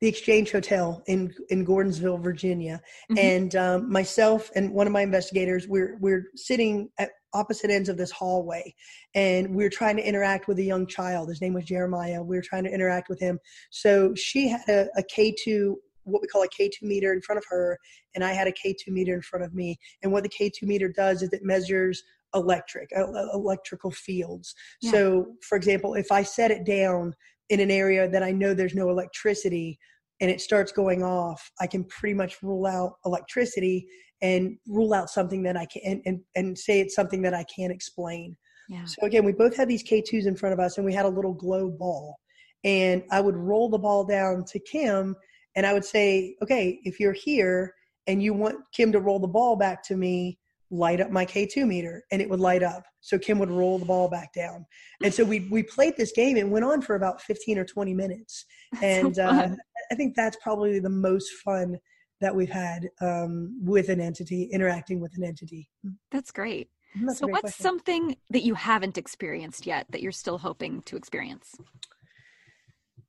the 0.00 0.08
Exchange 0.08 0.52
Hotel 0.52 1.02
in 1.06 1.32
in 1.50 1.64
Gordonsville, 1.64 2.20
Virginia, 2.22 2.80
mm-hmm. 3.10 3.18
and 3.18 3.56
um, 3.56 3.90
myself 3.90 4.50
and 4.54 4.72
one 4.72 4.86
of 4.86 4.92
my 4.92 5.02
investigators, 5.02 5.66
we're 5.68 5.96
we're 6.00 6.30
sitting 6.34 6.88
at 6.98 7.10
opposite 7.34 7.70
ends 7.70 7.88
of 7.88 7.96
this 7.96 8.10
hallway, 8.10 8.74
and 9.14 9.54
we 9.54 9.64
are 9.64 9.70
trying 9.70 9.96
to 9.96 10.02
interact 10.02 10.48
with 10.48 10.58
a 10.58 10.62
young 10.62 10.86
child. 10.86 11.28
His 11.28 11.40
name 11.40 11.54
was 11.54 11.64
Jeremiah. 11.64 12.22
We 12.22 12.36
were 12.36 12.42
trying 12.42 12.64
to 12.64 12.70
interact 12.70 13.08
with 13.08 13.20
him. 13.20 13.38
So 13.70 14.14
she 14.14 14.48
had 14.48 14.68
a 14.68 14.88
a 14.96 15.02
K 15.02 15.34
two 15.44 15.78
what 16.08 16.22
we 16.22 16.28
call 16.28 16.42
a 16.42 16.48
K2 16.48 16.82
meter 16.82 17.12
in 17.12 17.20
front 17.20 17.38
of 17.38 17.44
her, 17.48 17.78
and 18.14 18.24
I 18.24 18.32
had 18.32 18.48
a 18.48 18.52
K2 18.52 18.88
meter 18.88 19.14
in 19.14 19.22
front 19.22 19.44
of 19.44 19.54
me. 19.54 19.78
And 20.02 20.12
what 20.12 20.22
the 20.22 20.28
K2 20.28 20.62
meter 20.62 20.88
does 20.88 21.22
is 21.22 21.32
it 21.32 21.42
measures 21.42 22.02
electric 22.34 22.90
electrical 23.32 23.90
fields 23.90 24.54
yeah. 24.82 24.90
so 24.90 25.26
for 25.42 25.56
example 25.56 25.94
if 25.94 26.12
i 26.12 26.22
set 26.22 26.50
it 26.50 26.66
down 26.66 27.10
in 27.48 27.58
an 27.58 27.70
area 27.70 28.06
that 28.06 28.22
i 28.22 28.30
know 28.30 28.52
there's 28.52 28.74
no 28.74 28.90
electricity 28.90 29.78
and 30.20 30.30
it 30.30 30.38
starts 30.38 30.70
going 30.70 31.02
off 31.02 31.50
i 31.60 31.66
can 31.66 31.84
pretty 31.84 32.12
much 32.12 32.42
rule 32.42 32.66
out 32.66 32.96
electricity 33.06 33.86
and 34.20 34.58
rule 34.66 34.92
out 34.92 35.08
something 35.08 35.42
that 35.42 35.56
i 35.56 35.64
can 35.64 35.80
and, 35.86 36.02
and, 36.04 36.20
and 36.36 36.58
say 36.58 36.80
it's 36.80 36.94
something 36.94 37.22
that 37.22 37.32
i 37.32 37.44
can't 37.44 37.72
explain 37.72 38.36
yeah. 38.68 38.84
so 38.84 39.06
again 39.06 39.24
we 39.24 39.32
both 39.32 39.56
had 39.56 39.66
these 39.66 39.82
k2s 39.82 40.26
in 40.26 40.36
front 40.36 40.52
of 40.52 40.60
us 40.60 40.76
and 40.76 40.84
we 40.84 40.92
had 40.92 41.06
a 41.06 41.08
little 41.08 41.32
glow 41.32 41.70
ball 41.70 42.18
and 42.64 43.04
I 43.10 43.20
would 43.20 43.36
roll 43.36 43.68
the 43.68 43.78
ball 43.78 44.04
down 44.04 44.44
to 44.46 44.58
Kim 44.58 45.14
and 45.56 45.66
I 45.66 45.72
would 45.72 45.84
say, 45.84 46.36
okay, 46.42 46.80
if 46.84 47.00
you're 47.00 47.12
here 47.12 47.74
and 48.06 48.22
you 48.22 48.32
want 48.32 48.56
Kim 48.72 48.92
to 48.92 49.00
roll 49.00 49.18
the 49.18 49.28
ball 49.28 49.56
back 49.56 49.82
to 49.84 49.96
me, 49.96 50.38
light 50.70 51.00
up 51.00 51.10
my 51.10 51.24
K2 51.24 51.66
meter 51.66 52.04
and 52.12 52.20
it 52.20 52.28
would 52.28 52.40
light 52.40 52.62
up. 52.62 52.84
So 53.00 53.18
Kim 53.18 53.38
would 53.38 53.50
roll 53.50 53.78
the 53.78 53.86
ball 53.86 54.08
back 54.08 54.32
down. 54.34 54.66
And 55.02 55.12
so 55.12 55.24
we, 55.24 55.48
we 55.50 55.62
played 55.62 55.96
this 55.96 56.12
game 56.12 56.36
and 56.36 56.50
went 56.50 56.64
on 56.64 56.82
for 56.82 56.94
about 56.94 57.22
15 57.22 57.58
or 57.58 57.64
20 57.64 57.94
minutes. 57.94 58.44
And 58.82 59.16
so 59.16 59.24
uh, 59.24 59.54
I 59.90 59.94
think 59.94 60.14
that's 60.14 60.36
probably 60.42 60.78
the 60.78 60.90
most 60.90 61.30
fun 61.44 61.78
that 62.20 62.34
we've 62.34 62.50
had 62.50 62.90
um, 63.00 63.58
with 63.64 63.88
an 63.88 64.00
entity, 64.00 64.44
interacting 64.44 65.00
with 65.00 65.16
an 65.16 65.24
entity. 65.24 65.70
That's 66.10 66.30
great. 66.30 66.68
Mm-hmm, 66.96 67.06
that's 67.06 67.18
so 67.20 67.26
what's 67.28 67.40
question. 67.40 67.62
something 67.62 68.16
that 68.30 68.42
you 68.42 68.54
haven't 68.54 68.98
experienced 68.98 69.66
yet 69.66 69.86
that 69.90 70.02
you're 70.02 70.12
still 70.12 70.38
hoping 70.38 70.82
to 70.82 70.96
experience? 70.96 71.54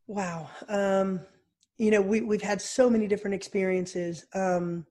Wow. 0.07 0.49
Um, 0.67 1.21
you 1.79 1.91
know, 1.91 2.01
we, 2.01 2.21
we've 2.21 2.41
had 2.41 2.61
so 2.61 2.89
many 2.89 3.07
different 3.07 3.33
experiences. 3.33 4.25
Um, 4.35 4.85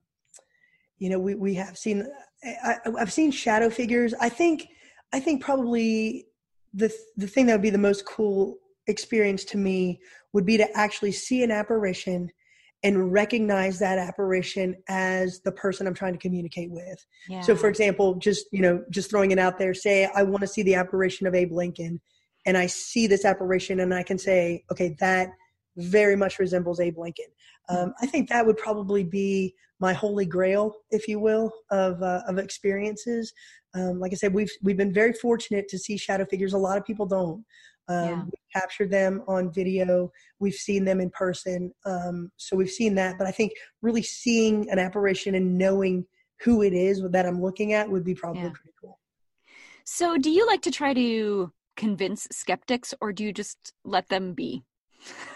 you 0.98 1.10
know, 1.10 1.18
we, 1.20 1.34
we 1.34 1.54
have 1.54 1.76
seen, 1.76 2.08
I, 2.42 2.76
I've 2.98 3.12
seen 3.12 3.30
shadow 3.30 3.70
figures. 3.70 4.14
I 4.20 4.30
think, 4.30 4.66
I 5.12 5.20
think 5.20 5.42
probably 5.42 6.26
the, 6.72 6.92
the 7.16 7.28
thing 7.28 7.46
that 7.46 7.52
would 7.52 7.62
be 7.62 7.70
the 7.70 7.78
most 7.78 8.06
cool 8.06 8.56
experience 8.86 9.44
to 9.44 9.58
me 9.58 10.00
would 10.32 10.46
be 10.46 10.56
to 10.56 10.76
actually 10.76 11.12
see 11.12 11.42
an 11.42 11.50
apparition 11.50 12.30
and 12.82 13.12
recognize 13.12 13.78
that 13.80 13.98
apparition 13.98 14.74
as 14.88 15.40
the 15.44 15.52
person 15.52 15.86
I'm 15.86 15.94
trying 15.94 16.14
to 16.14 16.18
communicate 16.18 16.70
with. 16.70 17.04
Yeah. 17.28 17.42
So 17.42 17.54
for 17.54 17.68
example, 17.68 18.14
just, 18.14 18.46
you 18.50 18.62
know, 18.62 18.82
just 18.88 19.10
throwing 19.10 19.30
it 19.30 19.38
out 19.38 19.58
there, 19.58 19.74
say 19.74 20.08
I 20.14 20.22
want 20.22 20.40
to 20.40 20.46
see 20.46 20.62
the 20.62 20.76
apparition 20.76 21.26
of 21.26 21.34
Abe 21.34 21.52
Lincoln 21.52 22.00
and 22.46 22.56
I 22.56 22.66
see 22.66 23.06
this 23.06 23.26
apparition 23.26 23.80
and 23.80 23.92
I 23.92 24.04
can 24.04 24.16
say, 24.16 24.64
okay, 24.70 24.96
that 25.00 25.28
very 25.78 26.16
much 26.16 26.38
resembles 26.38 26.80
Abe 26.80 26.98
Lincoln. 26.98 27.26
Um, 27.68 27.94
I 28.00 28.06
think 28.06 28.28
that 28.28 28.44
would 28.44 28.56
probably 28.56 29.04
be 29.04 29.54
my 29.80 29.92
holy 29.92 30.26
grail, 30.26 30.74
if 30.90 31.06
you 31.06 31.20
will, 31.20 31.52
of 31.70 32.02
uh, 32.02 32.22
of 32.26 32.38
experiences. 32.38 33.32
Um, 33.74 34.00
like 34.00 34.12
I 34.12 34.16
said, 34.16 34.34
we've 34.34 34.50
we've 34.62 34.76
been 34.76 34.92
very 34.92 35.12
fortunate 35.12 35.68
to 35.68 35.78
see 35.78 35.96
shadow 35.96 36.26
figures. 36.26 36.52
A 36.52 36.58
lot 36.58 36.78
of 36.78 36.84
people 36.84 37.06
don't. 37.06 37.44
Um, 37.88 38.08
yeah. 38.08 38.22
We've 38.24 38.52
captured 38.54 38.90
them 38.90 39.22
on 39.28 39.52
video. 39.52 40.10
We've 40.40 40.54
seen 40.54 40.84
them 40.84 41.00
in 41.00 41.10
person. 41.10 41.72
Um, 41.86 42.30
so 42.36 42.56
we've 42.56 42.70
seen 42.70 42.94
that. 42.96 43.16
But 43.16 43.26
I 43.26 43.30
think 43.30 43.52
really 43.80 44.02
seeing 44.02 44.68
an 44.70 44.78
apparition 44.78 45.34
and 45.34 45.56
knowing 45.56 46.04
who 46.40 46.62
it 46.62 46.72
is 46.72 47.02
that 47.10 47.26
I'm 47.26 47.40
looking 47.40 47.72
at 47.72 47.88
would 47.88 48.04
be 48.04 48.14
probably 48.14 48.42
yeah. 48.42 48.50
pretty 48.50 48.74
cool. 48.80 48.98
So, 49.84 50.18
do 50.18 50.30
you 50.30 50.46
like 50.46 50.62
to 50.62 50.70
try 50.70 50.92
to 50.92 51.52
convince 51.76 52.28
skeptics 52.30 52.92
or 53.00 53.12
do 53.12 53.24
you 53.24 53.32
just 53.32 53.72
let 53.84 54.08
them 54.08 54.34
be? 54.34 54.64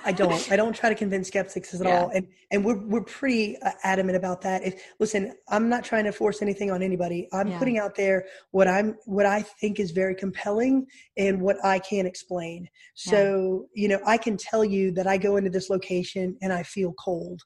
I 0.04 0.12
don't. 0.12 0.50
I 0.50 0.56
don't 0.56 0.74
try 0.74 0.88
to 0.88 0.94
convince 0.94 1.28
skeptics 1.28 1.74
at 1.74 1.86
yeah. 1.86 2.00
all, 2.00 2.10
and 2.10 2.26
and 2.50 2.64
we're 2.64 2.78
we're 2.78 3.04
pretty 3.04 3.56
uh, 3.58 3.70
adamant 3.84 4.16
about 4.16 4.40
that. 4.42 4.64
If 4.64 4.82
listen, 4.98 5.34
I'm 5.48 5.68
not 5.68 5.84
trying 5.84 6.04
to 6.04 6.12
force 6.12 6.42
anything 6.42 6.70
on 6.70 6.82
anybody. 6.82 7.28
I'm 7.32 7.48
yeah. 7.48 7.58
putting 7.58 7.78
out 7.78 7.94
there 7.94 8.26
what 8.50 8.66
I'm 8.66 8.96
what 9.04 9.26
I 9.26 9.42
think 9.42 9.78
is 9.78 9.92
very 9.92 10.14
compelling 10.14 10.86
and 11.16 11.40
what 11.40 11.64
I 11.64 11.78
can 11.78 12.06
explain. 12.06 12.68
So 12.94 13.66
yeah. 13.74 13.82
you 13.82 13.88
know, 13.88 14.00
I 14.06 14.16
can 14.18 14.36
tell 14.36 14.64
you 14.64 14.90
that 14.92 15.06
I 15.06 15.16
go 15.18 15.36
into 15.36 15.50
this 15.50 15.70
location 15.70 16.36
and 16.42 16.52
I 16.52 16.62
feel 16.62 16.92
cold. 16.94 17.40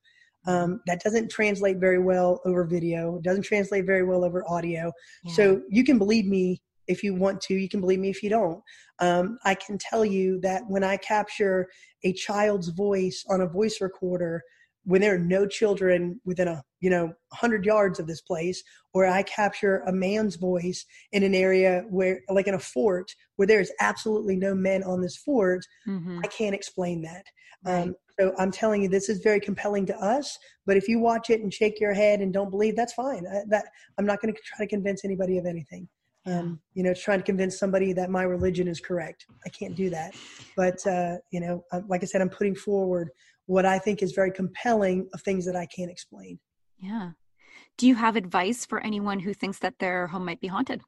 Um, 0.46 0.80
that 0.86 1.00
doesn't 1.02 1.28
translate 1.28 1.78
very 1.78 1.98
well 1.98 2.40
over 2.44 2.64
video. 2.64 3.16
It 3.16 3.24
doesn't 3.24 3.42
translate 3.42 3.84
very 3.84 4.04
well 4.04 4.24
over 4.24 4.48
audio. 4.48 4.92
So 5.26 5.60
you 5.68 5.82
can 5.82 5.98
believe 5.98 6.24
me 6.24 6.62
if 6.88 7.02
you 7.02 7.14
want 7.14 7.40
to. 7.42 7.54
You 7.54 7.68
can 7.68 7.80
believe 7.80 8.00
me 8.00 8.10
if 8.10 8.22
you 8.22 8.30
don't. 8.30 8.62
Um, 8.98 9.38
I 9.44 9.54
can 9.54 9.78
tell 9.78 10.04
you 10.04 10.40
that 10.40 10.62
when 10.68 10.84
I 10.84 10.96
capture 10.96 11.68
a 12.04 12.12
child's 12.12 12.68
voice 12.68 13.24
on 13.28 13.40
a 13.40 13.46
voice 13.46 13.80
recorder, 13.80 14.42
when 14.86 15.00
there 15.00 15.14
are 15.14 15.18
no 15.18 15.46
children 15.46 16.20
within 16.24 16.48
a 16.48 16.62
you 16.80 16.88
know 16.88 17.04
100 17.04 17.64
yards 17.66 17.98
of 17.98 18.06
this 18.06 18.20
place 18.22 18.62
or 18.94 19.06
i 19.06 19.22
capture 19.22 19.82
a 19.86 19.92
man's 19.92 20.36
voice 20.36 20.86
in 21.12 21.22
an 21.22 21.34
area 21.34 21.84
where 21.90 22.20
like 22.30 22.46
in 22.46 22.54
a 22.54 22.58
fort 22.58 23.10
where 23.36 23.46
there 23.46 23.60
is 23.60 23.72
absolutely 23.80 24.36
no 24.36 24.54
men 24.54 24.82
on 24.84 25.02
this 25.02 25.16
fort 25.16 25.64
mm-hmm. 25.86 26.20
i 26.24 26.26
can't 26.28 26.54
explain 26.54 27.02
that 27.02 27.24
right. 27.64 27.82
um, 27.82 27.94
so 28.18 28.32
i'm 28.38 28.50
telling 28.50 28.82
you 28.82 28.88
this 28.88 29.08
is 29.08 29.20
very 29.20 29.40
compelling 29.40 29.84
to 29.84 29.96
us 29.96 30.38
but 30.66 30.76
if 30.76 30.88
you 30.88 30.98
watch 31.00 31.30
it 31.30 31.40
and 31.40 31.52
shake 31.52 31.80
your 31.80 31.92
head 31.92 32.20
and 32.20 32.32
don't 32.32 32.50
believe 32.50 32.76
that's 32.76 32.94
fine 32.94 33.26
I, 33.26 33.40
that 33.48 33.66
i'm 33.98 34.06
not 34.06 34.20
going 34.22 34.32
to 34.32 34.40
try 34.40 34.64
to 34.64 34.70
convince 34.70 35.04
anybody 35.04 35.36
of 35.38 35.46
anything 35.46 35.88
um, 36.26 36.60
you 36.74 36.82
know, 36.82 36.92
trying 36.92 37.20
to 37.20 37.24
convince 37.24 37.58
somebody 37.58 37.92
that 37.92 38.10
my 38.10 38.22
religion 38.22 38.68
is 38.68 38.80
correct. 38.80 39.26
I 39.44 39.48
can't 39.48 39.76
do 39.76 39.88
that. 39.90 40.14
But, 40.56 40.84
uh, 40.86 41.16
you 41.30 41.40
know, 41.40 41.64
like 41.88 42.02
I 42.02 42.06
said, 42.06 42.20
I'm 42.20 42.28
putting 42.28 42.54
forward 42.54 43.10
what 43.46 43.64
I 43.64 43.78
think 43.78 44.02
is 44.02 44.12
very 44.12 44.32
compelling 44.32 45.08
of 45.14 45.22
things 45.22 45.46
that 45.46 45.56
I 45.56 45.66
can't 45.66 45.90
explain. 45.90 46.38
Yeah. 46.78 47.10
Do 47.78 47.86
you 47.86 47.94
have 47.94 48.16
advice 48.16 48.66
for 48.66 48.80
anyone 48.80 49.20
who 49.20 49.32
thinks 49.32 49.58
that 49.60 49.78
their 49.78 50.08
home 50.08 50.24
might 50.24 50.40
be 50.40 50.48
haunted? 50.48 50.82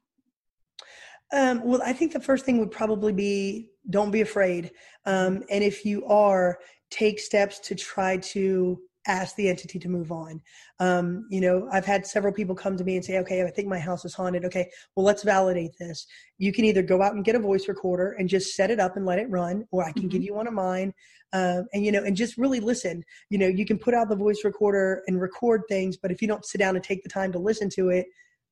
Um, 1.31 1.63
well, 1.63 1.81
I 1.85 1.93
think 1.93 2.11
the 2.11 2.19
first 2.19 2.45
thing 2.45 2.57
would 2.59 2.71
probably 2.71 3.13
be 3.13 3.69
don't 3.89 4.11
be 4.11 4.21
afraid. 4.21 4.71
Um, 5.05 5.43
and 5.49 5.63
if 5.63 5.85
you 5.85 6.05
are, 6.05 6.59
take 6.89 7.19
steps 7.19 7.59
to 7.59 7.75
try 7.75 8.17
to 8.17 8.79
ask 9.09 9.35
the 9.35 9.49
entity 9.49 9.79
to 9.79 9.89
move 9.89 10.11
on. 10.11 10.41
Um, 10.79 11.27
you 11.29 11.41
know, 11.41 11.67
I've 11.71 11.85
had 11.85 12.05
several 12.05 12.31
people 12.31 12.55
come 12.55 12.77
to 12.77 12.83
me 12.83 12.95
and 12.95 13.03
say, 13.03 13.17
okay, 13.19 13.43
I 13.43 13.49
think 13.49 13.67
my 13.67 13.79
house 13.79 14.05
is 14.05 14.13
haunted. 14.13 14.45
Okay, 14.45 14.69
well, 14.95 15.05
let's 15.05 15.23
validate 15.23 15.71
this. 15.79 16.05
You 16.37 16.53
can 16.53 16.65
either 16.65 16.83
go 16.83 17.01
out 17.01 17.15
and 17.15 17.25
get 17.25 17.35
a 17.35 17.39
voice 17.39 17.67
recorder 17.67 18.11
and 18.19 18.29
just 18.29 18.55
set 18.55 18.69
it 18.69 18.79
up 18.79 18.95
and 18.95 19.05
let 19.05 19.19
it 19.19 19.29
run, 19.29 19.65
or 19.71 19.83
I 19.83 19.91
can 19.91 20.03
mm-hmm. 20.03 20.09
give 20.09 20.23
you 20.23 20.35
one 20.35 20.47
of 20.47 20.53
mine. 20.53 20.93
Um, 21.33 21.67
and, 21.73 21.85
you 21.85 21.91
know, 21.91 22.03
and 22.03 22.15
just 22.15 22.37
really 22.37 22.59
listen. 22.59 23.03
You 23.29 23.39
know, 23.39 23.47
you 23.47 23.65
can 23.65 23.77
put 23.77 23.93
out 23.93 24.09
the 24.09 24.15
voice 24.15 24.43
recorder 24.43 25.03
and 25.07 25.19
record 25.19 25.61
things, 25.67 25.97
but 25.97 26.11
if 26.11 26.21
you 26.21 26.27
don't 26.27 26.45
sit 26.45 26.59
down 26.59 26.75
and 26.75 26.83
take 26.83 27.03
the 27.03 27.09
time 27.09 27.31
to 27.33 27.39
listen 27.39 27.69
to 27.75 27.89
it, 27.89 28.07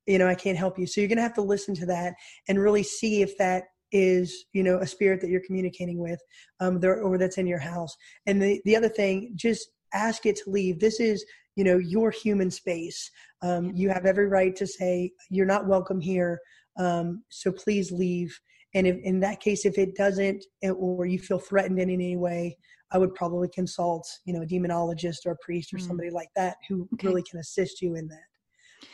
you 0.06 0.18
know, 0.18 0.28
I 0.28 0.36
can't 0.36 0.58
help 0.58 0.80
you. 0.80 0.88
So 0.88 1.02
you're 1.02 1.08
going 1.08 1.18
to 1.18 1.24
have 1.24 1.34
to 1.36 1.42
listen 1.42 1.76
to 1.76 1.86
that 1.88 2.14
and 2.48 2.60
really 2.60 2.84
see 2.84 3.22
if 3.22 3.38
that 3.38 3.64
is 3.92 4.46
you 4.52 4.64
know 4.64 4.80
a 4.80 4.86
spirit 4.86 5.22
that 5.22 5.30
you're 5.30 5.46
communicating 5.46 5.98
with 5.98 6.20
um 6.60 6.78
there 6.82 7.02
or 7.02 7.18
that's 7.18 7.38
in 7.38 7.48
your 7.48 7.58
house 7.58 7.96
and 8.26 8.42
the 8.42 8.62
the 8.66 8.76
other 8.76 8.90
thing 8.90 9.32
just 9.36 9.70
ask 9.94 10.26
it 10.26 10.36
to 10.38 10.50
leave. 10.50 10.80
This 10.80 11.00
is, 11.00 11.26
you 11.56 11.64
know, 11.64 11.78
your 11.78 12.12
human 12.12 12.52
space. 12.52 13.10
Um, 13.42 13.72
you 13.76 13.90
have 13.90 14.06
every 14.06 14.28
right 14.28 14.56
to 14.56 14.68
say 14.68 15.12
you're 15.30 15.46
not 15.46 15.68
welcome 15.68 16.00
here. 16.00 16.40
Um, 16.78 17.24
so 17.30 17.52
please 17.52 17.92
leave. 17.92 18.38
And 18.76 18.86
if, 18.86 18.98
in 19.04 19.20
that 19.22 19.40
case, 19.40 19.66
if 19.66 19.78
it 19.78 19.96
doesn't, 19.96 20.46
eh, 20.64 20.70
or 20.70 21.06
you 21.06 21.20
feel 21.20 21.40
threatened 21.40 21.80
in 21.80 21.90
any 21.90 22.18
way, 22.18 22.58
I 22.92 22.98
would 22.98 23.16
probably 23.16 23.50
consult, 23.50 24.08
you 24.26 24.34
know, 24.34 24.44
a 24.44 24.46
demonologist 24.46 25.26
or 25.26 25.32
a 25.32 25.38
priest 25.42 25.74
or 25.74 25.78
mm. 25.78 25.88
somebody 25.88 26.10
like 26.10 26.30
that 26.36 26.58
who 26.70 26.88
okay. 26.94 27.08
really 27.08 27.24
can 27.24 27.40
assist 27.40 27.82
you 27.82 27.96
in 27.96 28.08
that. 28.08 28.28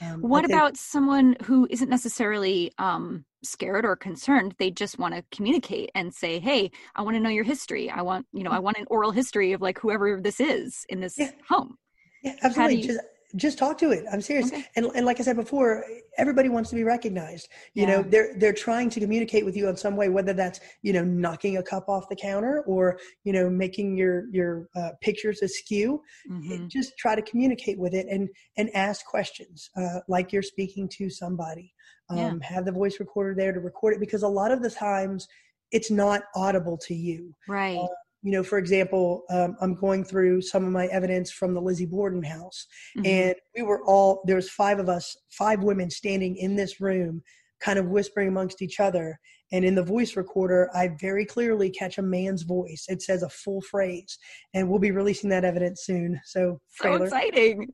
Um, 0.01 0.21
what 0.21 0.45
think, 0.45 0.53
about 0.53 0.77
someone 0.77 1.35
who 1.43 1.67
isn't 1.69 1.89
necessarily 1.89 2.71
um, 2.77 3.25
scared 3.43 3.85
or 3.85 3.95
concerned? 3.95 4.55
They 4.57 4.71
just 4.71 4.97
want 4.97 5.15
to 5.15 5.23
communicate 5.31 5.91
and 5.95 6.13
say, 6.13 6.39
"Hey, 6.39 6.71
I 6.95 7.01
want 7.01 7.15
to 7.15 7.19
know 7.19 7.29
your 7.29 7.43
history. 7.43 7.89
I 7.89 8.01
want, 8.01 8.25
you 8.33 8.43
know, 8.43 8.51
I 8.51 8.59
mm. 8.59 8.63
want 8.63 8.77
an 8.77 8.85
oral 8.89 9.11
history 9.11 9.53
of 9.53 9.61
like 9.61 9.79
whoever 9.79 10.19
this 10.21 10.39
is 10.39 10.85
in 10.89 10.99
this 10.99 11.17
yeah. 11.17 11.31
home." 11.47 11.77
Yeah, 12.23 12.35
absolutely. 12.41 12.77
You, 12.77 12.87
just 12.87 12.99
just 13.35 13.57
talk 13.57 13.77
to 13.77 13.91
it 13.91 14.05
i'm 14.11 14.21
serious 14.21 14.47
okay. 14.47 14.65
and, 14.75 14.85
and 14.95 15.05
like 15.05 15.19
i 15.19 15.23
said 15.23 15.35
before 15.35 15.83
everybody 16.17 16.49
wants 16.49 16.69
to 16.69 16.75
be 16.75 16.83
recognized 16.83 17.47
you 17.73 17.83
yeah. 17.83 17.95
know 17.95 18.03
they're 18.03 18.33
they're 18.37 18.53
trying 18.53 18.89
to 18.89 18.99
communicate 18.99 19.43
with 19.43 19.55
you 19.55 19.67
in 19.67 19.75
some 19.75 19.95
way 19.95 20.09
whether 20.09 20.33
that's 20.33 20.59
you 20.81 20.93
know 20.93 21.03
knocking 21.03 21.57
a 21.57 21.63
cup 21.63 21.89
off 21.89 22.07
the 22.09 22.15
counter 22.15 22.63
or 22.67 22.99
you 23.23 23.33
know 23.33 23.49
making 23.49 23.97
your 23.97 24.29
your 24.31 24.67
uh, 24.75 24.89
pictures 25.01 25.41
askew 25.41 26.01
mm-hmm. 26.29 26.67
just 26.67 26.93
try 26.97 27.15
to 27.15 27.21
communicate 27.21 27.79
with 27.79 27.93
it 27.93 28.05
and 28.09 28.29
and 28.57 28.69
ask 28.75 29.05
questions 29.05 29.69
uh, 29.77 29.99
like 30.07 30.31
you're 30.31 30.43
speaking 30.43 30.87
to 30.87 31.09
somebody 31.09 31.73
um, 32.09 32.17
yeah. 32.17 32.33
have 32.41 32.65
the 32.65 32.71
voice 32.71 32.99
recorder 32.99 33.33
there 33.33 33.51
to 33.51 33.59
record 33.59 33.93
it 33.93 33.99
because 33.99 34.23
a 34.23 34.27
lot 34.27 34.51
of 34.51 34.61
the 34.61 34.69
times 34.69 35.27
it's 35.71 35.89
not 35.89 36.21
audible 36.35 36.77
to 36.77 36.93
you 36.93 37.33
right 37.47 37.77
uh, 37.77 37.87
you 38.23 38.31
know, 38.31 38.41
for 38.41 38.57
example, 38.57 39.23
um, 39.29 39.57
I'm 39.61 39.75
going 39.75 40.05
through 40.05 40.41
some 40.41 40.63
of 40.63 40.71
my 40.71 40.87
evidence 40.87 41.29
from 41.29 41.53
the 41.53 41.61
Lizzie 41.61 41.85
Borden 41.85 42.23
house, 42.23 42.65
mm-hmm. 42.97 43.05
and 43.05 43.35
we 43.55 43.63
were 43.63 43.83
all 43.83 44.23
there 44.25 44.37
was 44.37 44.49
five 44.49 44.79
of 44.79 44.87
us, 44.87 45.15
five 45.29 45.61
women 45.61 45.89
standing 45.89 46.37
in 46.37 46.55
this 46.55 46.79
room, 46.79 47.21
kind 47.59 47.77
of 47.77 47.87
whispering 47.87 48.29
amongst 48.29 48.61
each 48.61 48.79
other. 48.79 49.19
And 49.51 49.63
in 49.63 49.75
the 49.75 49.83
voice 49.83 50.15
recorder, 50.15 50.69
I 50.73 50.91
very 50.99 51.25
clearly 51.25 51.69
catch 51.69 51.99
a 51.99 52.01
man's 52.01 52.41
voice. 52.41 52.85
It 52.87 53.03
says 53.03 53.21
a 53.23 53.29
full 53.29 53.61
phrase, 53.61 54.17
and 54.53 54.67
we'll 54.67 54.79
be 54.79 54.91
releasing 54.91 55.29
that 55.29 55.43
evidence 55.43 55.81
soon. 55.83 56.19
So, 56.25 56.59
trailer, 56.77 56.99
so 56.99 57.03
exciting. 57.03 57.67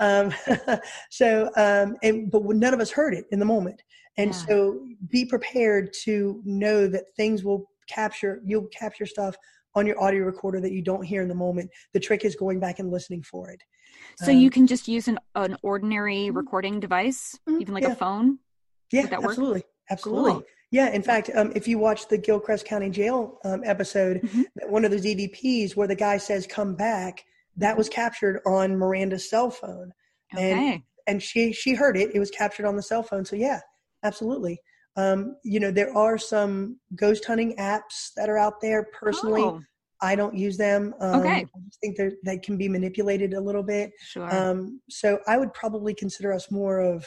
Um, 0.00 0.32
so, 1.10 1.50
um, 1.56 1.96
and 2.02 2.30
but 2.30 2.42
none 2.44 2.72
of 2.72 2.80
us 2.80 2.90
heard 2.90 3.12
it 3.12 3.26
in 3.30 3.38
the 3.38 3.44
moment, 3.44 3.82
and 4.16 4.32
yeah. 4.32 4.38
so 4.38 4.86
be 5.10 5.26
prepared 5.26 5.92
to 6.04 6.40
know 6.46 6.88
that 6.88 7.04
things 7.14 7.44
will 7.44 7.70
capture. 7.88 8.40
You'll 8.44 8.68
capture 8.68 9.06
stuff 9.06 9.36
on 9.74 9.86
your 9.86 10.00
audio 10.02 10.24
recorder 10.24 10.60
that 10.60 10.72
you 10.72 10.82
don't 10.82 11.04
hear 11.04 11.22
in 11.22 11.28
the 11.28 11.34
moment. 11.34 11.70
The 11.92 12.00
trick 12.00 12.24
is 12.24 12.36
going 12.36 12.60
back 12.60 12.78
and 12.78 12.90
listening 12.90 13.22
for 13.22 13.50
it. 13.50 13.62
So 14.18 14.32
um, 14.32 14.38
you 14.38 14.50
can 14.50 14.66
just 14.66 14.88
use 14.88 15.08
an, 15.08 15.18
an 15.34 15.56
ordinary 15.62 16.26
mm-hmm. 16.26 16.36
recording 16.36 16.80
device, 16.80 17.38
mm-hmm, 17.48 17.60
even 17.60 17.74
like 17.74 17.84
yeah. 17.84 17.92
a 17.92 17.96
phone? 17.96 18.38
Yeah, 18.90 19.06
absolutely. 19.10 19.62
Absolutely. 19.90 20.32
Cool. 20.32 20.42
Yeah, 20.70 20.90
in 20.90 21.02
fact, 21.02 21.30
um, 21.34 21.52
if 21.54 21.68
you 21.68 21.78
watch 21.78 22.08
the 22.08 22.16
Gilchrist 22.16 22.64
County 22.64 22.88
Jail 22.88 23.38
um, 23.44 23.62
episode, 23.64 24.22
mm-hmm. 24.22 24.42
one 24.70 24.84
of 24.84 24.90
those 24.90 25.04
EVPs 25.04 25.76
where 25.76 25.86
the 25.88 25.94
guy 25.94 26.16
says 26.16 26.46
"come 26.46 26.74
back," 26.74 27.24
that 27.58 27.76
was 27.76 27.90
captured 27.90 28.40
on 28.46 28.78
Miranda's 28.78 29.28
cell 29.28 29.50
phone, 29.50 29.92
okay. 30.34 30.72
and 30.72 30.82
and 31.06 31.22
she 31.22 31.52
she 31.52 31.74
heard 31.74 31.98
it. 31.98 32.14
It 32.14 32.18
was 32.18 32.30
captured 32.30 32.64
on 32.64 32.76
the 32.76 32.82
cell 32.82 33.02
phone. 33.02 33.26
So 33.26 33.36
yeah, 33.36 33.60
absolutely. 34.02 34.60
Um, 34.96 35.36
you 35.42 35.60
know, 35.60 35.70
there 35.70 35.96
are 35.96 36.18
some 36.18 36.78
ghost 36.96 37.24
hunting 37.24 37.56
apps 37.56 38.12
that 38.16 38.28
are 38.28 38.38
out 38.38 38.60
there. 38.60 38.86
Personally, 38.92 39.42
oh. 39.42 39.60
I 40.02 40.16
don't 40.16 40.36
use 40.36 40.56
them. 40.56 40.94
Um, 41.00 41.20
okay. 41.20 41.30
I 41.30 41.46
just 41.64 41.80
think 41.80 41.96
they 42.24 42.38
can 42.38 42.56
be 42.56 42.68
manipulated 42.68 43.34
a 43.34 43.40
little 43.40 43.62
bit. 43.62 43.92
Sure. 44.00 44.34
Um, 44.34 44.80
so 44.90 45.20
I 45.26 45.38
would 45.38 45.54
probably 45.54 45.94
consider 45.94 46.32
us 46.32 46.50
more 46.50 46.80
of 46.80 47.06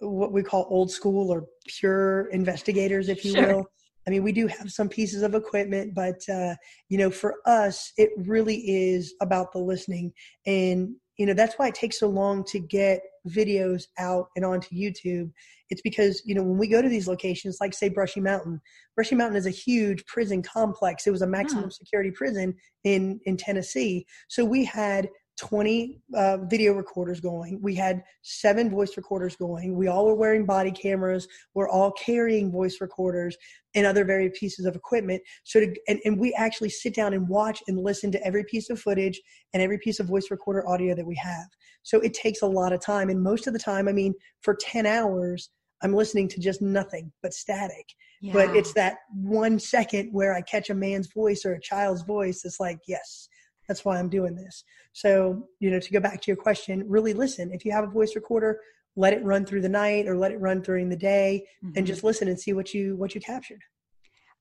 what 0.00 0.32
we 0.32 0.42
call 0.42 0.66
old 0.68 0.90
school 0.90 1.32
or 1.32 1.46
pure 1.66 2.26
investigators, 2.26 3.08
if 3.08 3.24
you 3.24 3.32
sure. 3.32 3.46
will. 3.46 3.66
I 4.06 4.10
mean, 4.10 4.22
we 4.22 4.32
do 4.32 4.46
have 4.46 4.70
some 4.70 4.88
pieces 4.88 5.22
of 5.22 5.34
equipment, 5.34 5.94
but 5.94 6.20
uh, 6.32 6.54
you 6.88 6.98
know, 6.98 7.10
for 7.10 7.36
us, 7.46 7.92
it 7.98 8.10
really 8.16 8.56
is 8.56 9.14
about 9.20 9.52
the 9.52 9.58
listening, 9.58 10.12
and 10.46 10.94
you 11.18 11.26
know 11.26 11.34
that's 11.34 11.56
why 11.56 11.68
it 11.68 11.74
takes 11.74 12.00
so 12.00 12.08
long 12.08 12.42
to 12.44 12.58
get 12.58 13.02
videos 13.28 13.84
out 13.98 14.28
and 14.36 14.44
onto 14.44 14.74
YouTube. 14.74 15.30
It's 15.70 15.82
because 15.82 16.22
you 16.24 16.34
know 16.34 16.42
when 16.42 16.58
we 16.58 16.68
go 16.68 16.82
to 16.82 16.88
these 16.88 17.08
locations, 17.08 17.58
like 17.60 17.74
say 17.74 17.88
Brushy 17.88 18.20
Mountain, 18.20 18.60
Brushy 18.96 19.14
Mountain 19.14 19.36
is 19.36 19.46
a 19.46 19.50
huge 19.50 20.04
prison 20.06 20.42
complex. 20.42 21.06
It 21.06 21.10
was 21.10 21.22
a 21.22 21.26
maximum 21.26 21.70
security 21.70 22.10
prison 22.10 22.54
in 22.84 23.20
in 23.26 23.36
Tennessee, 23.36 24.06
so 24.28 24.44
we 24.44 24.64
had 24.64 25.08
20 25.38 26.00
uh, 26.14 26.38
video 26.38 26.72
recorders 26.72 27.20
going. 27.20 27.60
We 27.62 27.74
had 27.74 28.02
seven 28.22 28.68
voice 28.70 28.96
recorders 28.96 29.36
going. 29.36 29.76
We 29.76 29.86
all 29.86 30.06
were 30.06 30.14
wearing 30.14 30.44
body 30.44 30.72
cameras. 30.72 31.28
We're 31.54 31.68
all 31.68 31.92
carrying 31.92 32.50
voice 32.50 32.78
recorders 32.80 33.36
and 33.74 33.86
other 33.86 34.04
very 34.04 34.30
pieces 34.30 34.66
of 34.66 34.74
equipment. 34.74 35.22
So, 35.44 35.60
to, 35.60 35.74
and, 35.86 36.00
and 36.04 36.18
we 36.18 36.34
actually 36.34 36.70
sit 36.70 36.94
down 36.94 37.14
and 37.14 37.28
watch 37.28 37.62
and 37.68 37.78
listen 37.78 38.10
to 38.12 38.26
every 38.26 38.44
piece 38.44 38.68
of 38.68 38.80
footage 38.80 39.20
and 39.54 39.62
every 39.62 39.78
piece 39.78 40.00
of 40.00 40.06
voice 40.06 40.30
recorder 40.30 40.68
audio 40.68 40.94
that 40.94 41.06
we 41.06 41.16
have. 41.16 41.46
So 41.84 42.00
it 42.00 42.14
takes 42.14 42.42
a 42.42 42.46
lot 42.46 42.72
of 42.72 42.80
time. 42.80 43.08
And 43.08 43.22
most 43.22 43.46
of 43.46 43.52
the 43.52 43.58
time, 43.58 43.86
I 43.88 43.92
mean, 43.92 44.14
for 44.42 44.56
10 44.60 44.86
hours, 44.86 45.50
I'm 45.82 45.94
listening 45.94 46.28
to 46.30 46.40
just 46.40 46.60
nothing 46.60 47.12
but 47.22 47.32
static. 47.32 47.86
Yeah. 48.20 48.32
But 48.32 48.56
it's 48.56 48.72
that 48.74 48.96
one 49.14 49.60
second 49.60 50.10
where 50.12 50.34
I 50.34 50.40
catch 50.42 50.70
a 50.70 50.74
man's 50.74 51.12
voice 51.12 51.44
or 51.44 51.52
a 51.52 51.60
child's 51.60 52.02
voice. 52.02 52.44
It's 52.44 52.58
like, 52.58 52.78
yes, 52.88 53.28
that's 53.68 53.84
why 53.84 53.98
I'm 53.98 54.08
doing 54.08 54.34
this. 54.34 54.64
So, 54.92 55.46
you 55.60 55.70
know, 55.70 55.78
to 55.78 55.92
go 55.92 56.00
back 56.00 56.20
to 56.22 56.26
your 56.26 56.36
question, 56.36 56.84
really 56.88 57.12
listen. 57.12 57.52
If 57.52 57.64
you 57.64 57.72
have 57.72 57.84
a 57.84 57.88
voice 57.88 58.16
recorder, 58.16 58.60
let 58.96 59.12
it 59.12 59.22
run 59.22 59.44
through 59.44 59.60
the 59.60 59.68
night 59.68 60.08
or 60.08 60.16
let 60.16 60.32
it 60.32 60.40
run 60.40 60.60
during 60.60 60.88
the 60.88 60.96
day 60.96 61.44
mm-hmm. 61.64 61.76
and 61.76 61.86
just 61.86 62.02
listen 62.02 62.28
and 62.28 62.40
see 62.40 62.52
what 62.54 62.74
you 62.74 62.96
what 62.96 63.14
you 63.14 63.20
captured. 63.20 63.60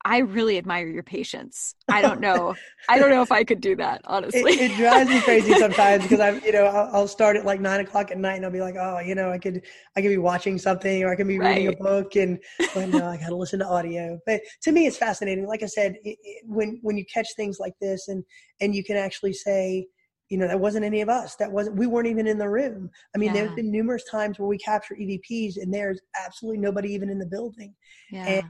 I 0.07 0.19
really 0.19 0.57
admire 0.57 0.87
your 0.87 1.03
patience. 1.03 1.75
I 1.89 2.01
don't 2.01 2.21
know. 2.21 2.55
I 2.87 2.97
don't 2.97 3.09
know 3.09 3.21
if 3.21 3.29
I 3.29 3.43
could 3.43 3.59
do 3.59 3.75
that, 3.75 3.99
honestly. 4.05 4.53
It, 4.53 4.71
it 4.71 4.77
drives 4.77 5.09
me 5.09 5.19
crazy 5.19 5.51
sometimes 5.59 6.03
because 6.03 6.21
I'm, 6.21 6.41
you 6.45 6.53
know, 6.53 6.63
I'll, 6.63 6.95
I'll, 6.95 7.07
start 7.09 7.35
at 7.35 7.43
like 7.43 7.59
nine 7.59 7.81
o'clock 7.81 8.09
at 8.09 8.17
night 8.17 8.35
and 8.35 8.45
I'll 8.45 8.51
be 8.51 8.61
like, 8.61 8.75
oh, 8.79 8.99
you 8.99 9.15
know, 9.15 9.29
I 9.29 9.37
could, 9.37 9.63
I 9.97 10.01
could 10.01 10.07
be 10.07 10.17
watching 10.17 10.57
something 10.57 11.03
or 11.03 11.11
I 11.11 11.17
could 11.17 11.27
be 11.27 11.37
right. 11.37 11.57
reading 11.57 11.73
a 11.73 11.83
book 11.83 12.15
and, 12.15 12.39
well, 12.75 12.87
no, 12.87 13.05
I 13.05 13.17
got 13.17 13.27
to 13.27 13.35
listen 13.35 13.59
to 13.59 13.67
audio. 13.67 14.17
But 14.25 14.39
to 14.61 14.71
me, 14.71 14.87
it's 14.87 14.95
fascinating. 14.95 15.45
Like 15.45 15.61
I 15.61 15.65
said, 15.65 15.97
it, 16.05 16.17
it, 16.23 16.43
when 16.45 16.79
when 16.83 16.95
you 16.95 17.03
catch 17.13 17.27
things 17.35 17.59
like 17.59 17.73
this 17.81 18.07
and 18.07 18.23
and 18.61 18.73
you 18.73 18.85
can 18.85 18.95
actually 18.95 19.33
say, 19.33 19.87
you 20.29 20.37
know, 20.37 20.47
that 20.47 20.59
wasn't 20.59 20.85
any 20.85 21.01
of 21.01 21.09
us. 21.09 21.35
That 21.35 21.51
wasn't. 21.51 21.77
We 21.77 21.87
weren't 21.87 22.07
even 22.07 22.27
in 22.27 22.37
the 22.37 22.49
room. 22.49 22.89
I 23.13 23.17
mean, 23.17 23.27
yeah. 23.27 23.41
there's 23.41 23.55
been 23.55 23.71
numerous 23.71 24.03
times 24.09 24.39
where 24.39 24.47
we 24.47 24.57
capture 24.57 24.95
EVPs 24.95 25.57
and 25.57 25.73
there's 25.73 25.99
absolutely 26.17 26.59
nobody 26.59 26.93
even 26.93 27.09
in 27.09 27.19
the 27.19 27.25
building. 27.25 27.73
Yeah. 28.11 28.25
And 28.25 28.43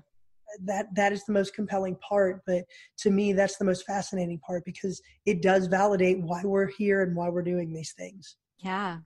that 0.66 0.88
that 0.96 1.12
is 1.12 1.24
the 1.26 1.34
most 1.34 1.54
compelling 1.54 1.96
part 1.96 2.42
but 2.46 2.64
to 2.98 3.10
me 3.10 3.34
that's 3.34 3.58
the 3.58 3.66
most 3.66 3.86
fascinating 3.86 4.40
part 4.40 4.64
because 4.66 5.02
it 5.26 5.42
does 5.42 5.68
validate 5.68 6.20
why 6.22 6.42
we're 6.44 6.68
here 6.68 7.04
and 7.04 7.16
why 7.16 7.30
we're 7.30 7.42
doing 7.42 7.74
these 7.74 7.94
things. 7.94 8.38
Yeah. 8.60 9.00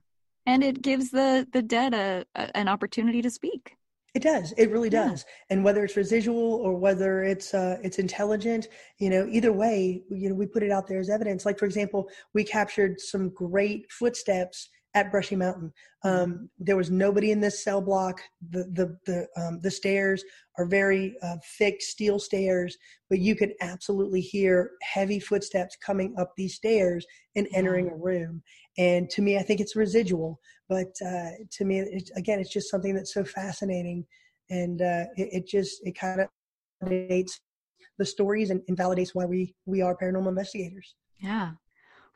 And 0.46 0.64
it 0.64 0.82
gives 0.82 1.10
the 1.10 1.46
the 1.52 1.62
dead 1.62 1.94
a, 1.94 2.24
a 2.34 2.56
an 2.56 2.68
opportunity 2.68 3.22
to 3.22 3.30
speak. 3.30 3.76
It 4.14 4.22
does. 4.22 4.52
It 4.58 4.70
really 4.70 4.90
does. 4.90 5.24
Yeah. 5.26 5.54
and 5.56 5.64
whether 5.64 5.84
it's 5.84 5.96
residual 5.96 6.54
or 6.54 6.74
whether 6.74 7.22
it's 7.22 7.54
uh 7.54 7.78
it's 7.82 7.98
intelligent 7.98 8.68
you 8.98 9.08
know 9.10 9.26
either 9.30 9.52
way 9.52 10.02
you 10.10 10.28
know 10.28 10.34
we 10.34 10.46
put 10.46 10.62
it 10.62 10.70
out 10.70 10.86
there 10.86 11.00
as 11.00 11.10
evidence. 11.10 11.46
Like 11.46 11.58
for 11.58 11.66
example 11.66 12.08
we 12.34 12.44
captured 12.44 13.00
some 13.00 13.30
great 13.30 13.90
footsteps 13.90 14.68
at 14.94 15.10
Brushy 15.10 15.36
Mountain. 15.36 15.72
Mm-hmm. 16.04 16.22
Um, 16.22 16.50
there 16.58 16.76
was 16.76 16.90
nobody 16.90 17.30
in 17.30 17.40
this 17.40 17.64
cell 17.64 17.80
block. 17.80 18.20
The 18.50 18.64
the 18.72 18.98
the 19.06 19.26
um, 19.40 19.60
the 19.60 19.70
stairs 19.70 20.24
are 20.58 20.66
very 20.66 21.16
uh, 21.22 21.36
thick 21.58 21.80
steel 21.80 22.18
stairs, 22.18 22.76
but 23.08 23.18
you 23.18 23.34
could 23.34 23.54
absolutely 23.60 24.20
hear 24.20 24.72
heavy 24.82 25.18
footsteps 25.18 25.76
coming 25.76 26.14
up 26.18 26.32
these 26.36 26.54
stairs 26.54 27.06
and 27.36 27.48
entering 27.54 27.88
a 27.88 27.96
room. 27.96 28.42
And 28.78 29.08
to 29.10 29.22
me, 29.22 29.38
I 29.38 29.42
think 29.42 29.60
it's 29.60 29.76
residual. 29.76 30.40
But 30.68 30.94
uh, 31.04 31.30
to 31.50 31.64
me, 31.64 31.80
it, 31.80 32.10
again, 32.16 32.38
it's 32.40 32.52
just 32.52 32.70
something 32.70 32.94
that's 32.94 33.14
so 33.14 33.24
fascinating, 33.24 34.06
and 34.50 34.80
uh, 34.80 35.04
it, 35.16 35.28
it, 35.32 35.46
just 35.46 35.86
it 35.86 35.98
kind 35.98 36.20
of 36.20 36.28
validates 36.82 37.32
the 37.98 38.04
stories 38.04 38.50
and, 38.50 38.62
and 38.68 38.76
validates 38.76 39.10
why 39.14 39.24
we 39.24 39.54
we 39.66 39.82
are 39.82 39.96
paranormal 39.96 40.28
investigators. 40.28 40.94
Yeah, 41.20 41.52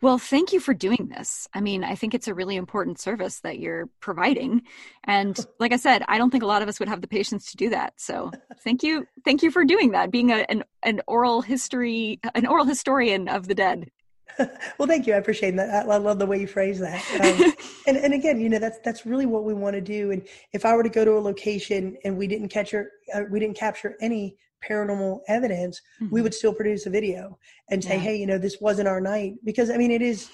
well, 0.03 0.18
thank 0.18 0.53
you 0.53 0.61
for 0.61 0.74
doing 0.74 1.11
this. 1.14 1.49
I 1.55 1.61
mean, 1.61 1.82
I 1.82 1.94
think 1.94 2.14
it's 2.14 2.28
a 2.28 2.34
really 2.34 2.57
important 2.57 3.01
service 3.01 3.40
that 3.40 3.59
you're 3.59 3.88
providing. 4.01 4.62
And 5.05 5.38
like 5.59 5.72
I 5.72 5.76
said, 5.76 6.05
I 6.07 6.18
don't 6.18 6.30
think 6.30 6.42
a 6.42 6.47
lot 6.47 6.62
of 6.62 6.68
us 6.68 6.78
would 6.78 6.88
have 6.88 7.01
the 7.01 7.09
patience 7.09 7.51
to 7.51 7.57
do 7.57 7.70
that. 7.70 7.94
So 7.97 8.30
thank 8.62 8.82
you. 8.82 9.07
Thank 9.24 9.42
you 9.42 9.51
for 9.51 9.64
doing 9.64 9.92
that, 9.92 10.11
being 10.11 10.30
a, 10.30 10.44
an, 10.49 10.64
an 10.82 11.01
oral 11.07 11.40
history, 11.40 12.20
an 12.34 12.47
oral 12.47 12.64
historian 12.64 13.28
of 13.28 13.49
the 13.49 13.55
dead. 13.55 13.90
well, 14.38 14.86
thank 14.86 15.07
you. 15.07 15.14
I 15.14 15.16
appreciate 15.16 15.57
that. 15.57 15.86
I 15.86 15.97
love 15.97 16.18
the 16.18 16.26
way 16.26 16.38
you 16.38 16.47
phrase 16.47 16.78
that. 16.80 17.03
Um, 17.20 17.55
and, 17.86 17.97
and 17.97 18.12
again, 18.12 18.38
you 18.38 18.51
know, 18.51 18.59
that's, 18.59 18.78
that's 18.84 19.07
really 19.07 19.24
what 19.24 19.44
we 19.44 19.55
want 19.55 19.74
to 19.74 19.80
do. 19.80 20.11
And 20.11 20.26
if 20.53 20.66
I 20.66 20.74
were 20.74 20.82
to 20.82 20.90
go 20.90 21.05
to 21.05 21.12
a 21.12 21.20
location 21.20 21.97
and 22.05 22.18
we 22.18 22.26
didn't 22.26 22.49
catch 22.49 22.70
her, 22.72 22.90
uh, 23.14 23.22
we 23.30 23.40
didn't 23.40 23.57
capture 23.57 23.97
any 24.01 24.36
paranormal 24.68 25.20
evidence, 25.28 25.80
mm-hmm. 26.00 26.14
we 26.14 26.22
would 26.22 26.34
still 26.34 26.52
produce 26.52 26.86
a 26.86 26.90
video 26.90 27.38
and 27.70 27.82
say, 27.82 27.94
yeah. 27.94 28.00
hey, 28.00 28.16
you 28.16 28.26
know, 28.26 28.38
this 28.38 28.58
wasn't 28.60 28.88
our 28.88 29.00
night. 29.00 29.34
Because, 29.44 29.70
I 29.70 29.76
mean, 29.76 29.90
it 29.90 30.02
is, 30.02 30.30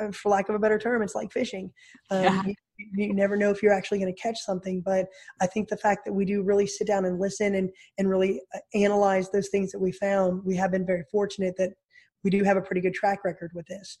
uh, 0.00 0.10
for 0.12 0.30
lack 0.30 0.48
of 0.48 0.54
a 0.54 0.58
better 0.58 0.78
term, 0.78 1.02
it's 1.02 1.14
like 1.14 1.32
fishing. 1.32 1.72
Um, 2.10 2.22
yeah. 2.22 2.42
you, 2.46 2.54
you, 2.94 3.14
never 3.14 3.36
know 3.36 3.50
if 3.50 3.62
you're 3.62 3.72
actually 3.72 3.98
going 3.98 4.14
to 4.14 4.20
catch 4.20 4.38
something. 4.38 4.80
But 4.80 5.06
I 5.40 5.46
think 5.46 5.68
the 5.68 5.76
fact 5.76 6.04
that 6.04 6.12
we 6.12 6.24
do 6.24 6.42
really 6.42 6.66
sit 6.66 6.86
down 6.86 7.04
and 7.04 7.20
listen 7.20 7.54
and, 7.54 7.70
and 7.98 8.08
really 8.08 8.40
uh, 8.54 8.58
analyze 8.74 9.30
those 9.30 9.48
things 9.48 9.72
that 9.72 9.80
we 9.80 9.92
found, 9.92 10.44
we 10.44 10.56
have 10.56 10.70
been 10.70 10.86
very 10.86 11.04
fortunate 11.10 11.54
that 11.58 11.72
we 12.22 12.30
do 12.30 12.42
have 12.42 12.56
a 12.56 12.62
pretty 12.62 12.80
good 12.80 12.94
track 12.94 13.24
record 13.24 13.52
with 13.54 13.66
this. 13.66 13.98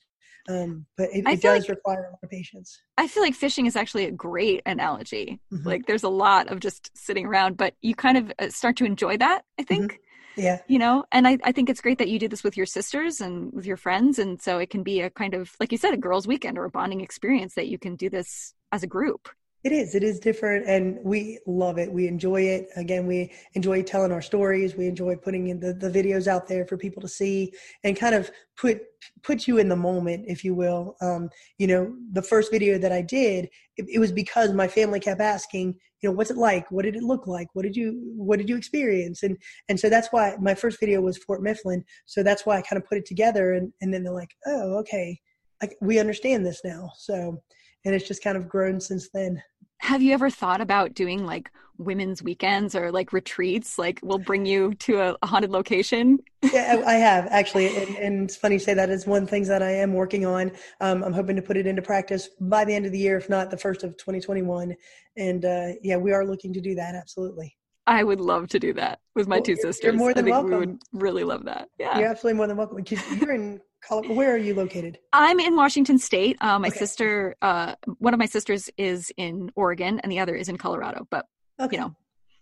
Um, 0.48 0.86
but 0.96 1.08
it, 1.10 1.26
it 1.26 1.40
does 1.40 1.60
like, 1.60 1.68
require 1.68 2.04
a 2.04 2.10
lot 2.10 2.18
of 2.22 2.30
patience. 2.30 2.78
I 2.98 3.08
feel 3.08 3.22
like 3.22 3.34
fishing 3.34 3.66
is 3.66 3.76
actually 3.76 4.04
a 4.04 4.10
great 4.10 4.62
analogy. 4.66 5.40
Mm-hmm. 5.52 5.66
Like 5.66 5.86
there's 5.86 6.02
a 6.02 6.08
lot 6.08 6.48
of 6.48 6.60
just 6.60 6.90
sitting 6.96 7.24
around, 7.26 7.56
but 7.56 7.74
you 7.80 7.94
kind 7.94 8.18
of 8.18 8.32
uh, 8.38 8.50
start 8.50 8.76
to 8.76 8.84
enjoy 8.84 9.16
that, 9.16 9.44
I 9.58 9.62
think. 9.62 9.92
Mm-hmm. 9.92 10.00
Yeah. 10.36 10.58
You 10.66 10.80
know, 10.80 11.04
and 11.12 11.28
I, 11.28 11.38
I 11.44 11.52
think 11.52 11.70
it's 11.70 11.80
great 11.80 11.98
that 11.98 12.08
you 12.08 12.18
do 12.18 12.28
this 12.28 12.42
with 12.42 12.56
your 12.56 12.66
sisters 12.66 13.20
and 13.20 13.52
with 13.52 13.66
your 13.66 13.76
friends. 13.76 14.18
And 14.18 14.42
so 14.42 14.58
it 14.58 14.68
can 14.68 14.82
be 14.82 15.00
a 15.00 15.08
kind 15.08 15.32
of, 15.32 15.52
like 15.60 15.70
you 15.70 15.78
said, 15.78 15.94
a 15.94 15.96
girls' 15.96 16.26
weekend 16.26 16.58
or 16.58 16.64
a 16.64 16.70
bonding 16.70 17.00
experience 17.00 17.54
that 17.54 17.68
you 17.68 17.78
can 17.78 17.94
do 17.94 18.10
this 18.10 18.52
as 18.72 18.82
a 18.82 18.88
group. 18.88 19.28
It 19.64 19.72
is. 19.72 19.94
It 19.94 20.02
is 20.02 20.20
different, 20.20 20.68
and 20.68 20.98
we 21.02 21.38
love 21.46 21.78
it. 21.78 21.90
We 21.90 22.06
enjoy 22.06 22.42
it. 22.42 22.68
Again, 22.76 23.06
we 23.06 23.32
enjoy 23.54 23.82
telling 23.82 24.12
our 24.12 24.20
stories. 24.20 24.76
We 24.76 24.86
enjoy 24.86 25.16
putting 25.16 25.48
in 25.48 25.58
the, 25.58 25.72
the 25.72 25.88
videos 25.88 26.26
out 26.26 26.46
there 26.46 26.66
for 26.66 26.76
people 26.76 27.00
to 27.00 27.08
see 27.08 27.50
and 27.82 27.96
kind 27.96 28.14
of 28.14 28.30
put 28.58 28.82
put 29.22 29.48
you 29.48 29.56
in 29.56 29.70
the 29.70 29.76
moment, 29.76 30.26
if 30.28 30.44
you 30.44 30.54
will. 30.54 30.96
Um, 31.00 31.30
you 31.56 31.66
know, 31.66 31.96
the 32.12 32.20
first 32.20 32.52
video 32.52 32.76
that 32.76 32.92
I 32.92 33.00
did, 33.00 33.48
it, 33.78 33.86
it 33.88 33.98
was 33.98 34.12
because 34.12 34.52
my 34.52 34.68
family 34.68 35.00
kept 35.00 35.22
asking, 35.22 35.76
you 36.02 36.10
know, 36.10 36.14
what's 36.14 36.30
it 36.30 36.36
like? 36.36 36.70
What 36.70 36.84
did 36.84 36.94
it 36.94 37.02
look 37.02 37.26
like? 37.26 37.48
What 37.54 37.62
did 37.62 37.74
you 37.74 37.98
What 38.16 38.38
did 38.38 38.50
you 38.50 38.58
experience? 38.58 39.22
And 39.22 39.38
and 39.70 39.80
so 39.80 39.88
that's 39.88 40.08
why 40.08 40.36
my 40.38 40.54
first 40.54 40.78
video 40.78 41.00
was 41.00 41.16
Fort 41.16 41.42
Mifflin. 41.42 41.82
So 42.04 42.22
that's 42.22 42.44
why 42.44 42.58
I 42.58 42.62
kind 42.62 42.82
of 42.82 42.86
put 42.86 42.98
it 42.98 43.06
together, 43.06 43.54
and 43.54 43.72
and 43.80 43.94
then 43.94 44.04
they're 44.04 44.12
like, 44.12 44.34
oh, 44.44 44.76
okay, 44.80 45.18
I, 45.62 45.70
we 45.80 45.98
understand 45.98 46.44
this 46.44 46.60
now. 46.66 46.90
So 46.98 47.40
and 47.84 47.94
it's 47.94 48.08
just 48.08 48.22
kind 48.22 48.36
of 48.36 48.48
grown 48.48 48.80
since 48.80 49.08
then 49.12 49.42
have 49.78 50.02
you 50.02 50.12
ever 50.12 50.30
thought 50.30 50.60
about 50.60 50.94
doing 50.94 51.26
like 51.26 51.50
women's 51.76 52.22
weekends 52.22 52.74
or 52.74 52.92
like 52.92 53.12
retreats 53.12 53.78
like 53.78 53.98
we'll 54.02 54.18
bring 54.18 54.46
you 54.46 54.74
to 54.74 55.00
a, 55.00 55.16
a 55.22 55.26
haunted 55.26 55.50
location 55.50 56.18
yeah 56.42 56.82
i 56.86 56.94
have 57.08 57.26
actually 57.30 57.76
and, 57.76 57.96
and, 57.96 58.24
it's 58.24 58.36
funny 58.36 58.54
you 58.54 58.58
say 58.60 58.74
that 58.74 58.90
is 58.90 59.06
one 59.06 59.26
things 59.26 59.48
that 59.48 59.62
i 59.62 59.70
am 59.70 59.92
working 59.92 60.24
on 60.24 60.52
um, 60.80 61.02
i'm 61.02 61.12
hoping 61.12 61.34
to 61.34 61.42
put 61.42 61.56
it 61.56 61.66
into 61.66 61.82
practice 61.82 62.28
by 62.40 62.64
the 62.64 62.74
end 62.74 62.86
of 62.86 62.92
the 62.92 62.98
year 62.98 63.16
if 63.16 63.28
not 63.28 63.50
the 63.50 63.56
first 63.56 63.82
of 63.82 63.96
2021 63.96 64.74
and 65.16 65.44
uh, 65.44 65.68
yeah 65.82 65.96
we 65.96 66.12
are 66.12 66.24
looking 66.24 66.52
to 66.52 66.60
do 66.60 66.74
that 66.74 66.94
absolutely 66.94 67.56
I 67.86 68.02
would 68.02 68.20
love 68.20 68.48
to 68.48 68.58
do 68.58 68.72
that 68.74 69.00
with 69.14 69.28
my 69.28 69.36
well, 69.36 69.42
two 69.42 69.56
sisters. 69.56 69.84
You're 69.84 69.92
more 69.92 70.14
than 70.14 70.24
I 70.24 70.28
think 70.28 70.34
welcome. 70.34 70.50
We 70.50 70.56
would 70.56 70.78
really 70.92 71.24
love 71.24 71.44
that. 71.44 71.68
Yeah, 71.78 71.98
you're 71.98 72.08
absolutely 72.08 72.38
more 72.38 72.46
than 72.46 72.56
welcome. 72.56 72.82
You're 73.20 73.32
in. 73.32 73.60
Where 73.90 74.32
are 74.32 74.38
you 74.38 74.54
located? 74.54 74.98
I'm 75.12 75.40
in 75.40 75.56
Washington 75.56 75.98
State. 75.98 76.36
Uh, 76.40 76.58
my 76.58 76.68
okay. 76.68 76.78
sister, 76.78 77.34
uh, 77.42 77.74
one 77.98 78.14
of 78.14 78.18
my 78.18 78.26
sisters 78.26 78.70
is 78.76 79.12
in 79.16 79.50
Oregon, 79.56 80.00
and 80.00 80.10
the 80.10 80.18
other 80.18 80.34
is 80.34 80.48
in 80.48 80.56
Colorado. 80.56 81.06
But 81.10 81.26
okay. 81.60 81.76
you 81.76 81.82
know, 81.82 81.94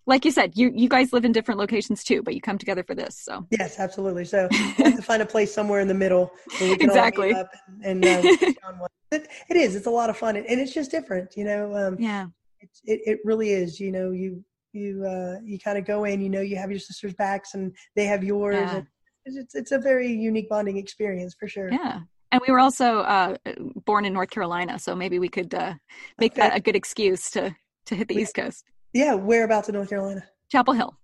like 0.06 0.24
you 0.24 0.30
said, 0.30 0.52
you 0.56 0.72
you 0.74 0.88
guys 0.88 1.12
live 1.12 1.24
in 1.24 1.32
different 1.32 1.58
locations 1.58 2.04
too, 2.04 2.22
but 2.22 2.34
you 2.34 2.40
come 2.40 2.58
together 2.58 2.82
for 2.82 2.94
this. 2.94 3.18
So 3.18 3.46
yes, 3.50 3.78
absolutely. 3.78 4.24
So 4.24 4.48
have 4.52 4.96
to 4.96 5.02
find 5.02 5.22
a 5.22 5.26
place 5.26 5.52
somewhere 5.52 5.80
in 5.80 5.88
the 5.88 5.94
middle 5.94 6.32
where 6.58 6.70
we 6.70 6.76
can 6.76 6.90
exactly. 6.90 7.32
all 7.32 7.34
meet 7.34 7.40
up 7.40 7.50
and, 7.84 8.04
and 8.04 8.26
uh, 8.26 8.86
it, 9.12 9.28
it 9.48 9.56
is. 9.56 9.76
It's 9.76 9.86
a 9.86 9.90
lot 9.90 10.10
of 10.10 10.16
fun, 10.16 10.36
and, 10.36 10.46
and 10.46 10.60
it's 10.60 10.72
just 10.72 10.90
different, 10.90 11.36
you 11.36 11.44
know. 11.44 11.74
Um, 11.74 11.96
yeah, 11.98 12.26
it, 12.60 12.70
it 12.84 13.00
it 13.04 13.18
really 13.24 13.50
is. 13.50 13.78
You 13.78 13.92
know, 13.92 14.10
you 14.10 14.44
you 14.72 15.04
uh, 15.04 15.36
you 15.44 15.58
kind 15.58 15.78
of 15.78 15.84
go 15.84 16.04
in, 16.04 16.20
you 16.20 16.30
know, 16.30 16.40
you 16.40 16.56
have 16.56 16.70
your 16.70 16.80
sister's 16.80 17.14
backs, 17.14 17.54
and 17.54 17.74
they 17.94 18.06
have 18.06 18.24
yours. 18.24 18.56
Yeah. 18.56 18.82
It's 19.24 19.54
it's 19.54 19.72
a 19.72 19.78
very 19.78 20.08
unique 20.08 20.48
bonding 20.48 20.76
experience 20.76 21.34
for 21.38 21.48
sure. 21.48 21.70
Yeah, 21.70 22.00
and 22.32 22.40
we 22.46 22.52
were 22.52 22.58
also 22.58 23.00
uh, 23.00 23.36
born 23.84 24.04
in 24.04 24.12
North 24.12 24.30
Carolina, 24.30 24.78
so 24.78 24.96
maybe 24.96 25.18
we 25.18 25.28
could 25.28 25.54
uh, 25.54 25.74
make 26.18 26.32
okay. 26.32 26.42
that 26.42 26.56
a 26.56 26.60
good 26.60 26.76
excuse 26.76 27.30
to 27.32 27.54
to 27.86 27.94
hit 27.94 28.08
the 28.08 28.16
East 28.16 28.34
Coast. 28.34 28.64
Yeah, 28.92 29.14
whereabouts 29.14 29.68
in 29.68 29.74
North 29.74 29.90
Carolina? 29.90 30.24
Chapel 30.50 30.74
Hill. 30.74 30.96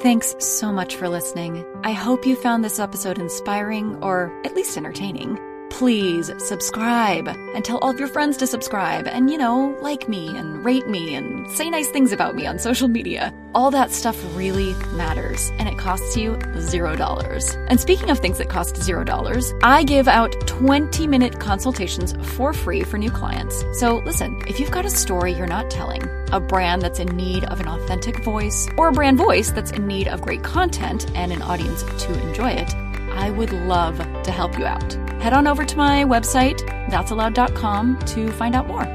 Thanks 0.00 0.34
so 0.38 0.72
much 0.72 0.96
for 0.96 1.10
listening. 1.10 1.62
I 1.84 1.92
hope 1.92 2.26
you 2.26 2.36
found 2.36 2.64
this 2.64 2.78
episode 2.78 3.18
inspiring 3.18 4.02
or 4.02 4.32
at 4.46 4.54
least 4.54 4.78
entertaining 4.78 5.38
please 5.76 6.32
subscribe 6.38 7.28
and 7.28 7.62
tell 7.62 7.76
all 7.78 7.90
of 7.90 7.98
your 7.98 8.08
friends 8.08 8.38
to 8.38 8.46
subscribe 8.46 9.06
and, 9.06 9.30
you 9.30 9.36
know, 9.36 9.76
like 9.82 10.08
me 10.08 10.34
and 10.34 10.64
rate 10.64 10.88
me 10.88 11.14
and 11.14 11.46
say 11.50 11.68
nice 11.68 11.88
things 11.90 12.12
about 12.12 12.34
me 12.34 12.46
on 12.46 12.58
social 12.58 12.88
media. 12.88 13.30
All 13.54 13.70
that 13.70 13.90
stuff 13.90 14.16
really 14.34 14.72
matters 14.94 15.50
and 15.58 15.68
it 15.68 15.76
costs 15.76 16.16
you 16.16 16.38
zero 16.58 16.96
dollars. 16.96 17.58
And 17.68 17.78
speaking 17.78 18.08
of 18.08 18.18
things 18.18 18.38
that 18.38 18.48
cost 18.48 18.82
zero 18.82 19.04
dollars, 19.04 19.52
I 19.62 19.84
give 19.84 20.08
out 20.08 20.32
20 20.46 21.06
minute 21.06 21.40
consultations 21.40 22.14
for 22.34 22.54
free 22.54 22.82
for 22.82 22.96
new 22.96 23.10
clients. 23.10 23.62
So 23.74 23.96
listen, 23.98 24.40
if 24.48 24.58
you've 24.58 24.70
got 24.70 24.86
a 24.86 24.90
story 24.90 25.34
you're 25.34 25.46
not 25.46 25.70
telling, 25.70 26.02
a 26.32 26.40
brand 26.40 26.80
that's 26.80 27.00
in 27.00 27.08
need 27.08 27.44
of 27.44 27.60
an 27.60 27.68
authentic 27.68 28.24
voice, 28.24 28.66
or 28.78 28.88
a 28.88 28.92
brand 28.92 29.18
voice 29.18 29.50
that's 29.50 29.72
in 29.72 29.86
need 29.86 30.08
of 30.08 30.22
great 30.22 30.42
content 30.42 31.10
and 31.14 31.32
an 31.32 31.42
audience 31.42 31.82
to 31.82 32.28
enjoy 32.28 32.50
it, 32.50 32.74
I 33.16 33.30
would 33.30 33.52
love 33.52 33.98
to 34.22 34.30
help 34.30 34.58
you 34.58 34.66
out. 34.66 34.92
Head 35.20 35.32
on 35.32 35.46
over 35.46 35.64
to 35.64 35.76
my 35.76 36.04
website, 36.04 36.58
that'sallowed.com, 36.90 37.98
to 38.00 38.30
find 38.32 38.54
out 38.54 38.66
more. 38.68 38.86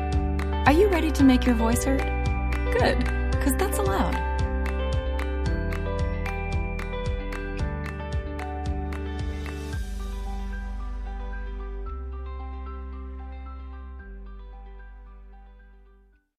Are 0.66 0.72
you 0.72 0.88
ready 0.88 1.12
to 1.12 1.24
make 1.24 1.46
your 1.46 1.56
voice 1.56 1.84
heard? 1.84 2.02
Good, 2.72 3.00
because 3.32 3.56
that's 3.56 3.80
allowed. 3.80 4.31